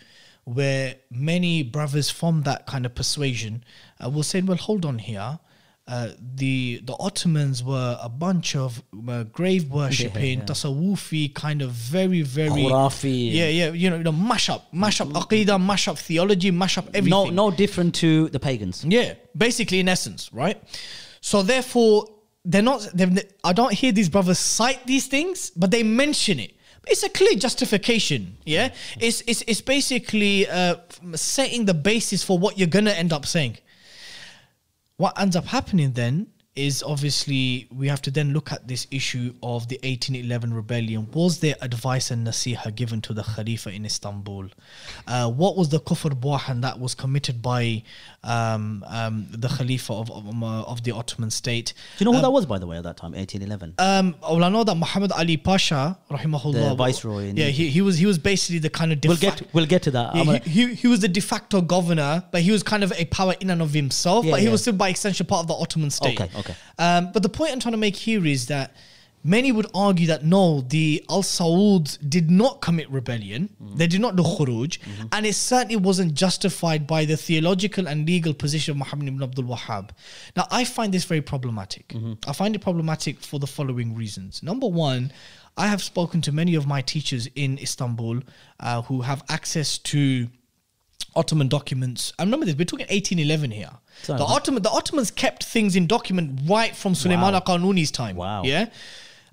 [0.44, 3.64] where many brothers from that kind of persuasion
[4.04, 5.38] uh, will say, well, hold on here.
[5.87, 10.45] Uh, the the Ottomans were a bunch of uh, grave worshipping, yeah.
[10.45, 13.31] tasawufi, kind of very, very Khurafi.
[13.33, 13.71] Yeah, yeah.
[13.71, 17.09] You know, you know, mash up, mash up aqidah, mash up theology, mash up everything.
[17.09, 18.85] No, no different to the pagans.
[18.85, 20.61] Yeah, basically in essence, right?
[21.19, 22.05] So therefore,
[22.45, 22.87] they're not.
[23.43, 26.53] I don't hear these brothers cite these things, but they mention it.
[26.87, 28.37] It's a clear justification.
[28.45, 30.77] Yeah, it's it's it's basically uh,
[31.15, 33.57] setting the basis for what you're gonna end up saying.
[35.01, 39.33] What ends up happening then is obviously we have to then look at this issue
[39.41, 41.07] of the 1811 rebellion.
[41.13, 44.49] Was there advice and nasiha given to the Khalifa in Istanbul?
[45.07, 47.83] Uh, what was the kufr buahan that was committed by
[48.23, 51.73] um, um, the Khalifa of, of, um, uh, of the Ottoman state?
[51.97, 53.75] Do you know who that was, by the way, at that time, 1811?
[53.79, 57.97] Um, well, I know that Muhammad Ali Pasha, rahimahullah, The viceroy yeah, he, he was
[57.97, 60.15] he was basically the kind of de we'll get we'll get to that.
[60.15, 63.05] Yeah, he, he, he was the de facto governor, but he was kind of a
[63.05, 64.25] power in and of himself.
[64.25, 64.51] Yeah, but he yeah.
[64.51, 66.19] was still by extension part of the Ottoman state.
[66.19, 66.40] Okay, okay.
[66.79, 68.75] Um, but the point I'm trying to make here is that
[69.23, 73.49] many would argue that no, the Al Sauds did not commit rebellion.
[73.61, 73.77] Mm-hmm.
[73.77, 74.79] They did not do khuruj,
[75.11, 79.45] and it certainly wasn't justified by the theological and legal position of Muhammad ibn Abdul
[79.45, 79.89] Wahhab.
[80.35, 81.89] Now, I find this very problematic.
[81.89, 82.13] Mm-hmm.
[82.29, 84.43] I find it problematic for the following reasons.
[84.43, 85.11] Number one.
[85.57, 88.21] I have spoken to many of my teachers in Istanbul
[88.61, 90.29] uh, who have access to
[91.15, 92.13] Ottoman documents.
[92.17, 92.55] I remember this.
[92.55, 93.69] We're talking 1811 here.
[94.05, 94.15] The?
[94.23, 97.41] Ottoman, the Ottomans kept things in document right from Suleiman Wow.
[97.45, 98.15] al-Qanuni's time.
[98.15, 98.43] Wow.
[98.43, 98.67] Yeah.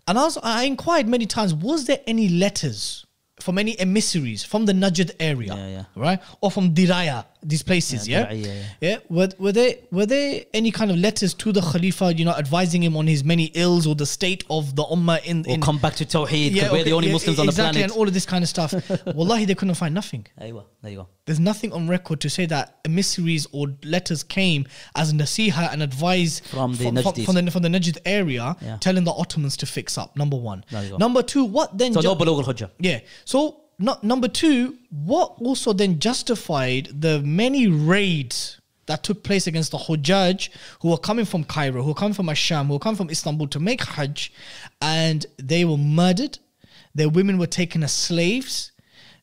[0.07, 3.05] And I was, I inquired many times, was there any letters
[3.41, 5.85] from any emissaries from the Najd area, Yeah, yeah.
[5.95, 8.97] right, or from Diraya, these places, Yeah, yeah, yeah, yeah.
[9.09, 12.83] Were, were there were there any kind of letters to the Khalifa, you know, advising
[12.83, 15.79] him on his many ills or the state of the Ummah in, Or in come
[15.79, 17.83] back to Tawheed, because we're the only yeah, Muslims on the planet.
[17.83, 18.73] and all of this kind of stuff.
[19.15, 20.27] Wallahi, they couldn't find nothing.
[20.37, 20.67] there you go.
[20.83, 21.09] There you go.
[21.27, 24.67] There's nothing on record to say that emissaries or letters came
[24.97, 27.25] as nasiha and advice From the from, Najdis.
[27.25, 28.79] from, the, from the Najd area, Yeah.
[28.81, 30.17] telling the Ottomans to fix up.
[30.17, 30.65] Number one.
[30.71, 30.97] There you go.
[30.97, 31.93] Number two, what then?
[31.93, 32.71] So no Bulugh al-Hujjah.
[32.81, 33.01] yeah.
[33.25, 39.71] So no, number two, what also then justified the many raids that took place against
[39.71, 40.49] the Hujjaj
[40.81, 43.47] who were coming from Cairo, who were coming from Asham, who were coming from Istanbul
[43.49, 44.33] to make Hajj,
[44.81, 46.39] and they were murdered.
[46.95, 48.73] Their women were taken as slaves.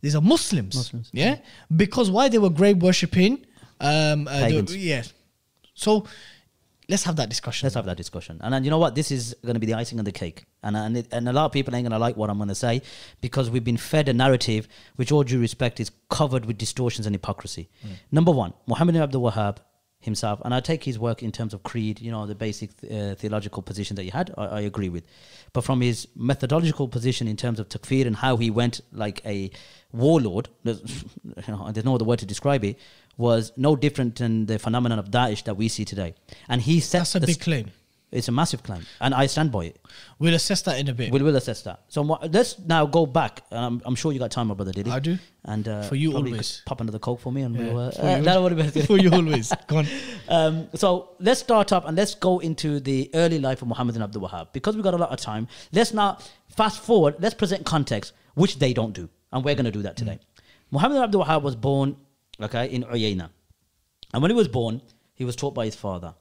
[0.01, 0.75] These are Muslims.
[0.75, 1.09] Muslims.
[1.11, 1.39] Yeah.
[1.75, 3.45] Because why they were grave worshipping.
[3.81, 5.03] Um, uh, yeah.
[5.73, 6.05] So
[6.89, 7.65] let's have that discussion.
[7.65, 8.39] Let's have that discussion.
[8.41, 8.95] And then you know what?
[8.95, 10.45] This is going to be the icing on the cake.
[10.63, 12.49] And and, it, and a lot of people ain't going to like what I'm going
[12.49, 12.81] to say
[13.21, 17.15] because we've been fed a narrative which, all due respect, is covered with distortions and
[17.15, 17.69] hypocrisy.
[18.11, 19.57] Number one, Muhammad ibn Abdul Wahhab
[19.99, 23.15] himself, and I take his work in terms of creed, you know, the basic uh,
[23.15, 25.03] theological position that he had, I, I agree with.
[25.51, 29.51] But from his methodological position in terms of takfir and how he went like a
[29.91, 30.81] warlord, there's,
[31.25, 32.79] you know, there's no other word to describe it,
[33.17, 36.13] was no different than the phenomenon of Daesh that we see today.
[36.49, 37.71] And he set That's a big claim.
[38.11, 39.79] it's a massive claim, and I stand by it.
[40.19, 41.11] We'll assess that in a bit.
[41.11, 41.81] We'll, we'll assess that.
[41.89, 43.41] So let's now go back.
[43.51, 44.71] Um, I'm sure you got time, my brother.
[44.71, 44.91] Did he?
[44.91, 45.17] I do.
[45.43, 46.61] And uh, For you always.
[46.65, 47.79] Pop another coke for me, and Yeah, we'll.
[47.79, 48.23] Uh, for uh, you.
[48.23, 49.51] that would have been For you always.
[49.67, 49.87] Go on.
[50.29, 54.01] um, so let's start up and let's go into the early life of Muhammad bin
[54.03, 55.47] Abdul Wahhab because we've got a lot of time.
[55.71, 56.17] Let's now
[56.49, 57.15] fast forward.
[57.19, 60.19] Let's present context, which they don't do, and we're going to do that today.
[60.71, 61.95] Muhammad bin Abdul Wahhab was born,
[62.41, 63.29] okay, in Uyayna,
[64.13, 64.81] and when he was born,
[65.13, 66.13] he was taught by his father.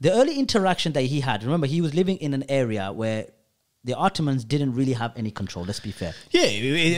[0.00, 3.26] The early interaction that he had, remember, he was living in an area where
[3.82, 5.64] the Ottomans didn't really have any control.
[5.64, 6.42] Let's be fair Yeah.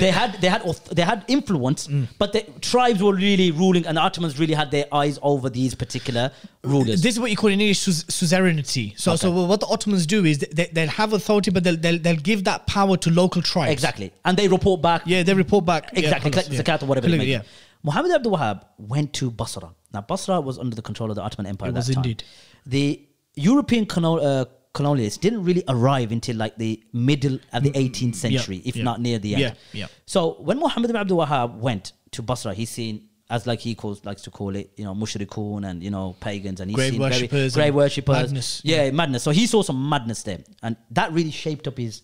[0.01, 2.09] they had they had they had influence, Mm.
[2.19, 5.77] but the tribes were really ruling, and the Ottomans really had their eyes over these
[5.77, 6.33] particular
[6.65, 7.01] rulers.
[7.01, 8.95] This is what you call in English suz- suzerainty.
[8.97, 12.17] So, so what the Ottomans do is they, they'll have authority, but they'll, they'll, they'll
[12.17, 13.71] give that power to local tribes.
[13.73, 15.91] exactly, and they report back Yeah, they report back.
[15.93, 16.63] exactly, yeah, collect yeah.
[16.63, 17.09] zakat or whatever.
[17.09, 17.43] yeah.
[17.83, 19.75] Muhammad Abdul Wahhab went to Basra.
[19.93, 21.69] Now Basra was under the control of the Ottoman Empire.
[21.69, 22.05] It at was that time.
[22.05, 22.25] indeed.
[22.67, 24.45] The European colon- uh,
[24.75, 28.83] colonialists didn't really arrive until like the middle of the 18th century, if Mm, yeah.
[28.85, 29.43] not near the end.
[29.43, 29.87] Yeah, yeah.
[30.07, 34.05] So when Muhammad ibn Abdul Wahhab went to Basra, he's seen as like he calls
[34.05, 37.01] likes to call it, you know, mushrikun and you know pagans and he's Grave seen
[37.01, 38.61] very worshippers grave worshippers, madness.
[38.65, 39.23] Yeah, madness.
[39.23, 42.03] So he saw some madness there, and that really shaped up his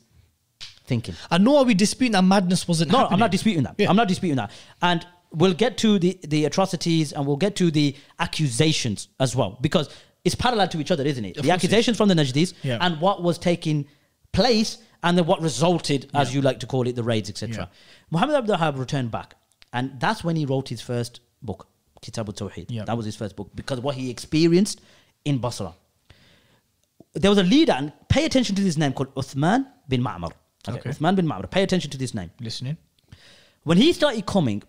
[0.86, 1.14] thinking.
[1.30, 3.12] And nor are we disputing that madness wasn't No, happening.
[3.14, 3.74] I'm not disputing that.
[3.78, 3.90] Yeah.
[3.90, 4.50] I'm not disputing that.
[4.80, 9.59] And we'll get to the, the atrocities and we'll get to the accusations as well
[9.60, 9.88] because
[10.24, 11.36] it's parallel to each other, isn't it?
[11.36, 12.78] Of the course it accusations from the Najdis Yeah.
[12.80, 13.86] and what was taking
[14.32, 17.55] place and then what resulted, as you like to call it, the raids, etc.
[17.56, 17.66] Yeah.
[18.10, 19.34] Muhammad Abdul Wahhab returned back
[19.72, 21.68] and that's when he wrote his first book,
[22.02, 22.66] Kitab al-Tawheed.
[22.68, 22.84] Yeah.
[22.84, 24.80] That was his first book because of what he experienced
[25.24, 25.74] in Basra
[27.14, 30.30] there was a leader, and pay attention to this name called Uthman bin Ma'mar.
[30.68, 30.90] Okay, Okay.
[30.90, 31.50] Uthman bin Ma'mar.
[31.50, 32.30] Pay attention to this name.
[32.40, 32.76] Listening.
[33.64, 34.62] When he started coming,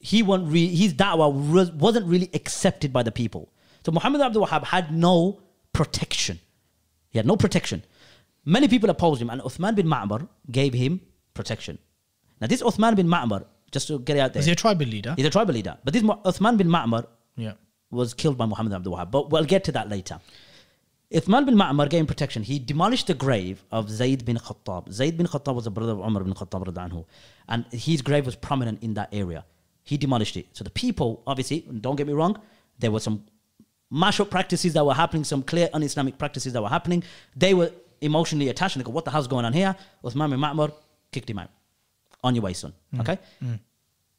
[0.00, 3.52] he wasn't re- his da'wah was, wasn't really accepted by the people.
[3.84, 5.40] So Muhammad Abdul Wahhab had no
[5.72, 6.40] protection.
[7.10, 7.84] He had no protection.
[8.44, 11.00] Many people opposed him, and Uthman bin Ma'mar gave him
[11.34, 11.78] protection.
[12.40, 15.14] Now, this Uthman bin Ma'mar, just to get it out there, he a tribal leader?
[15.16, 15.76] he's a tribal leader.
[15.84, 17.06] But this Uthman bin Ma'mar
[17.36, 17.52] Yeah.
[17.90, 19.10] was killed by Muhammad Abdul Wahab.
[19.10, 20.18] But we'll get to that later.
[21.12, 22.42] Uthman bin Ma'mar gained protection.
[22.42, 24.90] He demolished the grave of Zayd bin Khattab.
[24.92, 27.04] Zayd bin Khattab was a brother of Umar bin Khattab
[27.48, 29.44] and his grave was prominent in that area.
[29.90, 30.46] He demolished it.
[30.52, 32.40] So the people, obviously, don't get me wrong,
[32.78, 33.24] there were some
[33.92, 37.02] mashup practices that were happening, some clear un-Islamic practices that were happening.
[37.34, 39.74] They were emotionally attached and they go, what the hell's going on here?
[40.04, 40.72] Uthman bin Ma'mar
[41.10, 41.50] kicked him out.
[42.22, 42.72] On your way, son.
[42.94, 43.00] Mm.
[43.00, 43.18] Okay?
[43.42, 43.58] Mm.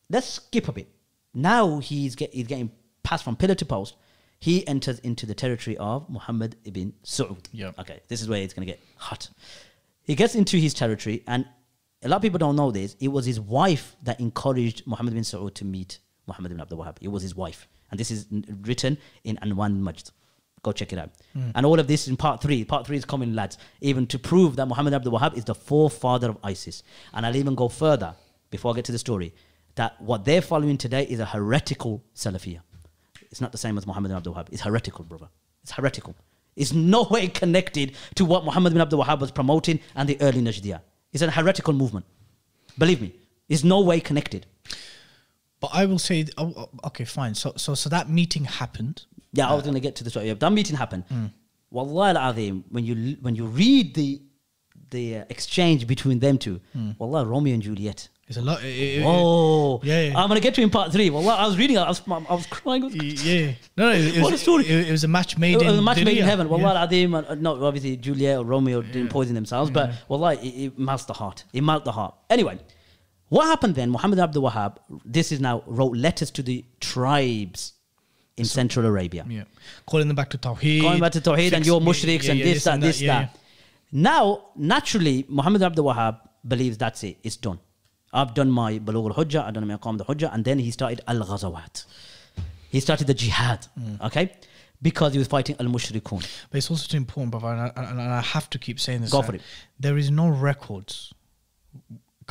[0.10, 0.90] Let's skip a bit.
[1.34, 2.70] Now he's, get, he's getting
[3.04, 3.96] passed from pillar to post.
[4.40, 7.46] He enters into the territory of Muhammad ibn Saud.
[7.54, 7.72] Yeah.
[7.80, 9.30] Okay, this is where it's going to get hot.
[10.04, 11.46] He gets into his territory, and
[12.04, 12.96] a lot of people don't know this.
[13.00, 16.98] It was his wife that encouraged Muhammad bin Saud to meet Muhammad bin Abdul Wahhab.
[17.02, 17.68] It was his wife.
[17.92, 18.26] And this is
[18.62, 20.12] written in Anwan Majd.
[20.64, 21.10] Go check it out.
[21.34, 21.52] Hmm.
[21.56, 22.64] And all of this in part three.
[22.64, 26.30] Part three is coming, lads, even to prove that Muhammad Abdul Wahhab is the forefather
[26.30, 26.84] of ISIS.
[27.14, 28.16] And I'll even go further
[28.50, 29.34] before I get to the story
[29.76, 32.62] that what they're following today is a heretical Salafiyah.
[33.32, 34.48] It's not the same as Muhammad bin Abdul Wahhab.
[34.52, 35.30] It's heretical, brother.
[35.64, 36.16] It's heretical.
[36.56, 40.42] It's no way connected to what Muhammad bin Abdul Wahhab was promoting and the early
[40.42, 40.82] Najdiyah.
[41.14, 42.06] It's a heretical movement.
[42.78, 43.14] Believe me,
[43.50, 44.46] it's no way connected.
[45.60, 47.36] But I will say, oh, oh, okay, fine.
[47.36, 49.04] So, so, so that meeting happened.
[49.34, 50.28] Yeah, I was going to get to the story.
[50.28, 51.04] Yeah, that meeting happened.
[51.70, 54.22] Wallah al-azim, when you when you read the
[54.90, 56.60] the uh, exchange between them two,
[57.00, 58.10] wallah, Romeo and Juliet.
[58.32, 58.64] It's a lot.
[58.64, 60.18] Eh, eh, eh, it- Oh, Yeah, yeah.
[60.18, 61.10] I'm going to get to in part three.
[61.10, 62.84] Wallah, I was reading, it, I was, I was crying.
[62.94, 63.52] yeah.
[63.76, 63.92] No, no.
[63.92, 64.66] It, it What was, a story.
[64.68, 66.48] It, it was a match made It in was a match made in heaven.
[66.48, 66.52] Yeah.
[66.54, 70.80] Wallah al-azim, uh, no, obviously Juliet or Romeo didn't poison themselves, but wallah, it, it
[70.80, 71.44] melts the heart.
[71.52, 72.16] It melts the heart.
[72.30, 72.58] Anyway,
[73.28, 73.90] what happened then?
[73.90, 77.74] Muhammad Abdul Wahhab, this is now, wrote letters to the tribes
[78.38, 79.26] in Central Arabia.
[79.28, 79.44] Yeah.
[79.86, 80.82] Calling them back to Tawheed.
[80.82, 83.20] Going back to Tawheed and your mushriks yeah, and yeah, this, that, and this, yeah,
[83.24, 83.38] that.
[83.92, 87.60] Now, naturally, Muhammad Abdul Wahhab believes that's it, it's done.
[88.14, 90.72] I've done my Bulugh al Hujjah, I've done my Iqamat al Hujjah, and then he
[90.72, 91.86] started Al Ghazawat.
[92.70, 94.02] He started the jihad, Mm.
[94.02, 94.34] okay?
[94.82, 96.26] Because he was fighting Al Mushrikun.
[96.50, 99.12] But it's also too important, brother, and I, and I have to keep saying this.
[99.12, 99.42] Go for it.
[99.80, 101.14] There is no records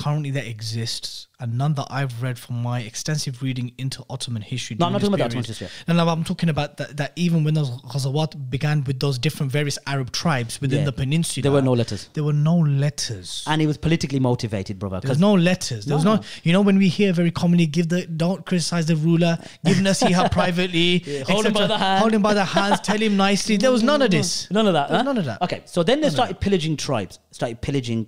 [0.04, 4.76] currently that exists, and none that I've read from my extensive reading into Ottoman history.
[4.78, 5.26] No, I'm not talking about.
[5.26, 5.68] Ottoman history.
[5.88, 9.52] No, no, I'm talking about that, that even when those Ghazawat began with those different
[9.52, 10.84] various Arab tribes within Yeah.
[10.86, 12.08] the peninsula, There were no letters.
[12.14, 13.44] There were no letters.
[13.46, 15.00] And it was politically motivated, brother.
[15.00, 15.84] There's 'cause- no letters.
[15.84, 16.16] There was No.
[16.16, 19.78] no, you know, when we hear very commonly, give the, don't criticize the ruler, give
[19.78, 22.00] nasiha privately, hold him by the hand.
[22.00, 23.56] hold him by the hands, tell him nicely.
[23.56, 24.48] There was none of this.
[24.58, 24.88] None of that.
[24.90, 25.02] Huh?
[25.02, 25.40] None of that.
[25.42, 28.06] Okay, so then they started pillaging tribes, started pillaging,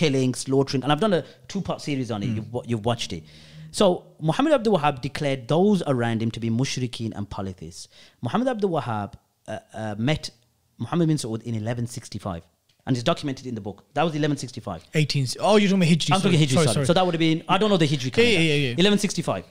[0.00, 2.26] killing, slaughtering, and I've done a two-part series on it.
[2.36, 3.24] You've, you've watched it.
[3.70, 3.86] So
[4.20, 7.88] Muhammad Abdul Wahhab declared those around him to be mushrikeen and polytheists.
[8.22, 9.14] Muhammad Abdul Wahhab
[9.46, 10.30] uh, uh, met
[10.78, 12.46] Muhammad bin Saud in 1165,
[12.86, 13.84] and it's documented in the book.
[13.94, 14.84] That was 1165.
[14.94, 15.26] 18.
[15.40, 16.12] Oh, you're talking about Hijri.
[16.14, 16.34] I'm sorry.
[16.34, 16.86] talking Hijri, Sorry, sorry.
[16.86, 18.32] So that would have been, I don't know the Hijri calendar.
[18.32, 18.70] yeah, yeah, yeah.
[18.70, 19.44] 1165.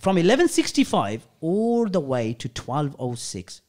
[0.00, 3.60] From 1165 all the way to 1206,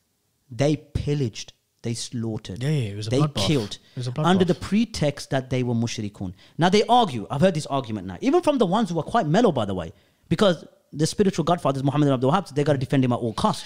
[0.50, 1.54] they pillaged,
[1.88, 3.48] they slaughtered, Yeah, yeah, it was a they bloodbath.
[3.48, 4.26] killed It was a bloodbath.
[4.32, 6.32] under the pretext that they were mushrikun.
[6.64, 9.28] Now they argue, I've heard this argument now, even from the ones who are quite
[9.38, 9.90] mellow, by the way,
[10.34, 10.58] because
[11.02, 13.66] the spiritual godfathers, Muhammad ibn Abdul Wahab, they got to defend him at all costs.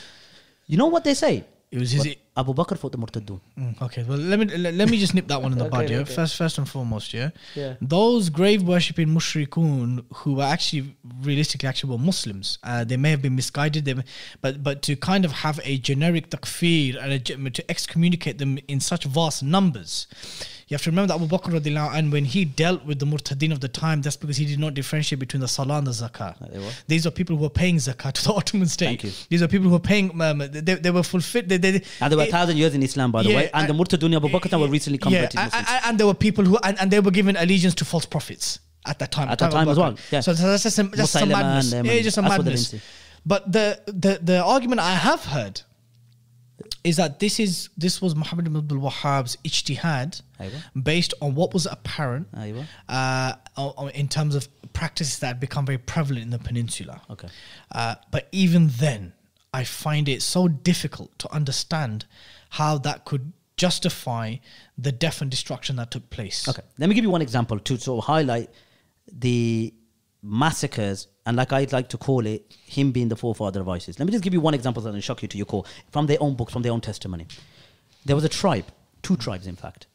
[0.67, 1.43] You know what they say?
[1.71, 2.15] It was his.
[2.35, 3.39] Abu Bakr fought the Murtadun.
[3.59, 5.89] Mm, Okay, well let me let, let me just nip that one in the bud.
[5.89, 6.13] Yeah, okay.
[6.13, 7.29] first first and foremost, yeah.
[7.55, 7.75] Yeah.
[7.81, 12.57] Those grave worshipping mushrikun who were actually realistically actually were Muslims.
[12.63, 14.03] Uh, they may have been misguided, they, may-
[14.41, 18.79] but but to kind of have a generic takfir and a, to excommunicate them in
[18.79, 20.07] such vast numbers.
[20.71, 23.51] You have to remember that Abu Bakr radiallahu anh, when he dealt with the murtadin
[23.51, 26.33] of the time, that's because he did not differentiate between the salah and the zakah.
[26.87, 28.85] These are people who were paying zakah to the Ottoman state.
[28.85, 29.11] Thank you.
[29.27, 30.21] These are people who were paying.
[30.21, 31.49] Um, they, they were fulfilled.
[31.49, 33.67] They, they, And there were a thousand years in Islam, by the yeah, way, and
[33.67, 35.65] the Murtadun Abu Bakr were recently converted yeah, Muslims.
[35.67, 38.05] and, and- and there were people who and, and they were given allegiance to false
[38.05, 39.27] prophets at that time.
[39.27, 40.21] At that time of as well, yeah.
[40.21, 41.73] So, that's just some, just some madness.
[41.73, 42.75] Yeah, just some that's what they madness.
[43.25, 45.61] But the, the the argument I have heard
[46.83, 50.83] is that this is this was Muhammad ibn Abdul Wahhab's ijtihad Aywa.
[50.83, 52.27] based on what was apparent
[52.89, 53.33] uh,
[53.93, 57.01] in terms of practices that had become very prevalent in the peninsula.
[57.09, 57.27] Okay.
[57.71, 59.13] Uh, but even then,
[59.53, 62.05] I find it so difficult to understand
[62.51, 64.35] how that could justify
[64.77, 66.47] the death and destruction that took place.
[66.47, 68.49] Okay, let me give you one example to sort of highlight
[69.11, 69.73] the
[70.23, 73.99] massacres and, like I'd like to call it, him being the forefather of ISIS.
[73.99, 76.07] Let me just give you one example that will shock you to your core from
[76.07, 77.27] their own books, from their own testimony.
[78.05, 78.65] There was a tribe,
[79.03, 79.87] two tribes, in fact,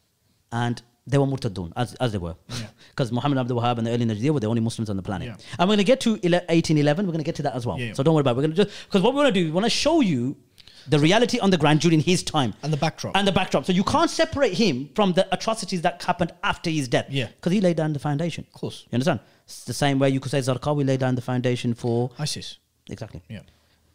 [0.53, 2.36] and they were Murtadun, as, as they were.
[2.48, 2.66] Yeah.
[2.90, 5.28] Because Muhammad Abdul Wahab and the early Najdiyah were the only Muslims on the planet.
[5.28, 5.36] Yeah.
[5.59, 7.78] And we're going to get to 1811, we're going to get to that as well.
[7.78, 7.93] Yeah.
[7.93, 8.36] So don't worry about it.
[8.36, 10.36] We're going to just, because what we want to do, we want to show you
[10.89, 12.55] the reality on the ground during his time.
[12.63, 13.17] And the backdrop.
[13.17, 13.65] And the backdrop.
[13.65, 17.07] So you can't separate him from the atrocities that happened after his death.
[17.11, 17.29] Yeah.
[17.29, 18.47] Because he laid down the foundation.
[18.55, 18.85] Of course.
[18.91, 19.21] You understand?
[19.45, 22.11] It's the same way you could say Zarqawi laid down the foundation for.
[22.19, 22.59] ISIS.
[22.89, 23.23] Exactly.
[23.29, 23.41] Yeah.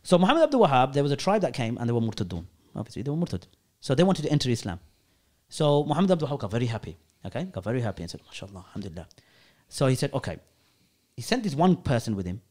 [0.04, 2.46] So Muhammad Abdul Wahab, there was a tribe that came and they were Murtadun.
[2.76, 3.44] Obviously, they were Murtad.
[3.80, 4.80] So they wanted to enter Islam.
[5.50, 6.98] So Muhammad Abdul Wahab got very happy.
[7.26, 7.44] Okay?
[7.46, 9.08] Got very happy and said, MashaAllah, Alhamdulillah.
[9.70, 10.40] So he said, okay.
[11.16, 12.42] He sent this one person with him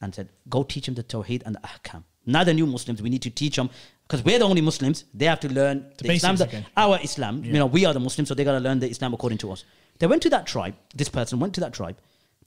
[0.00, 2.04] and said, go teach him the Tawheed and the Ahkam.
[2.26, 3.70] Now the new Muslims, we need to teach them
[4.06, 5.04] because we're the only Muslims.
[5.14, 7.44] They have to learn the, Islam, that- our Islam.
[7.44, 9.52] You know, we are the Muslims, so they got to learn the Islam according to
[9.52, 9.64] us.
[9.98, 10.74] They went to that tribe.
[10.94, 11.96] This person went to that tribe,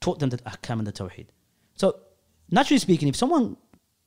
[0.00, 1.26] taught them the ahkam and the tawheed.
[1.76, 1.98] So,
[2.50, 3.56] naturally speaking, if someone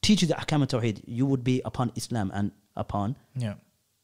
[0.02, 3.56] teaches the ahkam and tawheed, you would be upon Islam and upon Yeah.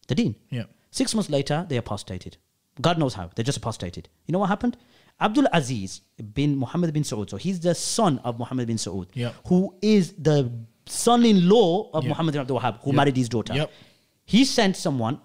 [0.07, 0.35] the deen.
[0.49, 0.63] Yeah.
[0.91, 2.37] Six months later, they apostated.
[2.81, 3.29] God knows how.
[3.35, 4.07] They just apostated.
[4.25, 4.77] You know what happened?
[5.19, 6.01] Abdul Aziz
[6.33, 7.29] bin Muhammad bin Saud.
[7.29, 9.31] So he's the son of Muhammad bin Saud, Yeah.
[9.47, 10.51] who is the
[10.86, 12.10] son-in-law of Yeah.
[12.10, 12.96] Muhammad bin Abdul Wahab, who Yep.
[12.96, 13.54] married his daughter.
[13.54, 13.70] Yep.
[14.24, 15.20] He sent someone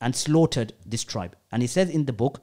[0.00, 1.36] and slaughtered this tribe.
[1.52, 2.40] And he says in the book,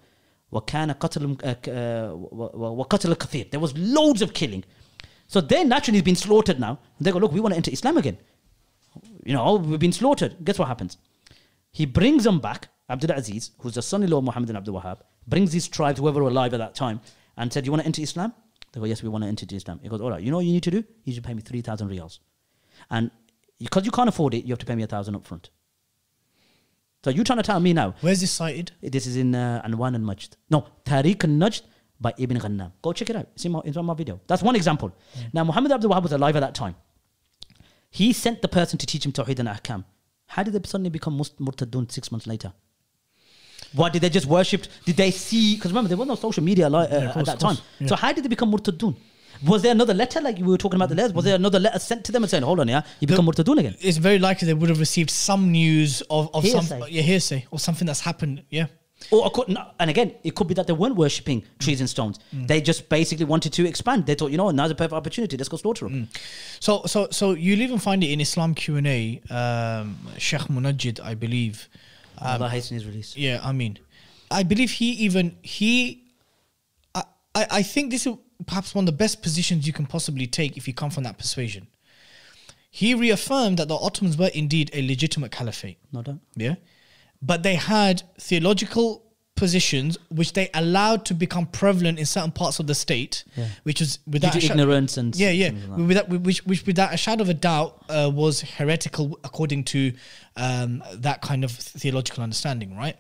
[0.52, 3.52] وَكَانَ قَتْلٌ uh, uh, و- و- وَقَتْلَ كَثِيرٌ.
[3.52, 4.64] There was loads of killing.
[5.28, 6.80] So they naturally been slaughtered now.
[6.98, 8.18] And they go, look, we want to enter Islam again.
[9.26, 10.38] You know, we've been slaughtered.
[10.44, 10.98] Guess what happens?
[11.72, 14.80] He brings them back, Abdul Aziz, who's the son in law of Muhammad bin Abdul
[14.80, 17.02] Wahab, brings his tribes, whoever were alive at that time,
[17.38, 18.34] and said, You want to enter Islam?
[18.72, 19.80] They go, Yes, we want to enter Islam.
[19.82, 20.84] He goes, All right, you know what you need to do?
[21.04, 22.20] You should pay me 3,000 riyals.
[22.91, 23.11] And
[23.59, 25.51] because you can't afford it, you have to pay me a thousand up front.
[27.05, 28.73] So you're trying to tell me now, Where's this cited?
[28.83, 30.37] this is in uh, Anwan and Majd.
[30.51, 31.63] No, Tarikh al Najd
[32.01, 32.73] by Ibn Ghannam.
[32.83, 33.29] Go check it out.
[33.35, 34.21] It's, in my, it's on my video.
[34.27, 34.95] That's one example.
[35.33, 36.75] Now, Muhammad Abdul Wahab was alive at that time.
[37.91, 39.85] He sent the person to teach him Tawheed and Ahkam.
[40.27, 42.53] How did they suddenly become Murtadun six months later?
[43.73, 44.65] What did they just worship?
[44.85, 45.55] Did they see?
[45.57, 47.57] Because remember, there was no social media uh, Yeah, of at that time.
[47.79, 47.87] yeah.
[47.89, 48.95] So how did they become Murtadun?
[49.47, 51.13] Was there another letter like we were talking about the letters?
[51.15, 53.59] Was there another letter sent to them and saying, "Hold on, yeah, you become Murtadun
[53.59, 53.77] again"?
[53.81, 56.91] It's very likely they would have received some news of, of some Hearsay.
[56.91, 58.43] yeah, hearsay or something that's happened.
[58.51, 58.67] Yeah.
[59.11, 62.19] Or could, and again, it could be that they weren't worshipping trees and stones.
[62.37, 62.47] Mm.
[62.47, 64.05] They just basically wanted to expand.
[64.05, 65.39] They thought, you know, what, now's a perfect opportunity.
[65.39, 66.07] Let's go slaughter them.
[66.07, 66.21] Mm.
[66.61, 69.21] So so so you'll even find it in Islam Q and A.
[69.31, 71.69] Um, Sheikh Munajjid, I believe.
[72.19, 73.17] Um, Allah hasten his release.
[73.17, 73.79] Yeah, I mean,
[74.31, 76.05] I believe he even he.
[76.95, 77.05] I,
[77.35, 80.57] I I think this is perhaps one of the best positions you can possibly take
[80.57, 81.67] if you come from that persuasion.
[82.71, 85.79] He reaffirmed that the Ottomans were indeed a legitimate caliphate.
[85.93, 86.19] No doubt.
[86.37, 86.55] Yeah.
[87.21, 89.05] But they had theological
[89.35, 93.49] positions which they allowed to become prevalent in certain parts of the state, Yeah.
[93.63, 96.93] which was without to a sha- ignorance and yeah, yeah, like without, which, which without
[96.93, 99.93] a shadow of a doubt uh, was heretical according to
[100.37, 102.97] um, that kind of theological understanding, right?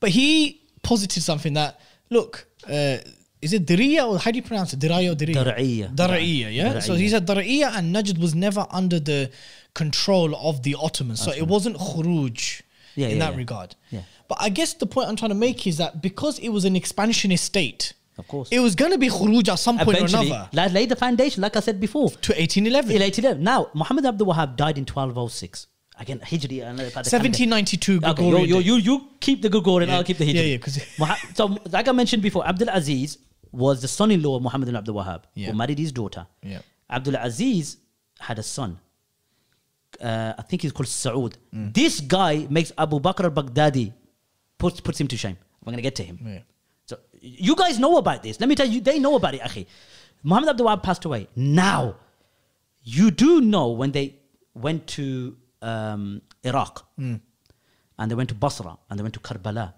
[0.00, 1.80] But he posited something that
[2.10, 2.98] look, uh,
[3.42, 4.78] is it Dariya or how do you pronounce it?
[4.80, 5.44] Diraya or Dariya?
[5.44, 5.94] Dara'iyya.
[5.94, 6.78] Dara'iyya, yeah.
[6.78, 9.30] So he said Dara'iyya and Najd was never under the
[9.74, 12.62] control of the Ottomans, so it wasn't khuruj
[12.94, 13.38] Yeah, in yeah, that yeah.
[13.38, 13.74] regard.
[13.90, 14.02] Yeah.
[14.28, 16.76] But I guess the point I'm trying to make is that because it was an
[16.76, 18.48] expansionist state, Of course.
[18.52, 20.96] it was going to be khuruj at some point Eventually, or another la- laid the
[20.96, 22.08] foundation, like I said before.
[22.10, 22.90] to 1811.
[23.00, 23.42] 1811.
[23.42, 25.66] Now, Muhammad Abdul Wahab died in 1206.
[25.98, 26.66] Again, Hijri.
[26.66, 29.96] I know about 1792 Okay, you, you, you, you keep the Gregorian, Yeah.
[29.98, 30.34] I'll keep the Hijri.
[30.34, 30.80] Yeah, yeah, 'cause-
[31.34, 33.18] so, like I mentioned before, Abdul Aziz
[33.52, 35.50] was the son-in-law of Muhammad ibn Abdul Wahab, Yeah.
[35.50, 36.26] who married his daughter.
[36.42, 36.60] Yeah.
[36.90, 37.76] Abdul Aziz
[38.18, 38.78] had a son.
[40.00, 41.34] Uh, I think he's called Saud.
[41.54, 41.74] Mm.
[41.74, 43.92] This guy makes Abu Bakr al-Baghdadi,
[44.58, 45.36] puts, puts him to shame.
[45.60, 46.18] I'm going to get to him.
[46.24, 46.38] Yeah.
[46.86, 48.40] So you guys know about this.
[48.40, 49.66] Let me tell you, they know about it, Akhi.
[50.22, 51.28] Muhammad Abdul Wahab passed away.
[51.36, 51.96] Now,
[52.82, 54.16] you do know when they
[54.54, 57.16] went to um, Iraq Hmm.
[57.98, 59.74] and they went to Basra and they went to Karbala.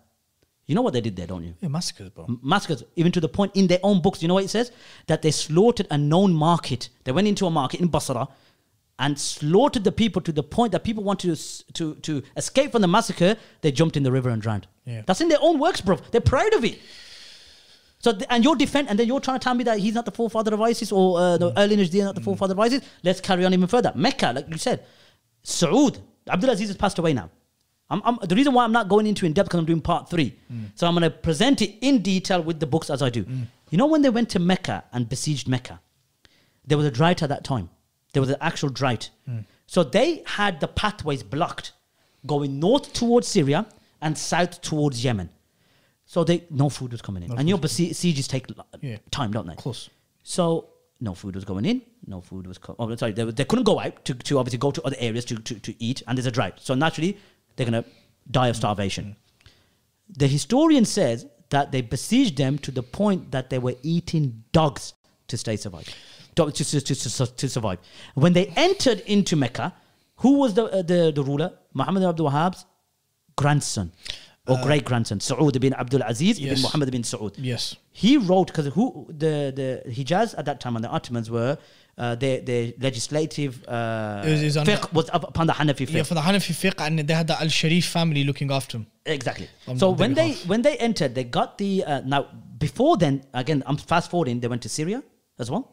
[0.67, 1.55] You know what they did there, don't you?
[1.61, 2.27] Yeah, massacres, bro.
[2.43, 4.23] Massacres, even to the point in their own books.
[4.23, 4.73] You know what it says?
[5.07, 6.89] That they slaughtered a known market.
[7.05, 8.29] They went into a market in Basra
[8.99, 12.81] and slaughtered the people to the point that people wanted to, to, to escape from
[12.81, 13.37] the massacre.
[13.61, 14.67] They jumped in the river and drowned.
[14.87, 15.03] Yeah.
[15.05, 15.97] That's in their own works, bro.
[16.13, 16.79] They're proud of it.
[17.99, 20.05] So th- and you're defend and then you're trying to tell me that he's not
[20.05, 22.83] the forefather of ISIS or uh, the early Najdi are not the forefather of ISIS.
[23.03, 23.93] Let's carry on even further.
[23.95, 24.85] Mecca, like you said,
[25.43, 27.31] Saud, Abdul Aziz has passed away now.
[27.91, 30.09] I'm, I'm, the reason why I'm not going into in depth because I'm doing part
[30.09, 30.37] three.
[30.53, 30.67] Mm.
[30.75, 33.25] So I'm going to present it in detail with the books as I do.
[33.25, 33.47] Mm.
[33.71, 35.81] You know when they went to Mecca and besieged Mecca,
[36.67, 37.69] there was a drought at that time.
[38.13, 39.11] There was an actual drought.
[39.29, 39.45] Mm.
[39.67, 41.73] So they had the pathways blocked
[42.27, 43.67] going north towards Syria
[44.01, 45.29] and south towards Yemen.
[46.07, 47.39] So they no food was coming in.
[47.39, 48.47] and your besi- sieges take
[48.81, 48.97] Yeah.
[49.11, 49.53] time, don't they?
[49.55, 49.91] Of course.
[50.23, 50.69] So
[51.01, 53.81] no food was going in, no food was co- oh sorry, they, they couldn't go
[53.81, 56.31] out to, to obviously go to other areas to, to, to eat and there's a
[56.31, 56.61] drought.
[56.61, 57.19] So naturally
[57.57, 57.85] they're gonna
[58.31, 59.17] die of starvation.
[60.09, 64.95] The historian says that they besieged them to the point that they were eating dogs
[65.29, 65.89] to stay survive.
[66.37, 67.79] To, to, to, to, to- to survive.
[68.15, 69.73] When they entered into Mecca,
[70.17, 71.53] who was the, uh, the, the ruler?
[71.73, 72.65] Muhammad ibn Abdul Wahhab's
[73.37, 73.93] grandson
[74.47, 76.55] or great grandson, Saud bin Abdul Aziz yes.
[76.55, 77.35] bin Muhammad bin Saud.
[77.39, 77.77] Yes.
[77.93, 81.57] He wrote because who the the Hijaz at that time and the Ottomans were
[81.99, 85.53] uh, their their legislative uh, It was- it was under- fiqh was up upon the
[85.53, 85.93] Hanafi fiqh.
[85.93, 88.87] Yeah, for the Hanafi fiqh, and they had the Al Sharif family looking after him.
[89.07, 89.49] Exactly.
[89.69, 92.23] On so when they when they entered, they got the uh, now
[92.59, 93.63] before then again.
[93.67, 94.41] I'm fast forwarding.
[94.41, 95.03] They went to Syria
[95.39, 95.65] as well.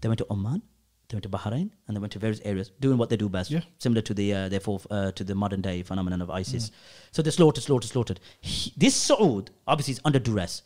[0.00, 0.62] They went to Oman.
[1.08, 3.50] They went to Bahrain and they went to various areas, doing what they do best,
[3.50, 3.60] Yeah.
[3.78, 6.70] similar to the uh, therefore uh, to the modern day phenomenon of ISIS.
[7.12, 8.20] So they slaughtered, slaughtered, slaughtered.
[8.40, 10.62] He, this Saud obviously is under duress,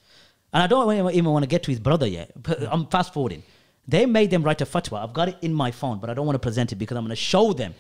[0.53, 2.31] and I don't even- even want to get to his brother yet.
[2.41, 3.43] But I'm fast forwarding.
[3.89, 5.03] They made them write a fatwa.
[5.03, 7.05] I've got it in my phone, but I don't want to present it because I'm
[7.05, 7.75] going to show them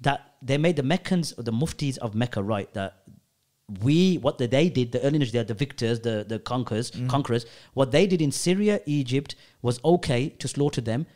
[0.00, 3.02] that they made the Meccans or the muftis of Mecca right that
[3.80, 7.08] we what the, they did the early they are the victors the the conquerors mm.
[7.08, 11.06] conquerors what they did in Syria Egypt was okay to slaughter them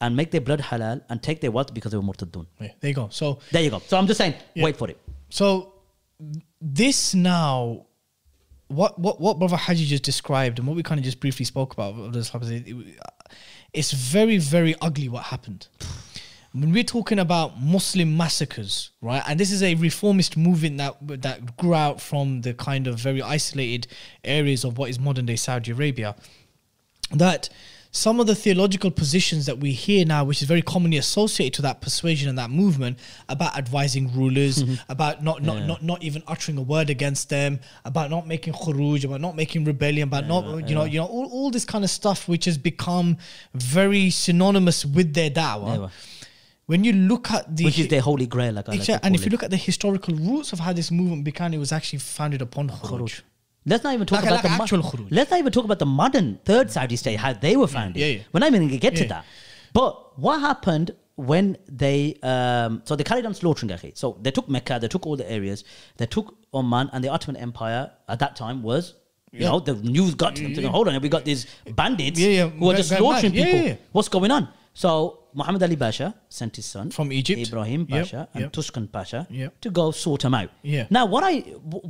[0.00, 2.88] and make their blood halal and take their wealth because they were murtadun Yeah, there
[2.88, 3.08] you go.
[3.10, 4.64] So there you go so I'm just saying Yeah.
[4.64, 4.98] wait for it
[5.28, 5.74] So
[6.60, 7.86] this now,
[8.68, 11.72] what what what Brother Haji just described and what we kind of just briefly spoke
[11.72, 11.94] about
[13.72, 15.68] it's very very ugly what happened.
[16.52, 21.56] When we're talking about Muslim massacres, right, and this is a reformist movement that that
[21.56, 23.86] grew out from the kind of very isolated
[24.24, 26.16] areas of what is modern day Saudi Arabia,
[27.12, 27.50] that
[27.90, 31.62] some of the theological positions that we hear now, which is very commonly associated to
[31.62, 32.98] that persuasion and that movement,
[33.28, 34.74] about advising rulers, mm-hmm.
[34.90, 39.04] about not not, not not even uttering a word against them, about not making khuruj,
[39.04, 41.90] about not making rebellion, about not you know you know all, all this kind of
[41.90, 43.16] stuff, which has become
[43.54, 45.78] very synonymous with their da'wah.
[45.78, 45.88] Yeah.
[46.66, 49.24] When you look at the which is their holy grail like I like and if
[49.24, 52.42] you look at the historical roots of how this movement began, it was actually founded
[52.42, 53.22] upon khuruj.
[53.68, 55.08] Let's not even talk Like about like the mo- actual khuruj.
[55.10, 58.00] Let's not even talk about the modern third Saudi state, how they were founded.
[58.00, 58.22] yeah, yeah.
[58.32, 59.24] We're not even going to get to that.
[59.72, 63.96] But what happened when they um, so they carried on slaughtering Akhi.
[63.98, 65.64] So they took Mecca, they took all the areas,
[65.96, 68.94] they took Oman, and the Ottoman Empire at that time was.
[69.30, 69.48] You Yeah.
[69.50, 70.54] know, the news got to them.
[70.54, 71.46] thinking, Hold on, we got these
[71.80, 73.34] bandits Yeah, yeah, who are just slaughtering.
[73.34, 73.58] Yeah, people.
[73.60, 73.76] yeah, yeah.
[73.92, 74.48] What's going on?
[74.72, 77.40] So Muhammad Ali Pasha sent his son From Egypt.
[77.40, 78.52] Ibrahim Yep, Pasha, and yep.
[78.52, 79.60] Tushkan Pasha Yep.
[79.60, 80.50] to go sort him out.
[80.62, 80.86] Yeah.
[80.90, 81.40] Now, what I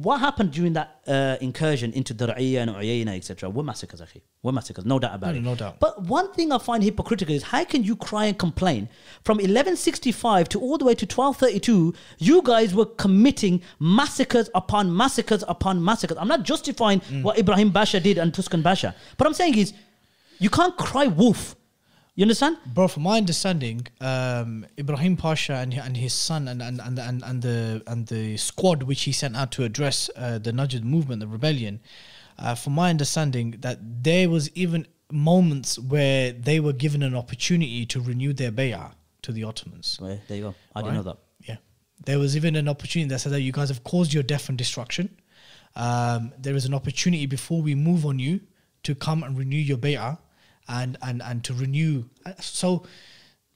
[0.06, 4.20] what happened during that uh, incursion into Dar'iyya and Uyayna, etc., were massacres, akhi.
[4.42, 5.44] Were massacres, no doubt about No, it.
[5.44, 5.78] no doubt.
[5.80, 8.88] But one thing I find hypocritical is how can you cry and complain
[9.24, 11.94] from 1165 to all the way to 1232?
[12.18, 16.18] You guys were committing massacres upon massacres upon massacres.
[16.20, 17.22] I'm not justifying Mm.
[17.22, 19.72] what Ibrahim Basha did and Tuscan Basha, but I'm saying is
[20.38, 21.54] you can't cry wolf.
[22.18, 22.58] You understand?
[22.66, 27.22] Bro, from my understanding, um, Ibrahim Pasha and, and his son and, and, and, and,
[27.22, 31.20] and the and the squad which he sent out to address uh, the Najd movement,
[31.20, 31.78] the rebellion,
[32.36, 37.86] uh, from my understanding, that there was even moments where they were given an opportunity
[37.86, 40.00] to renew their bay'ah to the Ottomans.
[40.02, 40.54] Well, there you go.
[40.74, 40.96] I didn't Right?
[40.96, 41.18] know that.
[41.48, 41.56] Yeah.
[42.04, 44.58] There was even an opportunity that said that you guys have caused your death and
[44.58, 45.16] destruction.
[45.76, 48.40] Um, there is an opportunity before we move on you
[48.82, 50.18] to come and renew your bay'ah
[50.68, 52.04] and, and, and to renew.
[52.26, 52.84] uh, So,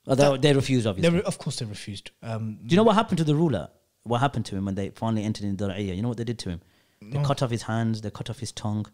[0.07, 1.19] Oh, they, they refused, they obviously.
[1.19, 2.11] re- of course, they refused.
[2.25, 3.69] Um, Do you know what happened to the ruler?
[4.03, 5.95] What happened to him when they finally entered in Dar'iyya?
[5.95, 6.61] You know what they did to him?
[7.01, 8.87] They cut off his hands, they cut off his tongue.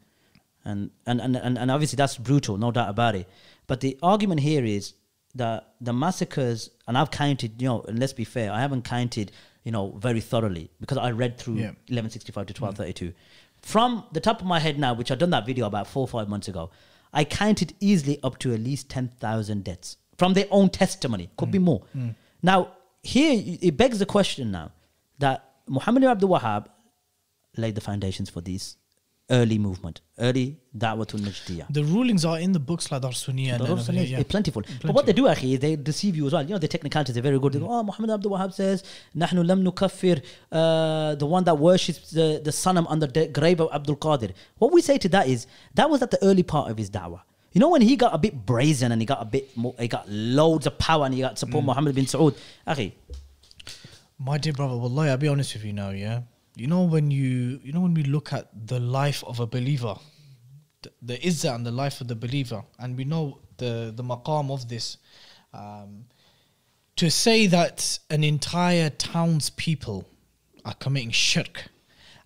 [0.65, 3.27] And, and, and, and, and obviously that's brutal, no doubt about it.
[3.67, 4.95] But the argument here is
[5.35, 9.33] that the massacres, and I've counted, you know, and let's be fair, I haven't counted,
[9.65, 11.73] you know, very thoroughly because I read through Yeah.
[11.89, 13.15] 1165 to 1232.
[13.63, 16.09] From the top of my head now, which I've done that video about four or
[16.09, 16.71] five months ago,
[17.13, 21.31] I counted easily up to at least 10,000 deaths from their own testimony.
[21.37, 21.63] Could be mm.
[21.65, 21.83] more.
[21.97, 22.15] Mm.
[22.43, 22.73] Now,
[23.03, 24.73] here it begs the question now
[25.19, 26.67] that Muhammad ibn Abdul Wahhab
[27.57, 28.77] laid the foundations for this
[29.31, 33.63] early movement, early dawa to najdiya The rulings are in the books like Darsuniyah and
[33.63, 34.23] Darsuniyah, yeah.
[34.23, 34.63] plentiful.
[34.63, 34.89] plentiful.
[34.89, 36.43] But what they do, akhi, they deceive you as well.
[36.43, 37.53] You know, the technicalities are very good.
[37.53, 38.85] They go, oh, Muhammad Abdul Wahab says,
[39.17, 43.71] Nahnu lam kafir." uh, the one that worships the, the sanam under the grave of
[43.73, 44.33] Abdul Qadir.
[44.59, 47.21] What we say to that is, that was at the early part of his da'wah.
[47.53, 49.89] You know when he got a bit brazen and he got a bit more, he
[49.89, 51.69] got loads of power and he got support mm.
[51.69, 52.37] Muhammad bin Saud.
[52.67, 52.93] Akhi.
[54.19, 56.23] My dear brother, wallahi, I'll be honest with you now, yeah?
[56.59, 59.95] You know when you you know when we look at the life of a believer,
[60.83, 64.51] the, the izzah and the life of the believer, and we know the the maqam
[64.51, 64.97] of this,
[65.55, 66.07] um,
[66.97, 70.05] to say that an entire town's people
[70.65, 71.69] are committing shirk,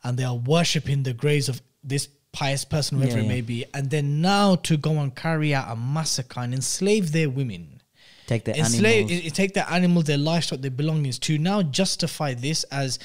[0.03, 3.67] and they are worshipping the graves of this pious person, whoever Yeah, it may be,
[3.75, 7.83] and then now to go and carry out a massacre and enslave their women
[8.27, 9.33] take the enslave, animals.
[9.33, 12.99] take their animals, their livestock, their belongings to now justify this as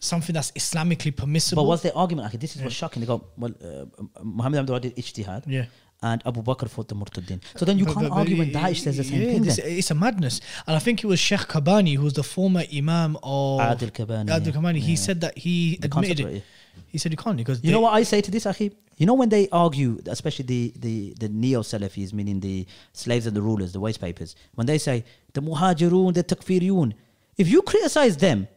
[0.00, 1.62] something that's Islamically permissible.
[1.62, 2.32] But what's the argument?
[2.32, 3.00] Akhi, this is what's shocking.
[3.00, 3.84] They go, well, uh,
[4.24, 5.44] Muhammad Abdul Wahab did ijtihad.
[5.46, 5.66] Yeah.
[6.02, 7.40] And Abu Bakr fought the Murtaddin.
[7.56, 9.42] So then you But- can't but- argue when Daesh says the same yeah, thing.
[9.42, 10.40] this- it's a madness.
[10.66, 14.28] And I think it was Sheikh Kalbani, who was the former Imam of Adil Kalbani,
[14.30, 14.80] Adil yeah.
[14.80, 14.96] He Yeah.
[14.96, 16.42] said that he admitted it.
[16.86, 18.72] He said you can't because You know what I say to this, Akhi?
[18.96, 23.36] You know when they argue, especially the the, the neo Salafis, meaning the slaves and
[23.36, 25.04] the rulers, the waste papers, when they say
[25.34, 26.92] the Muhajirun, the Takfiriyun,
[27.36, 28.48] if you criticize them,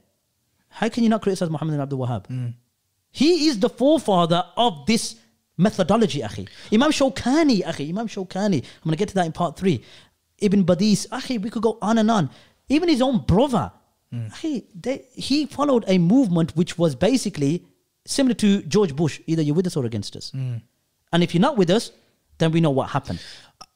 [0.74, 2.28] how can you not criticize Muhammad ibn Abdul Wahhab?
[2.28, 2.54] Mm.
[3.12, 5.16] He is the forefather of this
[5.58, 6.48] methodology, Akhi.
[6.74, 9.84] Imam Shawkani, Akhi, Imam Shawkani, I'm going to get to that in part three.
[10.40, 11.08] Ibn Badis.
[11.10, 12.30] Akhi, we could go on and on.
[12.70, 13.72] Even his own brother.
[14.12, 14.28] Hmm.
[14.28, 17.66] Akhi, they, he followed a movement which was basically
[18.06, 19.22] similar to George Bush.
[19.28, 20.32] Either you're with us or against us.
[20.32, 20.56] Hmm.
[21.12, 21.92] And if you're not with us,
[22.40, 23.20] then we know what happened.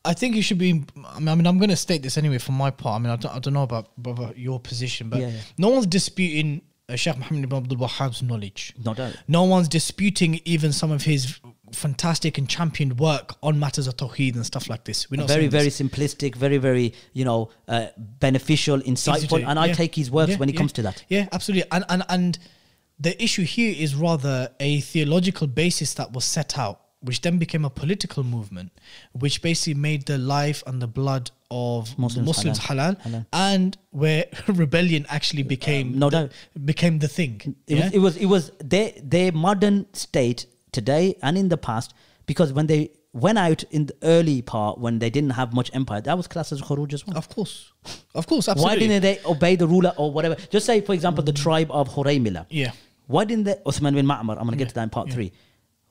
[0.03, 0.83] I think you should be.
[1.05, 2.95] I mean, I I'm going to state this anyway for my part.
[2.95, 5.39] I mean, I don't, I don't know about, about your position, but Yeah, yeah.
[5.57, 6.61] no one's disputing
[6.95, 8.73] Sheikh Muhammad ibn Abdul Wahhab's knowledge.
[8.83, 9.15] No doubt.
[9.27, 11.39] No one's disputing even some of his
[11.73, 15.11] fantastic and championed work on matters of Tawheed and stuff like this.
[15.11, 15.81] We're not very very this.
[15.81, 19.73] simplistic very very you know uh, beneficial insightful and i yeah.
[19.73, 20.57] take his works Yeah, when it yeah.
[20.59, 21.69] comes to that Yeah, absolutely.
[21.71, 22.39] And and and
[22.99, 27.63] the issue here is rather a theological basis that was set out, which then became
[27.63, 28.71] a political movement,
[29.13, 32.99] which basically made the life and the blood of Muslims Muslims, halal.
[33.01, 36.31] halal, and where rebellion actually uh, became no the, doubt.
[36.65, 37.55] became the thing.
[37.67, 37.83] it, yeah?
[37.83, 41.93] was, it was it was their their modern state today and in the past
[42.25, 46.01] because when they went out in the early part when they didn't have much empire
[46.01, 47.71] that was classed as khuruj as well of course,
[48.13, 48.75] of course, absolutely.
[48.75, 51.41] why didn't they obey the ruler or whatever just say for example the mm.
[51.41, 52.71] tribe of Huraymila Yeah.
[53.07, 55.13] why didn't they Uthman bin Ma'mar I'm going to get to that in part yeah.
[55.15, 55.31] 3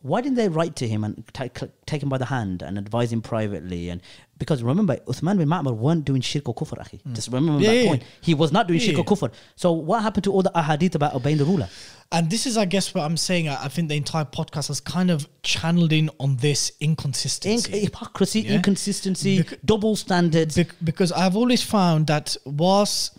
[0.03, 3.13] why didn't they write to him and take, take him by the hand and advise
[3.13, 4.01] him privately and
[4.39, 7.01] because remember Uthman bin Ma'mar weren't doing shirk or kufr akhi.
[7.15, 7.63] just remember Mm.
[7.63, 10.25] Yeah, that yeah, point he was not doing Yeah, shirk or kufr so what happened
[10.25, 11.69] to all the ahadith about obeying the ruler
[12.13, 13.49] And this is, I guess, what I'm saying.
[13.53, 17.73] I I think the entire podcast has kind of channeled in on this inconsistency.
[17.73, 20.55] In- hypocrisy, inconsistency, Bec- double standards.
[20.61, 23.19] Bec- because I've always found that whilst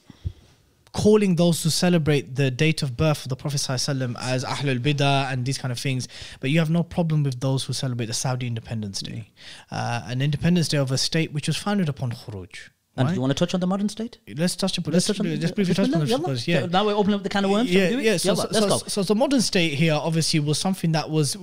[0.97, 5.31] calling those who celebrate the date of birth of the Prophet ﷺ as Ahlul Bidah
[5.31, 6.07] and these kind of things,
[6.39, 9.29] but you have no problem with those who celebrate the Saudi Independence Day,
[9.69, 12.69] uh, an Independence Day of a state which was founded upon Khuruj.
[12.97, 13.09] and right?
[13.09, 14.17] do you want to touch on the modern state?
[14.35, 14.93] Let's touch upon.
[14.93, 16.29] Let's, touch on let's briefly touch yalla.
[16.29, 16.47] this.
[16.47, 16.61] Yeah.
[16.61, 17.71] So now we're opening up the can of worms.
[17.71, 18.17] Yeah, do yeah.
[18.17, 18.77] So, so, let's so, go.
[18.77, 21.39] so the modern state here obviously was something that was uh,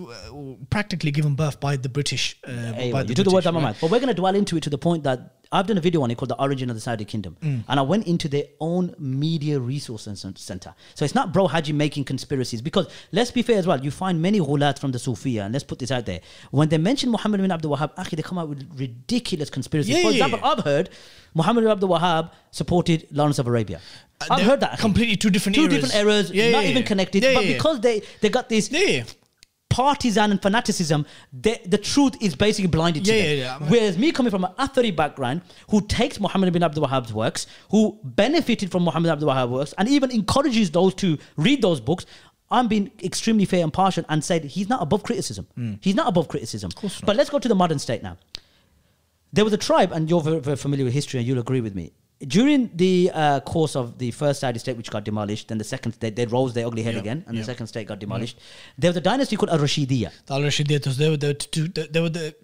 [0.68, 2.36] practically given birth by the British.
[2.44, 3.66] Uh, Hey, by well, you took the words out of my right?
[3.68, 3.78] mouth.
[3.82, 6.02] But we're going to dwell into it to the point that I've done a video
[6.02, 7.36] on it called The Origin of the Saudi Kingdom.
[7.40, 7.62] Mm.
[7.68, 10.74] And I went into their own media resource center.
[10.94, 12.60] So it's not bro Haji making conspiracies.
[12.60, 15.64] Because let's be fair as well, you find many ghulat from the Sufiya, and let's
[15.64, 16.20] put this out there.
[16.50, 19.94] When they mention Muhammad bin Abdul Wahhab, actually, they come out with ridiculous conspiracies.
[19.96, 20.48] Yeah, For example, yeah.
[20.50, 20.90] I've heard
[21.34, 23.80] Muhammad bin Abdul Wahhab supported Lawrence of Arabia.
[24.20, 24.78] Uh, I've heard that.
[24.80, 25.74] completely two different Two eras.
[25.74, 27.22] different eras, Yeah, not even connected.
[27.22, 28.70] Yeah, but because they, they got this.
[29.78, 31.04] Partisan and fanaticism,
[31.46, 33.38] the, the truth is basically blinded to Yeah, them.
[33.38, 33.68] yeah, yeah.
[33.72, 37.98] Whereas me coming from an Athari background, who takes Muhammad bin Abdul Wahhab's works, who
[38.04, 42.06] benefited from Muhammad Abdul Wahhab's works, and even encourages those to read those books,
[42.50, 45.44] I'm being extremely fair and partial and said he's not above criticism.
[45.80, 46.70] He's not above criticism.
[47.04, 48.16] But let's go to the modern state now.
[49.32, 51.74] There was a tribe, and you're very, very familiar with history, and you'll agree with
[51.74, 51.86] me.
[52.20, 55.92] During the uh, course of the first Saudi state, which got demolished, then the second
[55.92, 57.42] state, they rose their ugly head Yeah, again, and yeah.
[57.42, 58.38] the second state got demolished.
[58.78, 60.10] There was a dynasty called Al Rashidiyah.
[60.26, 62.34] The Al Rashidiyatos, they were the, two, they were the,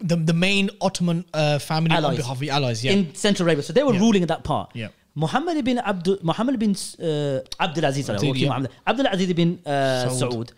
[0.00, 2.16] the, the main Ottoman uh, family on Allies.
[2.18, 2.84] behalf of the allies.
[2.84, 2.92] Yeah.
[2.92, 3.62] in Central Arabia.
[3.64, 4.70] So they were ruling in that part.
[4.74, 4.88] Yeah.
[5.16, 8.48] Muhammad bin Abdul Muhammad bin uh, Abdul Aziz, Abdul, okay, yeah.
[8.48, 9.70] Muhammad, Abdul Aziz bin uh,
[10.08, 10.20] Saud.
[10.32, 10.52] Saud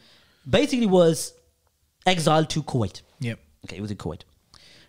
[0.49, 1.33] basically was
[2.07, 3.03] exiled to Kuwait.
[3.21, 3.35] yeah.
[3.65, 4.23] Okay, it was in Kuwait.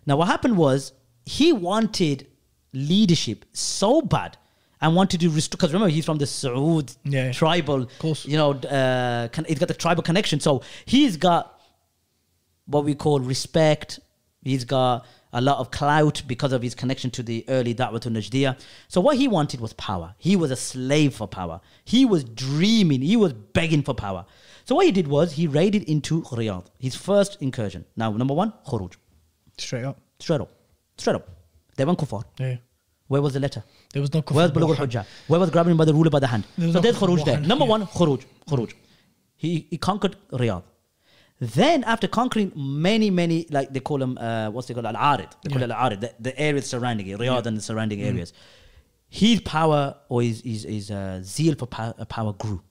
[0.05, 0.91] Now, what happened was
[1.25, 2.27] he wanted
[2.73, 4.37] leadership so bad
[4.81, 5.57] and wanted to restore.
[5.57, 8.25] Because remember, he's from the Saud Yeah, tribal, course.
[8.25, 10.39] you know, uh, con- he's got the tribal connection.
[10.39, 11.59] So he's got
[12.65, 13.99] what we call respect.
[14.43, 18.09] He's got a lot of clout because of his connection to the early Da'wah to
[18.09, 18.59] Najdiyah.
[18.87, 20.15] So what he wanted was power.
[20.17, 21.61] He was a slave for power.
[21.85, 23.01] He was dreaming.
[23.01, 24.25] He was begging for power.
[24.65, 27.85] So what he did was he raided into Riyadh, his first incursion.
[27.95, 28.93] Now, number one, Khuruj.
[29.57, 29.99] Straight up.
[30.19, 30.51] Straight up.
[30.97, 31.27] Straight up.
[31.79, 32.23] They kuffar.
[32.39, 32.57] Yeah.
[33.07, 33.63] Where was the letter?
[33.93, 34.79] There was no kufr Where's Bulugh Wahan.
[34.79, 35.05] al-Hujjah?
[35.27, 36.43] Where was grabbing by the ruler by the hand?
[36.57, 37.39] There's so no there's Khuruj there.
[37.39, 37.69] Number yeah.
[37.75, 38.25] one, Khuruj.
[38.49, 38.73] Khuruj.
[39.35, 40.63] He, he conquered Riyadh.
[41.39, 45.29] Then after conquering many, many, like they call them, uh, what's they call Al-Arid.
[45.43, 45.67] They call Yeah.
[45.67, 48.33] it Al-Arid, the, the areas surrounding it, Riyadh and the surrounding areas.
[49.07, 52.61] His power or his, his, his uh, zeal for power, uh, power grew.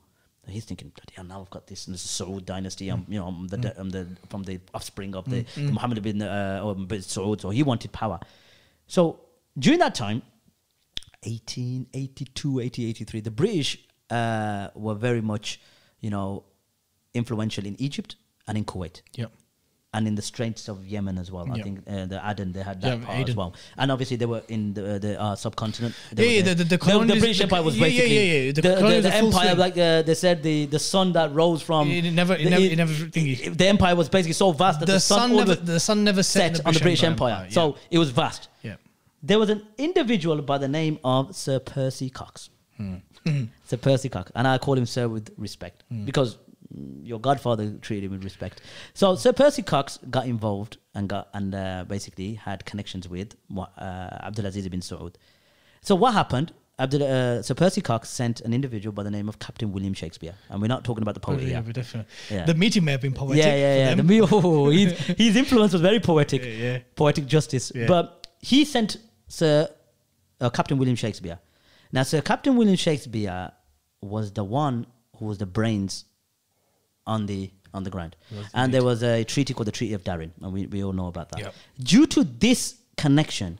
[0.46, 2.88] He's thinking, bloody hell, now I've got this, and this is Saud dynasty.
[2.90, 6.22] I'm, you know, I'm the, I'm the, from the offspring of the, the Muhammad bin,
[6.22, 7.40] uh, or bin Saud.
[7.40, 8.18] So he wanted power.
[8.88, 9.20] So
[9.58, 10.22] during that time,
[11.22, 13.78] 1882, 1883, the British
[14.10, 15.60] uh, were very much,
[16.00, 16.44] you know,
[17.14, 18.16] influential in Egypt
[18.46, 19.26] and in Kuwait Yeah.
[19.94, 21.50] And in the Straits of Yemen as well.
[21.50, 24.26] I think uh, the Aden they had that Yeah, part as well, and obviously they
[24.26, 25.94] were in the the uh, subcontinent.
[26.10, 26.54] Yeah, They yeah, there.
[26.56, 29.00] the- the- the the, British Empire was yeah, yeah, basically yeah, yeah, the the, the,
[29.08, 29.54] the empire.
[29.54, 32.64] Like uh, they said, the the sun that rose from It never- it the, never-
[32.64, 33.56] it never thingy.
[33.56, 36.56] the empire was basically so vast that the, sun, sun never, the sun never set,
[36.56, 37.46] set on the British Empire.
[37.48, 37.54] yeah.
[37.58, 38.48] So it was vast.
[38.62, 38.76] yeah.
[39.22, 42.50] There was an individual by the name of Sir Percy Cox.
[42.76, 42.96] Hmm.
[43.64, 46.38] Sir Percy Cox, and I call him Sir with respect because mm,
[47.02, 48.60] your godfather treated him with respect.
[48.94, 53.64] So Sir Percy Cox got involved and got and uh, basically had connections with uh,
[54.28, 55.14] Abdulaziz bin Saud.
[55.80, 56.52] So what happened?
[56.80, 60.34] Abdul, uh, Sir Percy Cox sent an individual by the name of Captain William Shakespeare,
[60.48, 61.72] and we're not talking about the poet Yeah, here.
[61.72, 62.12] definitely.
[62.30, 62.44] Yeah.
[62.44, 63.44] The meeting may have been poetic.
[63.44, 63.94] Yeah, yeah, for yeah.
[63.96, 64.06] them.
[64.06, 66.78] The, oh, his, his influence was very poetic, Yeah, yeah.
[66.94, 67.72] poetic justice.
[67.74, 67.86] Yeah.
[67.88, 69.68] But he sent Sir
[70.40, 71.40] uh, Captain William Shakespeare.
[71.90, 73.50] Now, Sir Captain William Shakespeare
[74.00, 74.86] was the one
[75.16, 76.04] who was the brains
[77.14, 78.16] on the on the ground,
[78.54, 81.08] and there was a treaty called the Treaty of Darin, and we, we all know
[81.08, 81.40] about that.
[81.40, 81.54] Yep.
[81.92, 83.58] Due to this connection,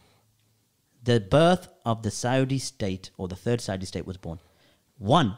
[1.02, 4.38] the birth of the Saudi state or the third Saudi state was born.
[4.98, 5.36] One,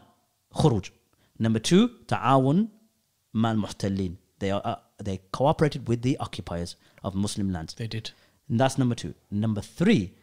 [0.55, 0.91] khuruj.
[1.39, 2.69] Number two, ta'awun
[3.33, 4.17] mal muhtalin.
[4.39, 7.75] They are uh, they cooperated with the occupiers of Muslim lands.
[7.75, 8.11] They did.
[8.49, 9.15] And that's number two.
[9.31, 10.15] Number three,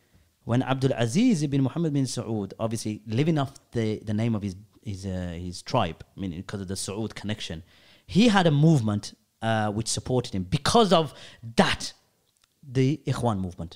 [0.44, 4.56] when Abdul Aziz ibn Muhammad bin Saud, obviously living off the, the name of his
[4.90, 7.58] his uh, his tribe, I mean because of the Saud connection,
[8.16, 9.04] he had a movement
[9.42, 10.44] uh, which supported him.
[10.60, 11.06] Because of
[11.62, 11.82] that,
[12.78, 13.74] the Ikhwan movement.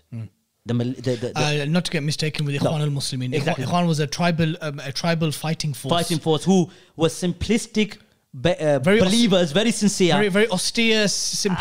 [0.70, 3.30] The, the, the, the Uh, not to get mistaken with Ikhwan al Muslimin.
[3.34, 3.66] Exactly.
[3.66, 5.94] Ikhwan was a tribal, um, a tribal fighting force.
[5.98, 6.60] fighting force who
[7.02, 7.90] were simplistic
[8.46, 11.06] be, uh, Very believers, very sincere, very, very austere,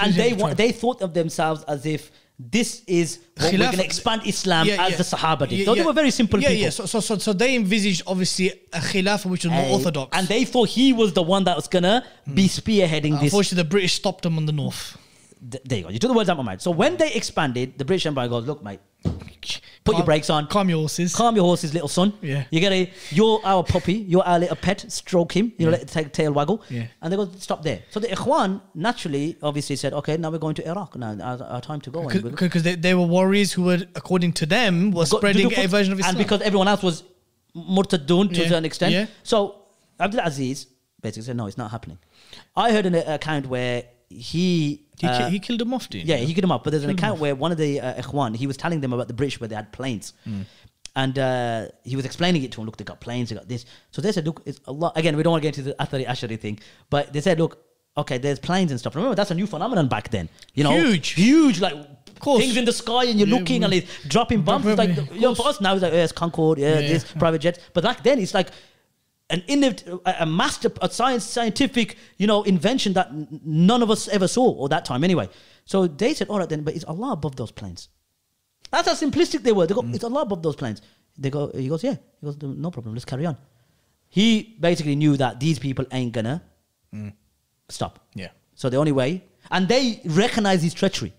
[0.02, 2.02] and they wa- they thought of themselves as if
[2.48, 4.96] this is what we're going to expand Islam Yeah, as yeah.
[4.96, 5.58] the Sahaba did.
[5.58, 6.62] Yeah, so they were very simple yeah, people.
[6.62, 10.16] Yeah, so, so, so, so they envisaged obviously a khilafah which was more Hey, orthodox.
[10.16, 12.34] And they thought he was the one that was gonna hmm.
[12.34, 13.24] be spearheading this.
[13.24, 14.96] Unfortunately, the British stopped them on the north.
[15.50, 15.90] Th- there you go.
[15.90, 16.62] You took the words out of my mind.
[16.62, 18.80] So when they expanded, the British Empire goes, look, mate,
[19.84, 20.46] put your brakes on.
[20.46, 21.14] Calm your horses.
[21.14, 22.12] Calm your horses, little son.
[22.20, 22.44] Yeah.
[22.50, 25.86] You get a, you're our puppy, you're our little pet, stroke him, you know, let
[25.88, 26.62] the ta- tail waggle.
[26.68, 26.86] Yeah.
[27.00, 27.82] And they go, stop there.
[27.90, 30.96] So the Ikhwan naturally, obviously said, okay, now we're going to Iraq.
[30.96, 32.08] Now our, our time to go.
[32.08, 35.92] Because they, they were warriors who were, according to them, was Go- spreading a version
[35.92, 36.16] of Islam.
[36.16, 37.02] And because everyone else was
[37.56, 38.92] murtadun to Yeah, a certain extent.
[38.92, 39.06] yeah.
[39.22, 39.62] So
[39.98, 40.66] Abdul Aziz
[41.00, 41.98] basically said, no, it's not happening.
[42.54, 44.82] I heard an account where he.
[45.00, 46.34] he, uh, ki- he killed him off, didn't yeah, he?
[46.34, 46.64] killed him up.
[46.64, 49.08] But there's an account where one of the uh, Ikhwan, he was telling them about
[49.08, 50.12] the British where they had planes.
[50.96, 52.66] And uh, he was explaining it to them.
[52.66, 53.64] Look, they got planes, they got this.
[53.92, 54.98] So they said, look, it's a lot.
[54.98, 56.58] Again, we don't want to get into the Athari Ashari thing,
[56.90, 57.62] but they said, look,
[57.96, 58.96] okay, there's planes and stuff.
[58.96, 60.28] Remember, that's a new phenomenon back then.
[60.54, 61.10] You know, Huge.
[61.10, 61.74] huge, like
[62.18, 62.42] course.
[62.42, 64.66] things in the sky, and you're Yeah, looking, and it's dropping bombs.
[64.66, 67.04] It's like, you know, for us now, it's like, yeah, it's Concorde, yeah, Yeah, this
[67.12, 67.18] yeah.
[67.20, 67.60] private jets.
[67.72, 68.48] But back then, it's like
[69.30, 73.08] an innov- a a master, a science, scientific, you know, invention that
[73.44, 75.28] none of us ever saw, or that time anyway.
[75.64, 77.88] So they said, all right then, but it's Allah above those planes.
[78.70, 79.66] That's how simplistic they were.
[79.66, 79.94] They go, Mm.
[79.94, 80.82] it's Allah above those planes.
[81.18, 81.96] They go, he goes, yeah.
[82.20, 83.36] He goes, no problem, let's carry on.
[84.08, 86.42] He basically knew that these people ain't gonna
[87.68, 87.98] stop.
[87.98, 88.20] Mm.
[88.22, 88.28] Yeah.
[88.54, 91.12] So the only way, and they recognize his treachery.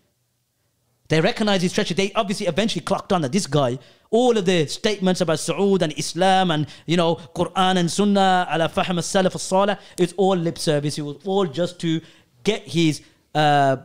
[1.09, 1.95] They recognize his treachery.
[1.95, 3.79] They obviously eventually clocked on that this guy,
[4.11, 8.69] all of the statements about Saud and Islam and you know Quran and Sunnah, ala
[8.69, 10.97] fahm al salaf al salih, it's all lip service.
[10.97, 12.01] It was all just to
[12.43, 13.01] get his
[13.33, 13.77] uh,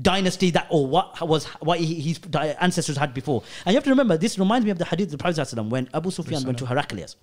[0.00, 2.18] dynasty that or what was what his
[2.60, 3.42] ancestors had before.
[3.66, 5.68] And you have to remember, this reminds me of the hadith of the Prophet ﷺ
[5.68, 7.16] when Abu Sufyan went to Heraclius.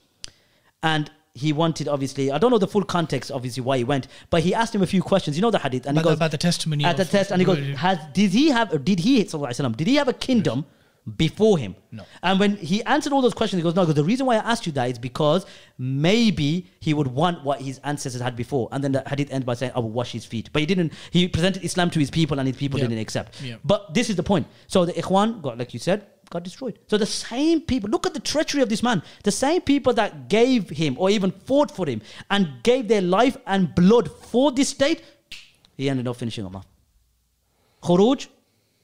[0.83, 4.41] And he wanted obviously I don't know the full context obviously why he went but
[4.41, 5.37] he asked him a few questions.
[5.37, 5.85] You know the hadith?
[5.85, 8.31] And About he goes about the testimony at the test and he goes has did
[8.31, 10.65] he have did he sallallahu alaihi wasallam, did he have a kingdom
[11.17, 12.03] before him No.
[12.23, 14.51] and when he answered all those questions he goes no because the reason why I
[14.51, 15.45] asked you that is because
[15.77, 19.53] maybe he would want what his ancestors had before and then the hadith ends by
[19.53, 22.39] saying I will wash his feet but he didn't he presented Islam to his people
[22.39, 22.87] and his people Yeah.
[22.87, 23.55] didn't accept Yeah.
[23.63, 26.77] but this is the point so the Ikhwan got like you said got destroyed.
[26.85, 29.01] So the same people, look at the treachery of this man.
[29.23, 33.35] The same people that gave him or even fought for him and gave their life
[33.47, 35.01] and blood for this state,
[35.75, 36.67] he ended up finishing them off.
[37.81, 38.27] Khuruj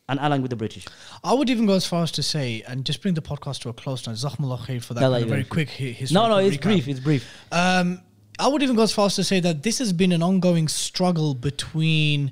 [0.08, 0.86] and allying with the British.
[1.24, 3.70] I would even go as far as to say, and just bring the podcast to
[3.70, 4.14] a close now.
[4.14, 6.14] Jazakumullah khair for that kind of very quick hi- history.
[6.14, 6.88] No, no, it's brief.
[6.88, 7.28] It's brief.
[7.52, 8.02] Um,
[8.38, 10.68] I would even go as far as to say that this has been an ongoing
[10.68, 12.32] struggle between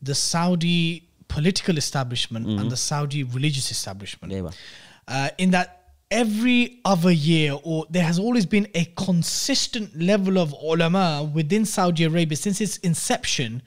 [0.00, 4.32] the Saudi political establishment and the Saudi religious establishment.
[4.32, 4.50] Yeah,
[5.08, 10.52] uh, in that every other year, or there has always been a consistent level of
[10.52, 13.62] ulama within Saudi Arabia since its inception,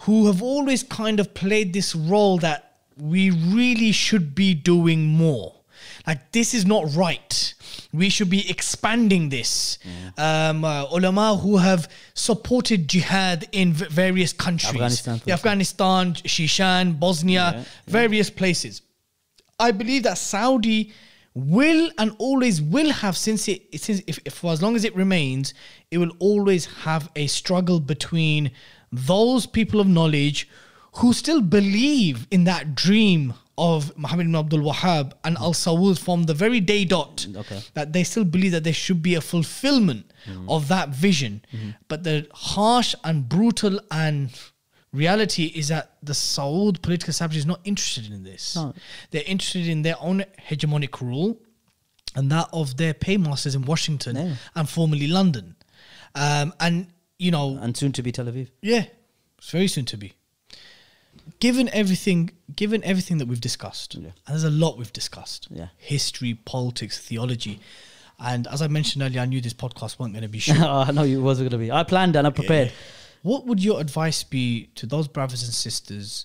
[0.00, 5.54] who have always kind of played this role that we really should be doing more.
[6.06, 7.54] Like this is not right.
[7.92, 9.78] We should be expanding this.
[10.16, 17.64] Um, uh, ulama who have supported jihad in various countries, Afghanistan, Yeah, Afghanistan, Shishan, Bosnia,
[17.86, 18.82] various places.
[19.60, 20.92] I believe that Saudi
[21.34, 24.94] will and always will have since it since if, if for as long as it
[24.96, 25.54] remains,
[25.90, 28.50] it will always have a struggle between
[28.92, 30.48] those people of knowledge
[30.96, 36.24] who still believe in that dream of Muhammad ibn Abdul Wahhab and Al Saud from
[36.24, 37.60] the very day dot Okay.
[37.74, 40.12] that they still believe that there should be a fulfillment
[40.48, 41.42] of that vision.
[41.88, 44.30] But the harsh and brutal and
[44.92, 48.54] reality is that the Saud political establishment is not interested in this.
[48.56, 48.74] No.
[49.10, 51.40] They're interested in their own hegemonic rule
[52.14, 54.34] and that of their paymasters in Washington Yeah.
[54.54, 55.56] and formerly London.
[56.14, 56.86] Um, and,
[57.18, 58.48] you know, and soon to be Tel Aviv.
[58.62, 58.84] yeah,
[59.38, 60.12] it's very soon to be.
[61.40, 64.08] Given everything, given everything that we've discussed, Yeah.
[64.08, 65.48] and there's a lot we've discussed.
[65.50, 65.68] Yeah.
[65.76, 67.60] History, politics, theology,
[68.18, 70.58] and as I mentioned earlier, I knew this podcast wasn't going to be short.
[70.62, 71.70] I know it wasn't going to be.
[71.70, 72.72] I planned and I prepared.
[73.22, 76.24] What would your advice be to those brothers and sisters,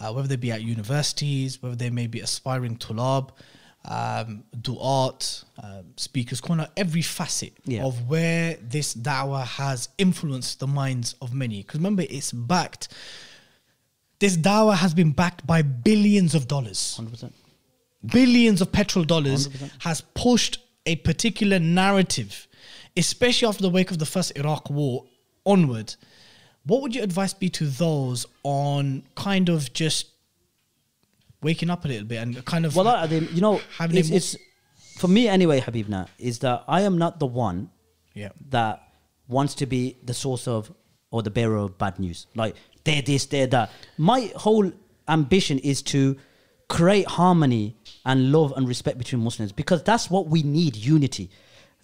[0.00, 3.30] uh, whether they be at universities, whether they may be aspiring tulab,
[3.84, 7.84] um, du'at, um, speakers corner, every facet Yeah.
[7.84, 11.62] of where this da'wah has influenced the minds of many?
[11.62, 12.88] Because remember, it's backed.
[14.18, 17.34] This da'wah has been backed by billions of dollars Hundred percent.
[18.04, 19.70] billions of petrol dollars 100%.
[19.80, 22.46] has pushed a particular narrative,
[22.96, 25.04] especially after the wake of the first Iraq war
[25.46, 25.94] onward.
[26.64, 30.08] What would your advice be to those on kind of just
[31.42, 34.36] waking up a little bit and kind of Well, I- you know, Having it's, it's
[34.96, 37.70] for me anyway, Habibna, is that I am not the one
[38.14, 38.82] yeah that
[39.28, 40.72] wants to be the source of
[41.10, 42.26] or the bearer of bad news.
[42.34, 43.70] Like they're this, they're that.
[43.96, 44.70] My whole
[45.06, 46.16] ambition is to
[46.68, 51.30] create harmony and love and respect between Muslims because that's what we need unity.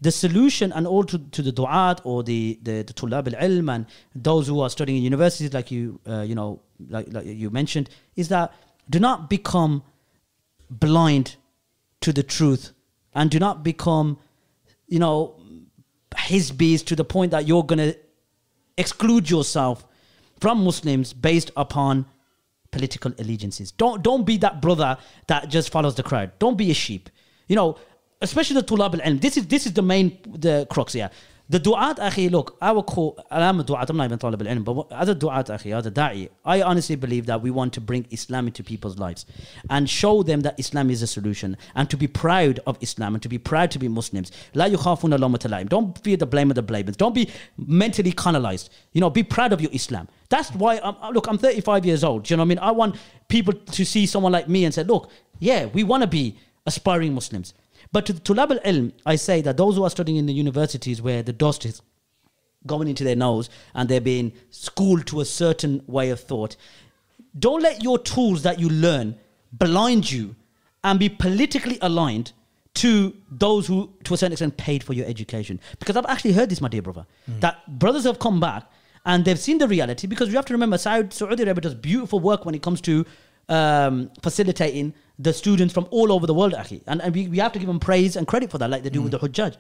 [0.01, 3.87] The solution and all to, to the du'at or the the, the tulab al-ilm and
[4.15, 7.89] those who are studying in universities like you uh, you know like, like you mentioned
[8.17, 8.53] is that
[8.89, 9.83] do not become
[10.71, 11.37] blind
[12.01, 12.73] to the truth
[13.15, 14.19] and do not become
[14.89, 15.41] you know
[16.17, 17.97] hizbis to the point that you're going to
[18.77, 19.85] exclude yourself
[20.41, 22.07] from Muslims based upon
[22.71, 23.71] political allegiances.
[23.73, 24.99] Don't don't be that brother
[25.29, 26.33] that just follows the crowd.
[26.39, 27.09] Don't be a sheep.
[27.49, 27.79] You know,
[28.21, 29.21] especially the tulab al-ilm.
[29.21, 31.11] This is this is the main the crux here.
[31.51, 34.91] The du'at, akhi, look, our call, I'm a du'at, I'm not even talib al-ilm, but
[34.91, 38.47] as a du'at, as a da'i, I honestly believe that we want to bring Islam
[38.47, 39.27] into people's lives
[39.69, 43.23] and show them that Islam is a solution and to be proud of Islam and
[43.23, 44.33] to be proud to be Muslims.
[44.55, 45.69] La yukhafuna lawmata la'im.
[45.69, 46.97] Don't fear the blame of the blamers.
[46.97, 48.71] Don't be mentally canalized.
[48.93, 50.09] You know, be proud of your Islam.
[50.31, 52.31] That's why, I'm, look, I'm 35 years old.
[52.31, 52.59] You know what I mean?
[52.61, 52.97] I want
[53.29, 55.11] people to see someone like me and say, look,
[55.41, 57.53] yeah, we want to be aspiring Muslims.
[57.95, 61.23] But to tulab al-ilm, I say that those who are studying in the universities where
[61.23, 61.81] the dust is
[62.67, 66.57] going into their nose and they're being schooled to a certain way of thought,
[67.39, 69.15] don't let your tools that you learn
[69.53, 70.35] blind you
[70.83, 72.33] and be politically aligned
[72.83, 75.61] to those who, to a certain extent, paid for your education.
[75.79, 77.39] Because I've actually heard this, my dear brother, hmm.
[77.39, 78.69] that brothers have come back
[79.07, 80.09] and they've seen the reality.
[80.09, 83.07] Because you have to remember, Saudi, Saudi Arabia does beautiful work when it comes to
[83.49, 86.83] um, facilitating the students from all over the world, akhi.
[86.87, 88.91] And, and we, we have to give them praise and credit for that, like they
[88.91, 89.57] do with the Hujjaj.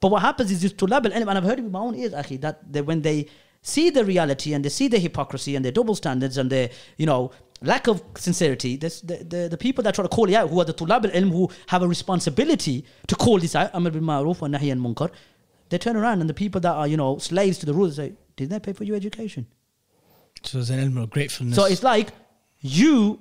[0.00, 2.14] But what happens is this tulab al-ilm, and I've heard it with my own ears,
[2.14, 3.26] actually, that they, when they
[3.62, 7.06] see the reality and they see the hypocrisy and their double standards and their, you
[7.06, 7.32] know,
[7.62, 10.60] lack of sincerity, this, the, the, the people that try to call it out, who
[10.60, 14.40] are the tulab al-ilm, who have a responsibility to call this out, amr bil ma'ruf
[14.40, 15.10] wa nahi al munkar,
[15.70, 18.12] they turn around and the people that are, you know, slaves to the rules say,
[18.36, 19.46] didn't they pay for your education?
[20.44, 22.10] so there's an element of gratefulness So it's like
[22.60, 23.20] you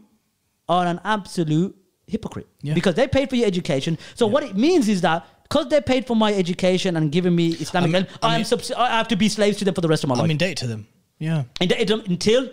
[0.70, 1.76] are an absolute
[2.08, 2.74] hypocrite yeah.
[2.74, 3.98] because they paid for your education.
[4.16, 4.34] So yeah.
[4.34, 7.90] what it means is that because they paid for my education and giving me Islamic
[7.90, 10.10] I mean, I, am I have to be slaves to them for the rest of
[10.10, 10.26] my I'm life.
[10.26, 10.88] I'm indebted to them.
[11.20, 11.44] Yeah.
[11.62, 12.50] Indebted them until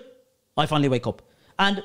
[0.57, 1.23] I finally wake up.
[1.59, 1.83] And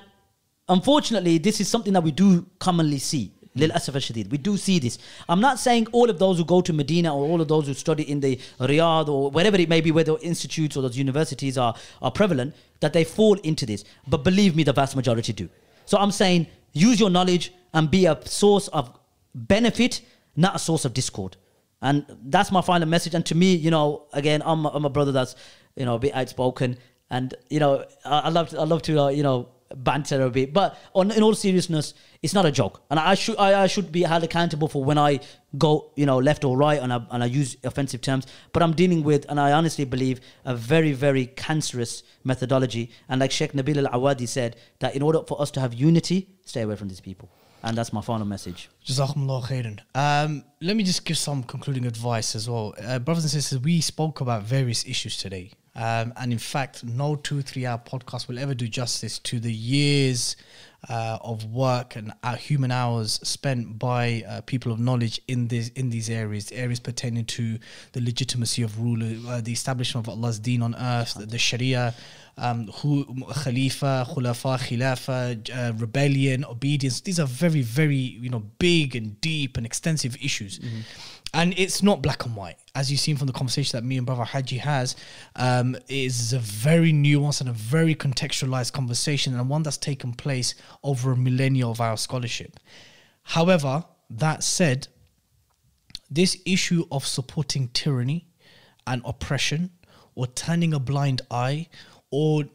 [0.67, 3.33] unfortunately, this is something that we do commonly see.
[3.57, 4.29] Mm.
[4.29, 4.99] We do see this.
[5.27, 7.73] I'm not saying all of those who go to Medina or all of those who
[7.73, 11.57] study in the Riyadh or wherever it may be, where the institutes or those universities
[11.57, 13.83] are, are prevalent, that they fall into this.
[14.07, 15.49] But believe me, the vast majority do.
[15.89, 18.95] So I'm saying use your knowledge and be a source of
[19.33, 20.01] benefit,
[20.35, 21.35] not a source of discord.
[21.81, 23.15] And that's my final message.
[23.15, 25.35] And to me, you know, again, I'm, I'm a brother that's,
[25.75, 26.77] you know, a bit outspoken.
[27.09, 30.29] And, you know, I, I love to, I love to, uh, you know, banter a
[30.29, 30.53] bit.
[30.53, 32.81] But on, in all seriousness, it's not a joke.
[32.89, 35.19] And I should, I, I should be held accountable for when I
[35.57, 38.27] go, you know, left or right and I, and I use offensive terms.
[38.51, 42.91] But I'm dealing with, and I honestly believe, a very, very cancerous methodology.
[43.07, 46.29] And like Sheikh Nabil Al Awadi said, that in order for us to have unity,
[46.45, 47.29] stay away from these people.
[47.61, 48.69] And that's my final message.
[48.85, 49.79] Jazakumullah khairan.
[49.93, 52.73] Um, let me just give some concluding advice as well.
[52.81, 55.51] Uh, brothers and sisters, we spoke about various issues today.
[55.79, 59.53] Um, and in fact, no two, three hour podcast will ever do justice to the
[59.53, 60.35] years
[60.89, 65.69] uh, of work and uh, human hours spent by uh, people of knowledge in this
[65.69, 67.57] in these areas, areas pertaining to
[67.93, 71.95] the legitimacy of ruler, uh, the establishment of Allah's deen on earth, the, the Sharia,
[72.37, 73.05] um, who
[73.43, 76.99] Khalifa, Khulafa, Khilafa, uh, rebellion, obedience.
[77.01, 80.59] These are very, very you know big and deep and extensive issues.
[81.33, 84.05] And it's not black and white, as you've seen from the conversation that me and
[84.05, 84.95] brother Haji has.
[85.35, 90.13] Um, it is a very nuanced and a very contextualized conversation, and one that's taken
[90.13, 92.59] place over a millennia of our scholarship.
[93.21, 94.87] However, that said,
[96.09, 98.27] this issue of supporting tyranny
[98.87, 99.69] and oppression,
[100.15, 101.67] or turning a blind eye,
[102.09, 102.45] or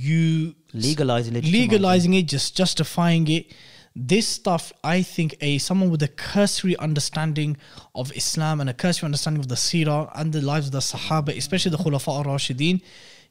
[0.00, 1.52] you Legalizing legitimizing.
[1.52, 3.54] legalizing it, just justifying it.
[3.98, 7.56] This stuff, I think, a someone with a cursory understanding
[7.94, 11.34] of Islam and a cursory understanding of the Seerah and the lives of the Sahaba,
[11.34, 12.82] especially the Khulafa al-Rashidin,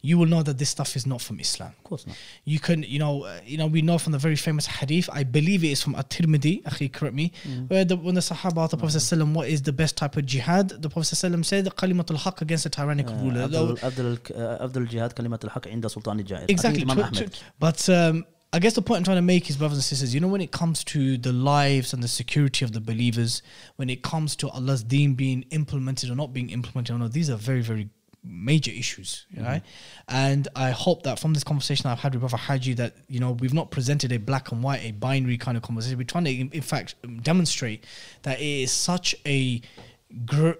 [0.01, 1.71] you will know that this stuff is not from Islam.
[1.77, 2.15] Of course not.
[2.45, 5.09] You can, you know, uh, you know, we know from the very famous hadith.
[5.11, 6.63] I believe it is from At-Tirmidhi.
[6.63, 7.31] Akhi, correct me.
[7.67, 9.33] Where the, when the Sahaba asked the Prophet mm.
[9.33, 10.69] what is the best type of jihad?
[10.69, 15.43] The Prophet said, "Kalimatul haq against a tyrannical ruler." Abdul, Abdul, uh, Abdul Jihad Kalimat
[15.43, 16.83] al Haq Inda Sultan al Exactly.
[16.83, 17.33] Imam Tw- Ahmed.
[17.33, 20.13] tw- But um, I guess the point I'm trying to make is, brothers and sisters,
[20.13, 23.41] you know, when it comes to the lives and the security of the believers,
[23.75, 27.35] when it comes to Allah's deen being implemented or not being implemented, not, these are
[27.35, 27.89] very, very
[28.25, 29.61] major issues, right?
[30.07, 33.31] And I hope that from this conversation I've had with Brother Haji, that you know
[33.31, 35.97] we've not presented a black and white, a binary kind of conversation.
[35.97, 37.85] We're trying to, in, fact, demonstrate
[38.23, 39.61] that it is such a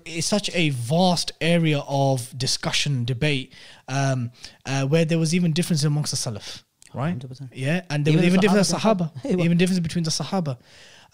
[0.05, 3.53] it's such a vast area of discussion debate
[3.87, 4.31] um,
[4.65, 6.63] uh, where there was even difference amongst the Salaf,
[6.95, 7.17] right?
[7.17, 7.49] 100%.
[7.53, 10.11] Yeah, and there Even was even the difference in Sahaba Sahaba, even difference between the
[10.11, 10.57] Sahaba.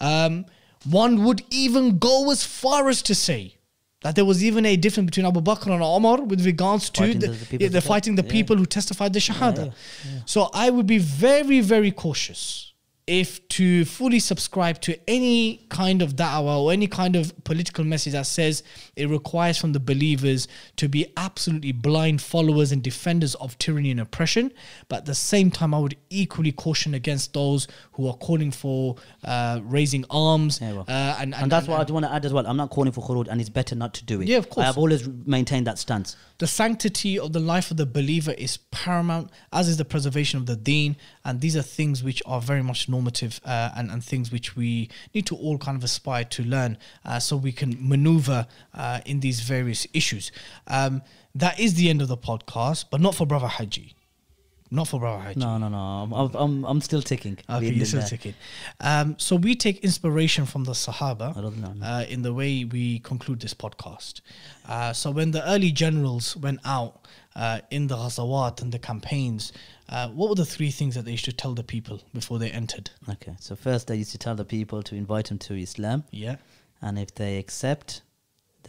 [0.00, 0.46] Um,
[0.84, 3.56] one would even go as far as to say
[4.02, 7.14] that there was even a difference between Abu Bakr and Omar with regards to the,
[7.14, 8.30] the- the yeah, the the- fighting the yeah.
[8.32, 9.66] people who testified the Shahada.
[9.66, 12.72] yeah, So I would be very, very cautious
[13.06, 18.12] if to fully subscribe to any kind of da'wah or any kind of political message
[18.12, 18.62] that says
[18.94, 24.00] it requires from the believers to be absolutely blind followers and defenders of tyranny and
[24.00, 24.52] oppression.
[24.88, 28.96] But at the same time, I would equally caution against those who are calling for
[29.24, 30.60] uh, raising arms.
[30.60, 30.84] Yeah, well.
[30.88, 32.46] uh, and, And that's what I do want to add as well.
[32.46, 34.28] I'm not calling for khurud, and it's better not to do it.
[34.28, 34.64] Yeah, of course.
[34.64, 36.16] I have always maintained that stance.
[36.38, 40.46] the sanctity of the life of the believer is paramount, as is the preservation of
[40.46, 40.96] the deen.
[41.24, 44.90] And these are things which are very much normative uh, and, and things which we
[45.14, 48.46] need to all kind of aspire to learn uh, so we can maneuver
[48.84, 50.24] uh, in these various issues.
[50.78, 50.94] Um,
[51.42, 53.88] that is the end of the podcast, but not for Brother Haji.
[54.78, 55.40] Not for Brother Haji.
[55.44, 55.78] No, no, no.
[55.78, 56.12] I'm,
[56.44, 57.36] I'm, I'm still ticking.
[57.56, 58.34] Okay, you're still ticking.
[58.90, 61.74] Um, so we take inspiration from the Sahaba I don't know.
[61.86, 64.14] uh, in the way we conclude this podcast.
[64.74, 66.92] Uh, so when the early generals went out
[67.36, 69.52] uh, in the ghazawat and the campaigns,
[69.90, 72.50] uh, what were the three things that they used to tell the people before they
[72.62, 72.86] entered?
[73.14, 76.36] Okay, so first they used to tell the people to invite them to Islam, Yeah.
[76.86, 78.00] and if they accept,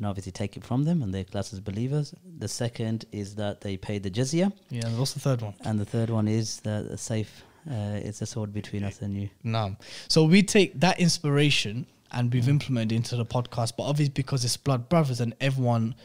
[0.04, 2.14] then obviously take it from them and they're classed as believers.
[2.40, 4.86] The second is that they pay the jizya, Yeah.
[4.86, 5.54] and What's the third one?
[5.66, 7.44] and the third one is that the safe.
[7.70, 9.30] Uh, it's a sword between us and you.
[9.44, 9.78] No.
[10.10, 14.58] So we take that inspiration and we've implemented into the podcast, but obviously because it's
[14.58, 15.96] blood brothers and everyone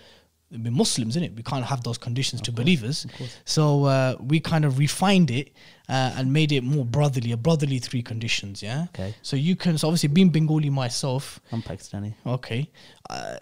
[0.51, 3.07] we're Muslims, in it, we can't have those conditions to believers.
[3.45, 5.49] So uh, we kind of refined it
[5.91, 8.63] uh, and made it more brotherly, a brotherly three conditions.
[8.63, 8.87] Yeah.
[8.95, 9.15] Okay.
[9.21, 12.15] So you can, so obviously being Bengali myself, I'm Pakistani.
[12.25, 12.71] okay,
[13.11, 13.37] uh,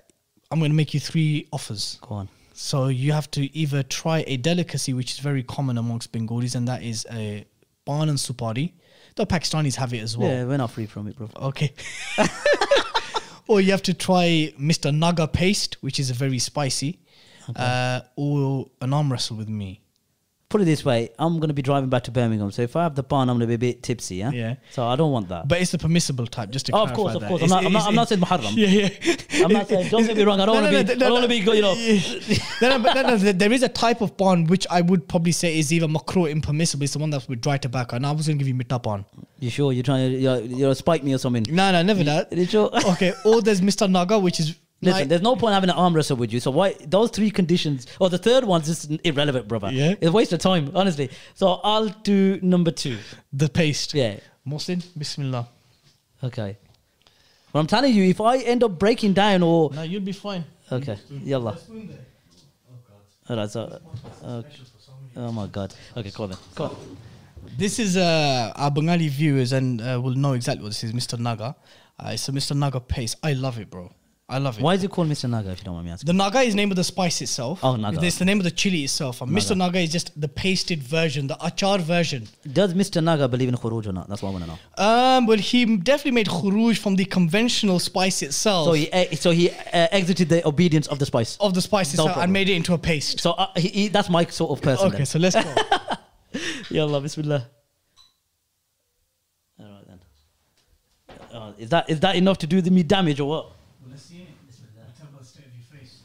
[0.50, 1.98] I'm going to make you three offers.
[2.02, 2.28] Go on.
[2.54, 6.66] So you have to either try a delicacy which is very common amongst Bengalis, and
[6.68, 7.44] that is a
[7.84, 8.72] ban and supari.
[9.16, 10.28] The Pakistanis have it as well.
[10.30, 11.28] yeah, we're not free from it, bro.
[11.36, 11.72] Okay.
[13.48, 14.94] or you have to try Mr.
[14.94, 16.98] Naga paste, which is very spicy,
[17.54, 19.80] uh, or an arm wrestle with me.
[20.48, 22.84] Put it this way, I'm going to be driving back to Birmingham, so if I
[22.84, 24.30] have the pan, I'm going to be a bit tipsy, yeah?
[24.30, 24.54] Yeah.
[24.70, 25.48] So I don't want that.
[25.48, 27.28] But it's the permissible type, just to Oh, of course, of that.
[27.28, 27.42] course.
[27.42, 28.52] I'm not, I'm not, I'm not saying muharram.
[28.56, 28.68] Yeah,
[29.32, 29.44] yeah.
[29.44, 31.06] I'm not saying, don't get me wrong, I don't No, want no, to be, no,
[31.06, 31.74] I don't no, want to be, you know.
[32.62, 35.32] no, no, but no, no, there- is a type of bond which I would probably
[35.32, 36.84] say is either makruh impermissible.
[36.84, 37.96] It's the one that's with dry tobacco.
[37.96, 39.04] And I was going to give you mitta bond.
[39.40, 41.44] You sure you're trying to, you're, you're spike me or something?
[41.50, 42.32] No, no, never that.
[42.32, 42.70] You sure?
[42.92, 43.90] Okay, or there's Mr.
[43.90, 44.54] Naga, which is
[44.86, 46.40] Listen, like- there's no point having an arm wrestle with you.
[46.40, 49.70] So why those three conditions, or the third one's just irrelevant, brother.
[49.72, 49.92] Yeah.
[50.00, 51.10] it's a waste of time, honestly.
[51.34, 52.98] So I'll do number two.
[53.32, 53.94] the paste.
[53.94, 55.48] Yeah, Mohsin, Bismillah.
[56.22, 56.56] okay.
[57.52, 60.44] But I'm telling you, if I end up breaking down or No, you'll be fine.
[60.70, 61.56] okay, yalla.
[63.28, 63.80] Alright, so
[64.24, 64.48] okay.
[65.16, 65.74] oh my god.
[65.96, 66.38] Okay, go then.
[66.54, 66.76] Go.
[67.58, 71.18] This is uh, our Bengali viewers and uh, will know exactly what this is, Mr.
[71.18, 71.56] Naga.
[71.98, 72.54] Uh, it's a Mr.
[72.56, 73.16] Naga paste.
[73.22, 73.90] I love it, bro.
[74.28, 74.62] I love it.
[74.62, 75.30] Why is it called Mr.
[75.30, 75.50] Naga?
[75.52, 76.08] If you don't mind me asking.
[76.08, 77.60] The naga is the name of the spice itself.
[77.62, 78.04] Oh, naga.
[78.04, 79.22] It's the name of the chili itself.
[79.22, 79.56] And Mr.
[79.56, 82.26] Naga is just the pasted version, the achar version.
[82.52, 83.02] Does Mr.
[83.02, 84.08] Naga believe in khuruj or not?
[84.08, 84.84] That's what I want to know.
[84.84, 88.66] Um, well, he definitely made khuruj from the conventional spice itself.
[88.66, 89.54] So he eh, so he uh,
[89.92, 91.36] exited the obedience of the spice.
[91.38, 92.24] of the spice No itself problem.
[92.24, 93.20] and made it into a paste.
[93.20, 94.88] So uh, he, he, that's my sort of person.
[94.88, 95.06] okay, then.
[95.06, 95.42] so let's go.
[96.74, 97.46] Yallah, bismillah.
[99.60, 100.00] All right then.
[101.32, 103.52] Uh, is that is that enough to do the me damage or what?
[103.96, 104.28] let's see it.
[104.98, 106.00] Tell about the state of your face.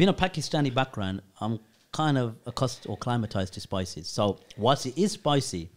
[0.00, 1.60] Being a Pakistani background, I'm
[1.92, 4.08] kind of accustomed or climatized to spices.
[4.08, 5.68] So whilst it is spicy,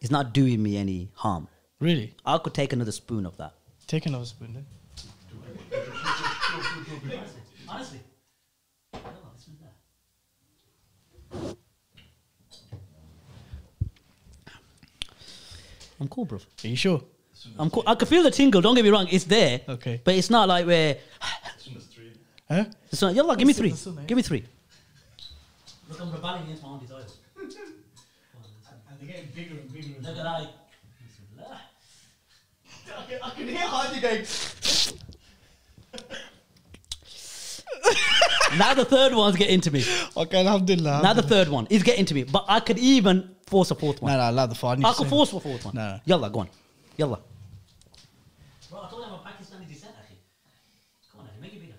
[0.00, 1.48] it's not doing me any harm.
[1.80, 2.14] Really?
[2.24, 3.54] I could take another spoon of that.
[3.88, 4.66] Take another spoon then.
[7.68, 7.98] Honestly.
[16.00, 16.38] I'm cool, bro.
[16.62, 17.02] Are you sure?
[17.58, 17.82] I'm cool.
[17.88, 18.60] I can feel the tingle.
[18.60, 19.08] Don't get me wrong.
[19.10, 19.62] It's there.
[19.68, 20.00] Okay.
[20.04, 20.98] But it's not like where.
[22.48, 22.66] Huh?
[22.90, 23.14] It's not.
[23.14, 23.70] Yalla, give me three.
[23.70, 24.06] That's so nice.
[24.06, 24.44] Give me three.
[25.88, 27.16] Look, I'm rebelling against my own desires.
[27.40, 27.50] And
[29.00, 29.88] they're getting bigger and bigger.
[30.00, 30.60] Look at that.
[32.98, 34.24] I can, I can hear Hardy going.
[38.58, 39.84] now the third one's getting to me.
[40.16, 41.02] Okay, alhamdulillah.
[41.02, 42.24] Now the third one is getting to me.
[42.24, 44.12] But I could even force a fourth one.
[44.12, 44.70] No, no, allow the four.
[44.70, 45.74] I, I could force a fourth one.
[45.74, 46.00] No, no.
[46.04, 46.48] Yalla, go on.
[46.96, 47.20] Yalla.
[48.70, 50.18] Bro, I told you I'm a Pakistani descent, actually.
[51.10, 51.74] Come on, Akhi, make it bigger.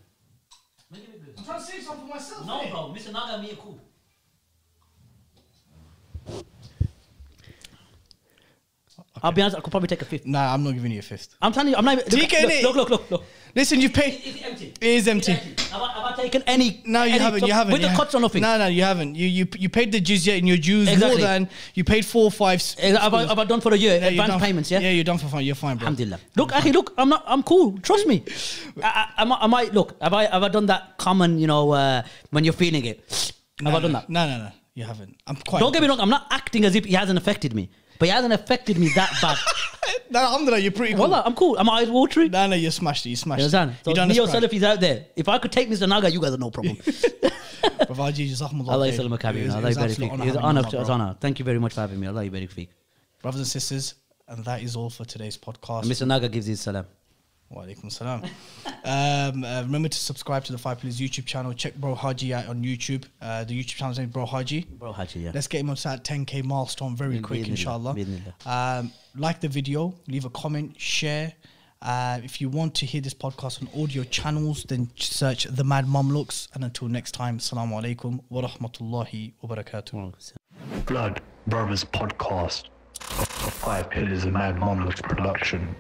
[0.92, 1.34] Make it bigger.
[1.38, 1.84] I'm trying to save
[2.46, 2.76] something for.
[2.76, 3.00] No, bro.
[3.00, 3.12] Mr.
[3.12, 3.80] Naga and me are cool.
[9.24, 10.26] I'll be honest, I could probably take a fifth.
[10.26, 11.36] Nah, I'm not giving you a fifth.
[11.42, 12.20] I'm telling you, I'm not even.
[12.20, 13.24] Look, TK, look, look, look, look, look.
[13.56, 14.14] Listen, you've paid.
[14.24, 14.74] Is it empty?
[14.80, 15.34] It is empty.
[15.34, 16.82] Have I, have I taken any?
[16.86, 17.48] No, you any- haven't.
[17.48, 17.74] You haven't.
[17.74, 18.42] With you the cuts or nothing?
[18.42, 19.16] No, no, you haven't.
[19.16, 21.18] You you you paid the jizya in your Jews Exactly.
[21.22, 22.62] more than you paid four or five.
[22.80, 24.00] Eh, Have I, have I done for a year?
[24.00, 24.80] Yeah, you're advance payments, yeah?
[24.80, 25.44] Yeah, you're done for fine.
[25.46, 25.86] You're fine, bro.
[25.88, 26.20] Alhamdulillah.
[26.36, 27.24] Look, actually, look, I'm not.
[27.28, 27.78] I'm cool.
[27.80, 28.24] Trust me.
[28.82, 29.96] I, I, I, might, I look.
[30.02, 30.26] Have I?
[30.26, 31.38] Have I done that common?
[31.40, 33.34] You know, uh, when you're feeling it.
[33.62, 34.10] No, have I no, done that?
[34.10, 34.52] No, no, no.
[34.74, 35.18] You haven't.
[35.28, 35.60] I'm quite.
[35.60, 36.00] Don't get me wrong.
[36.00, 37.70] I'm not acting as if he hasn't affected me,
[38.02, 39.38] but he hasn't affected me that bad.
[40.10, 41.02] No, alhamdulillah, you're pretty cool.
[41.08, 41.58] Wallah, I'm cool.
[41.60, 42.30] Am I eyes watery?
[42.30, 43.10] No, no, you smashed it.
[43.10, 43.54] You smashed You it.
[43.54, 43.76] understand?
[43.84, 44.44] So You done Neo a scratch.
[44.44, 45.06] Salafis out there.
[45.16, 45.88] If I could take Mr.
[45.90, 46.76] Naga, you guys are no problem.
[47.88, 49.36] Brother Haji, jazakumullah Allah khair.
[49.36, 50.12] It was- it Allah was Barik absolute Fik.
[50.14, 50.96] honor It's an having you, to- my It's bro.
[50.96, 51.16] honor.
[51.20, 52.08] Thank you very much for having me.
[52.08, 52.70] Allah Barik Fik.
[53.22, 53.96] Brothers and sisters,
[54.28, 55.84] and that is all for today's podcast.
[55.86, 56.06] Mr.
[56.08, 56.86] Naga gives his salam.
[57.52, 58.24] Wa alaikum salam.
[58.86, 61.54] um, uh, remember to subscribe to the Five Pillars YouTube channel.
[61.54, 63.06] Check Bro Haji out on YouTube.
[63.22, 64.66] Uh, the YouTube channel's name is Bro Haji.
[64.80, 65.32] Bro Haji, yeah.
[65.34, 67.96] Let's get him on that 10k milestone very Bi- quick, bi'idhnillah, inshallah.
[67.96, 68.80] bi'idhnillah.
[68.80, 71.34] Um, like the video, leave a comment, share.
[71.82, 75.88] Uh, if you want to hear this podcast on audio channels, then search The Mad
[75.88, 76.48] Mum Looks.
[76.54, 80.14] And until next time, Assalamu alaikum wa rahmatullahi wa barakatuh.
[80.86, 82.70] Blood Brothers Podcast.
[83.02, 85.76] Five Pillars of Mad Monolith Production.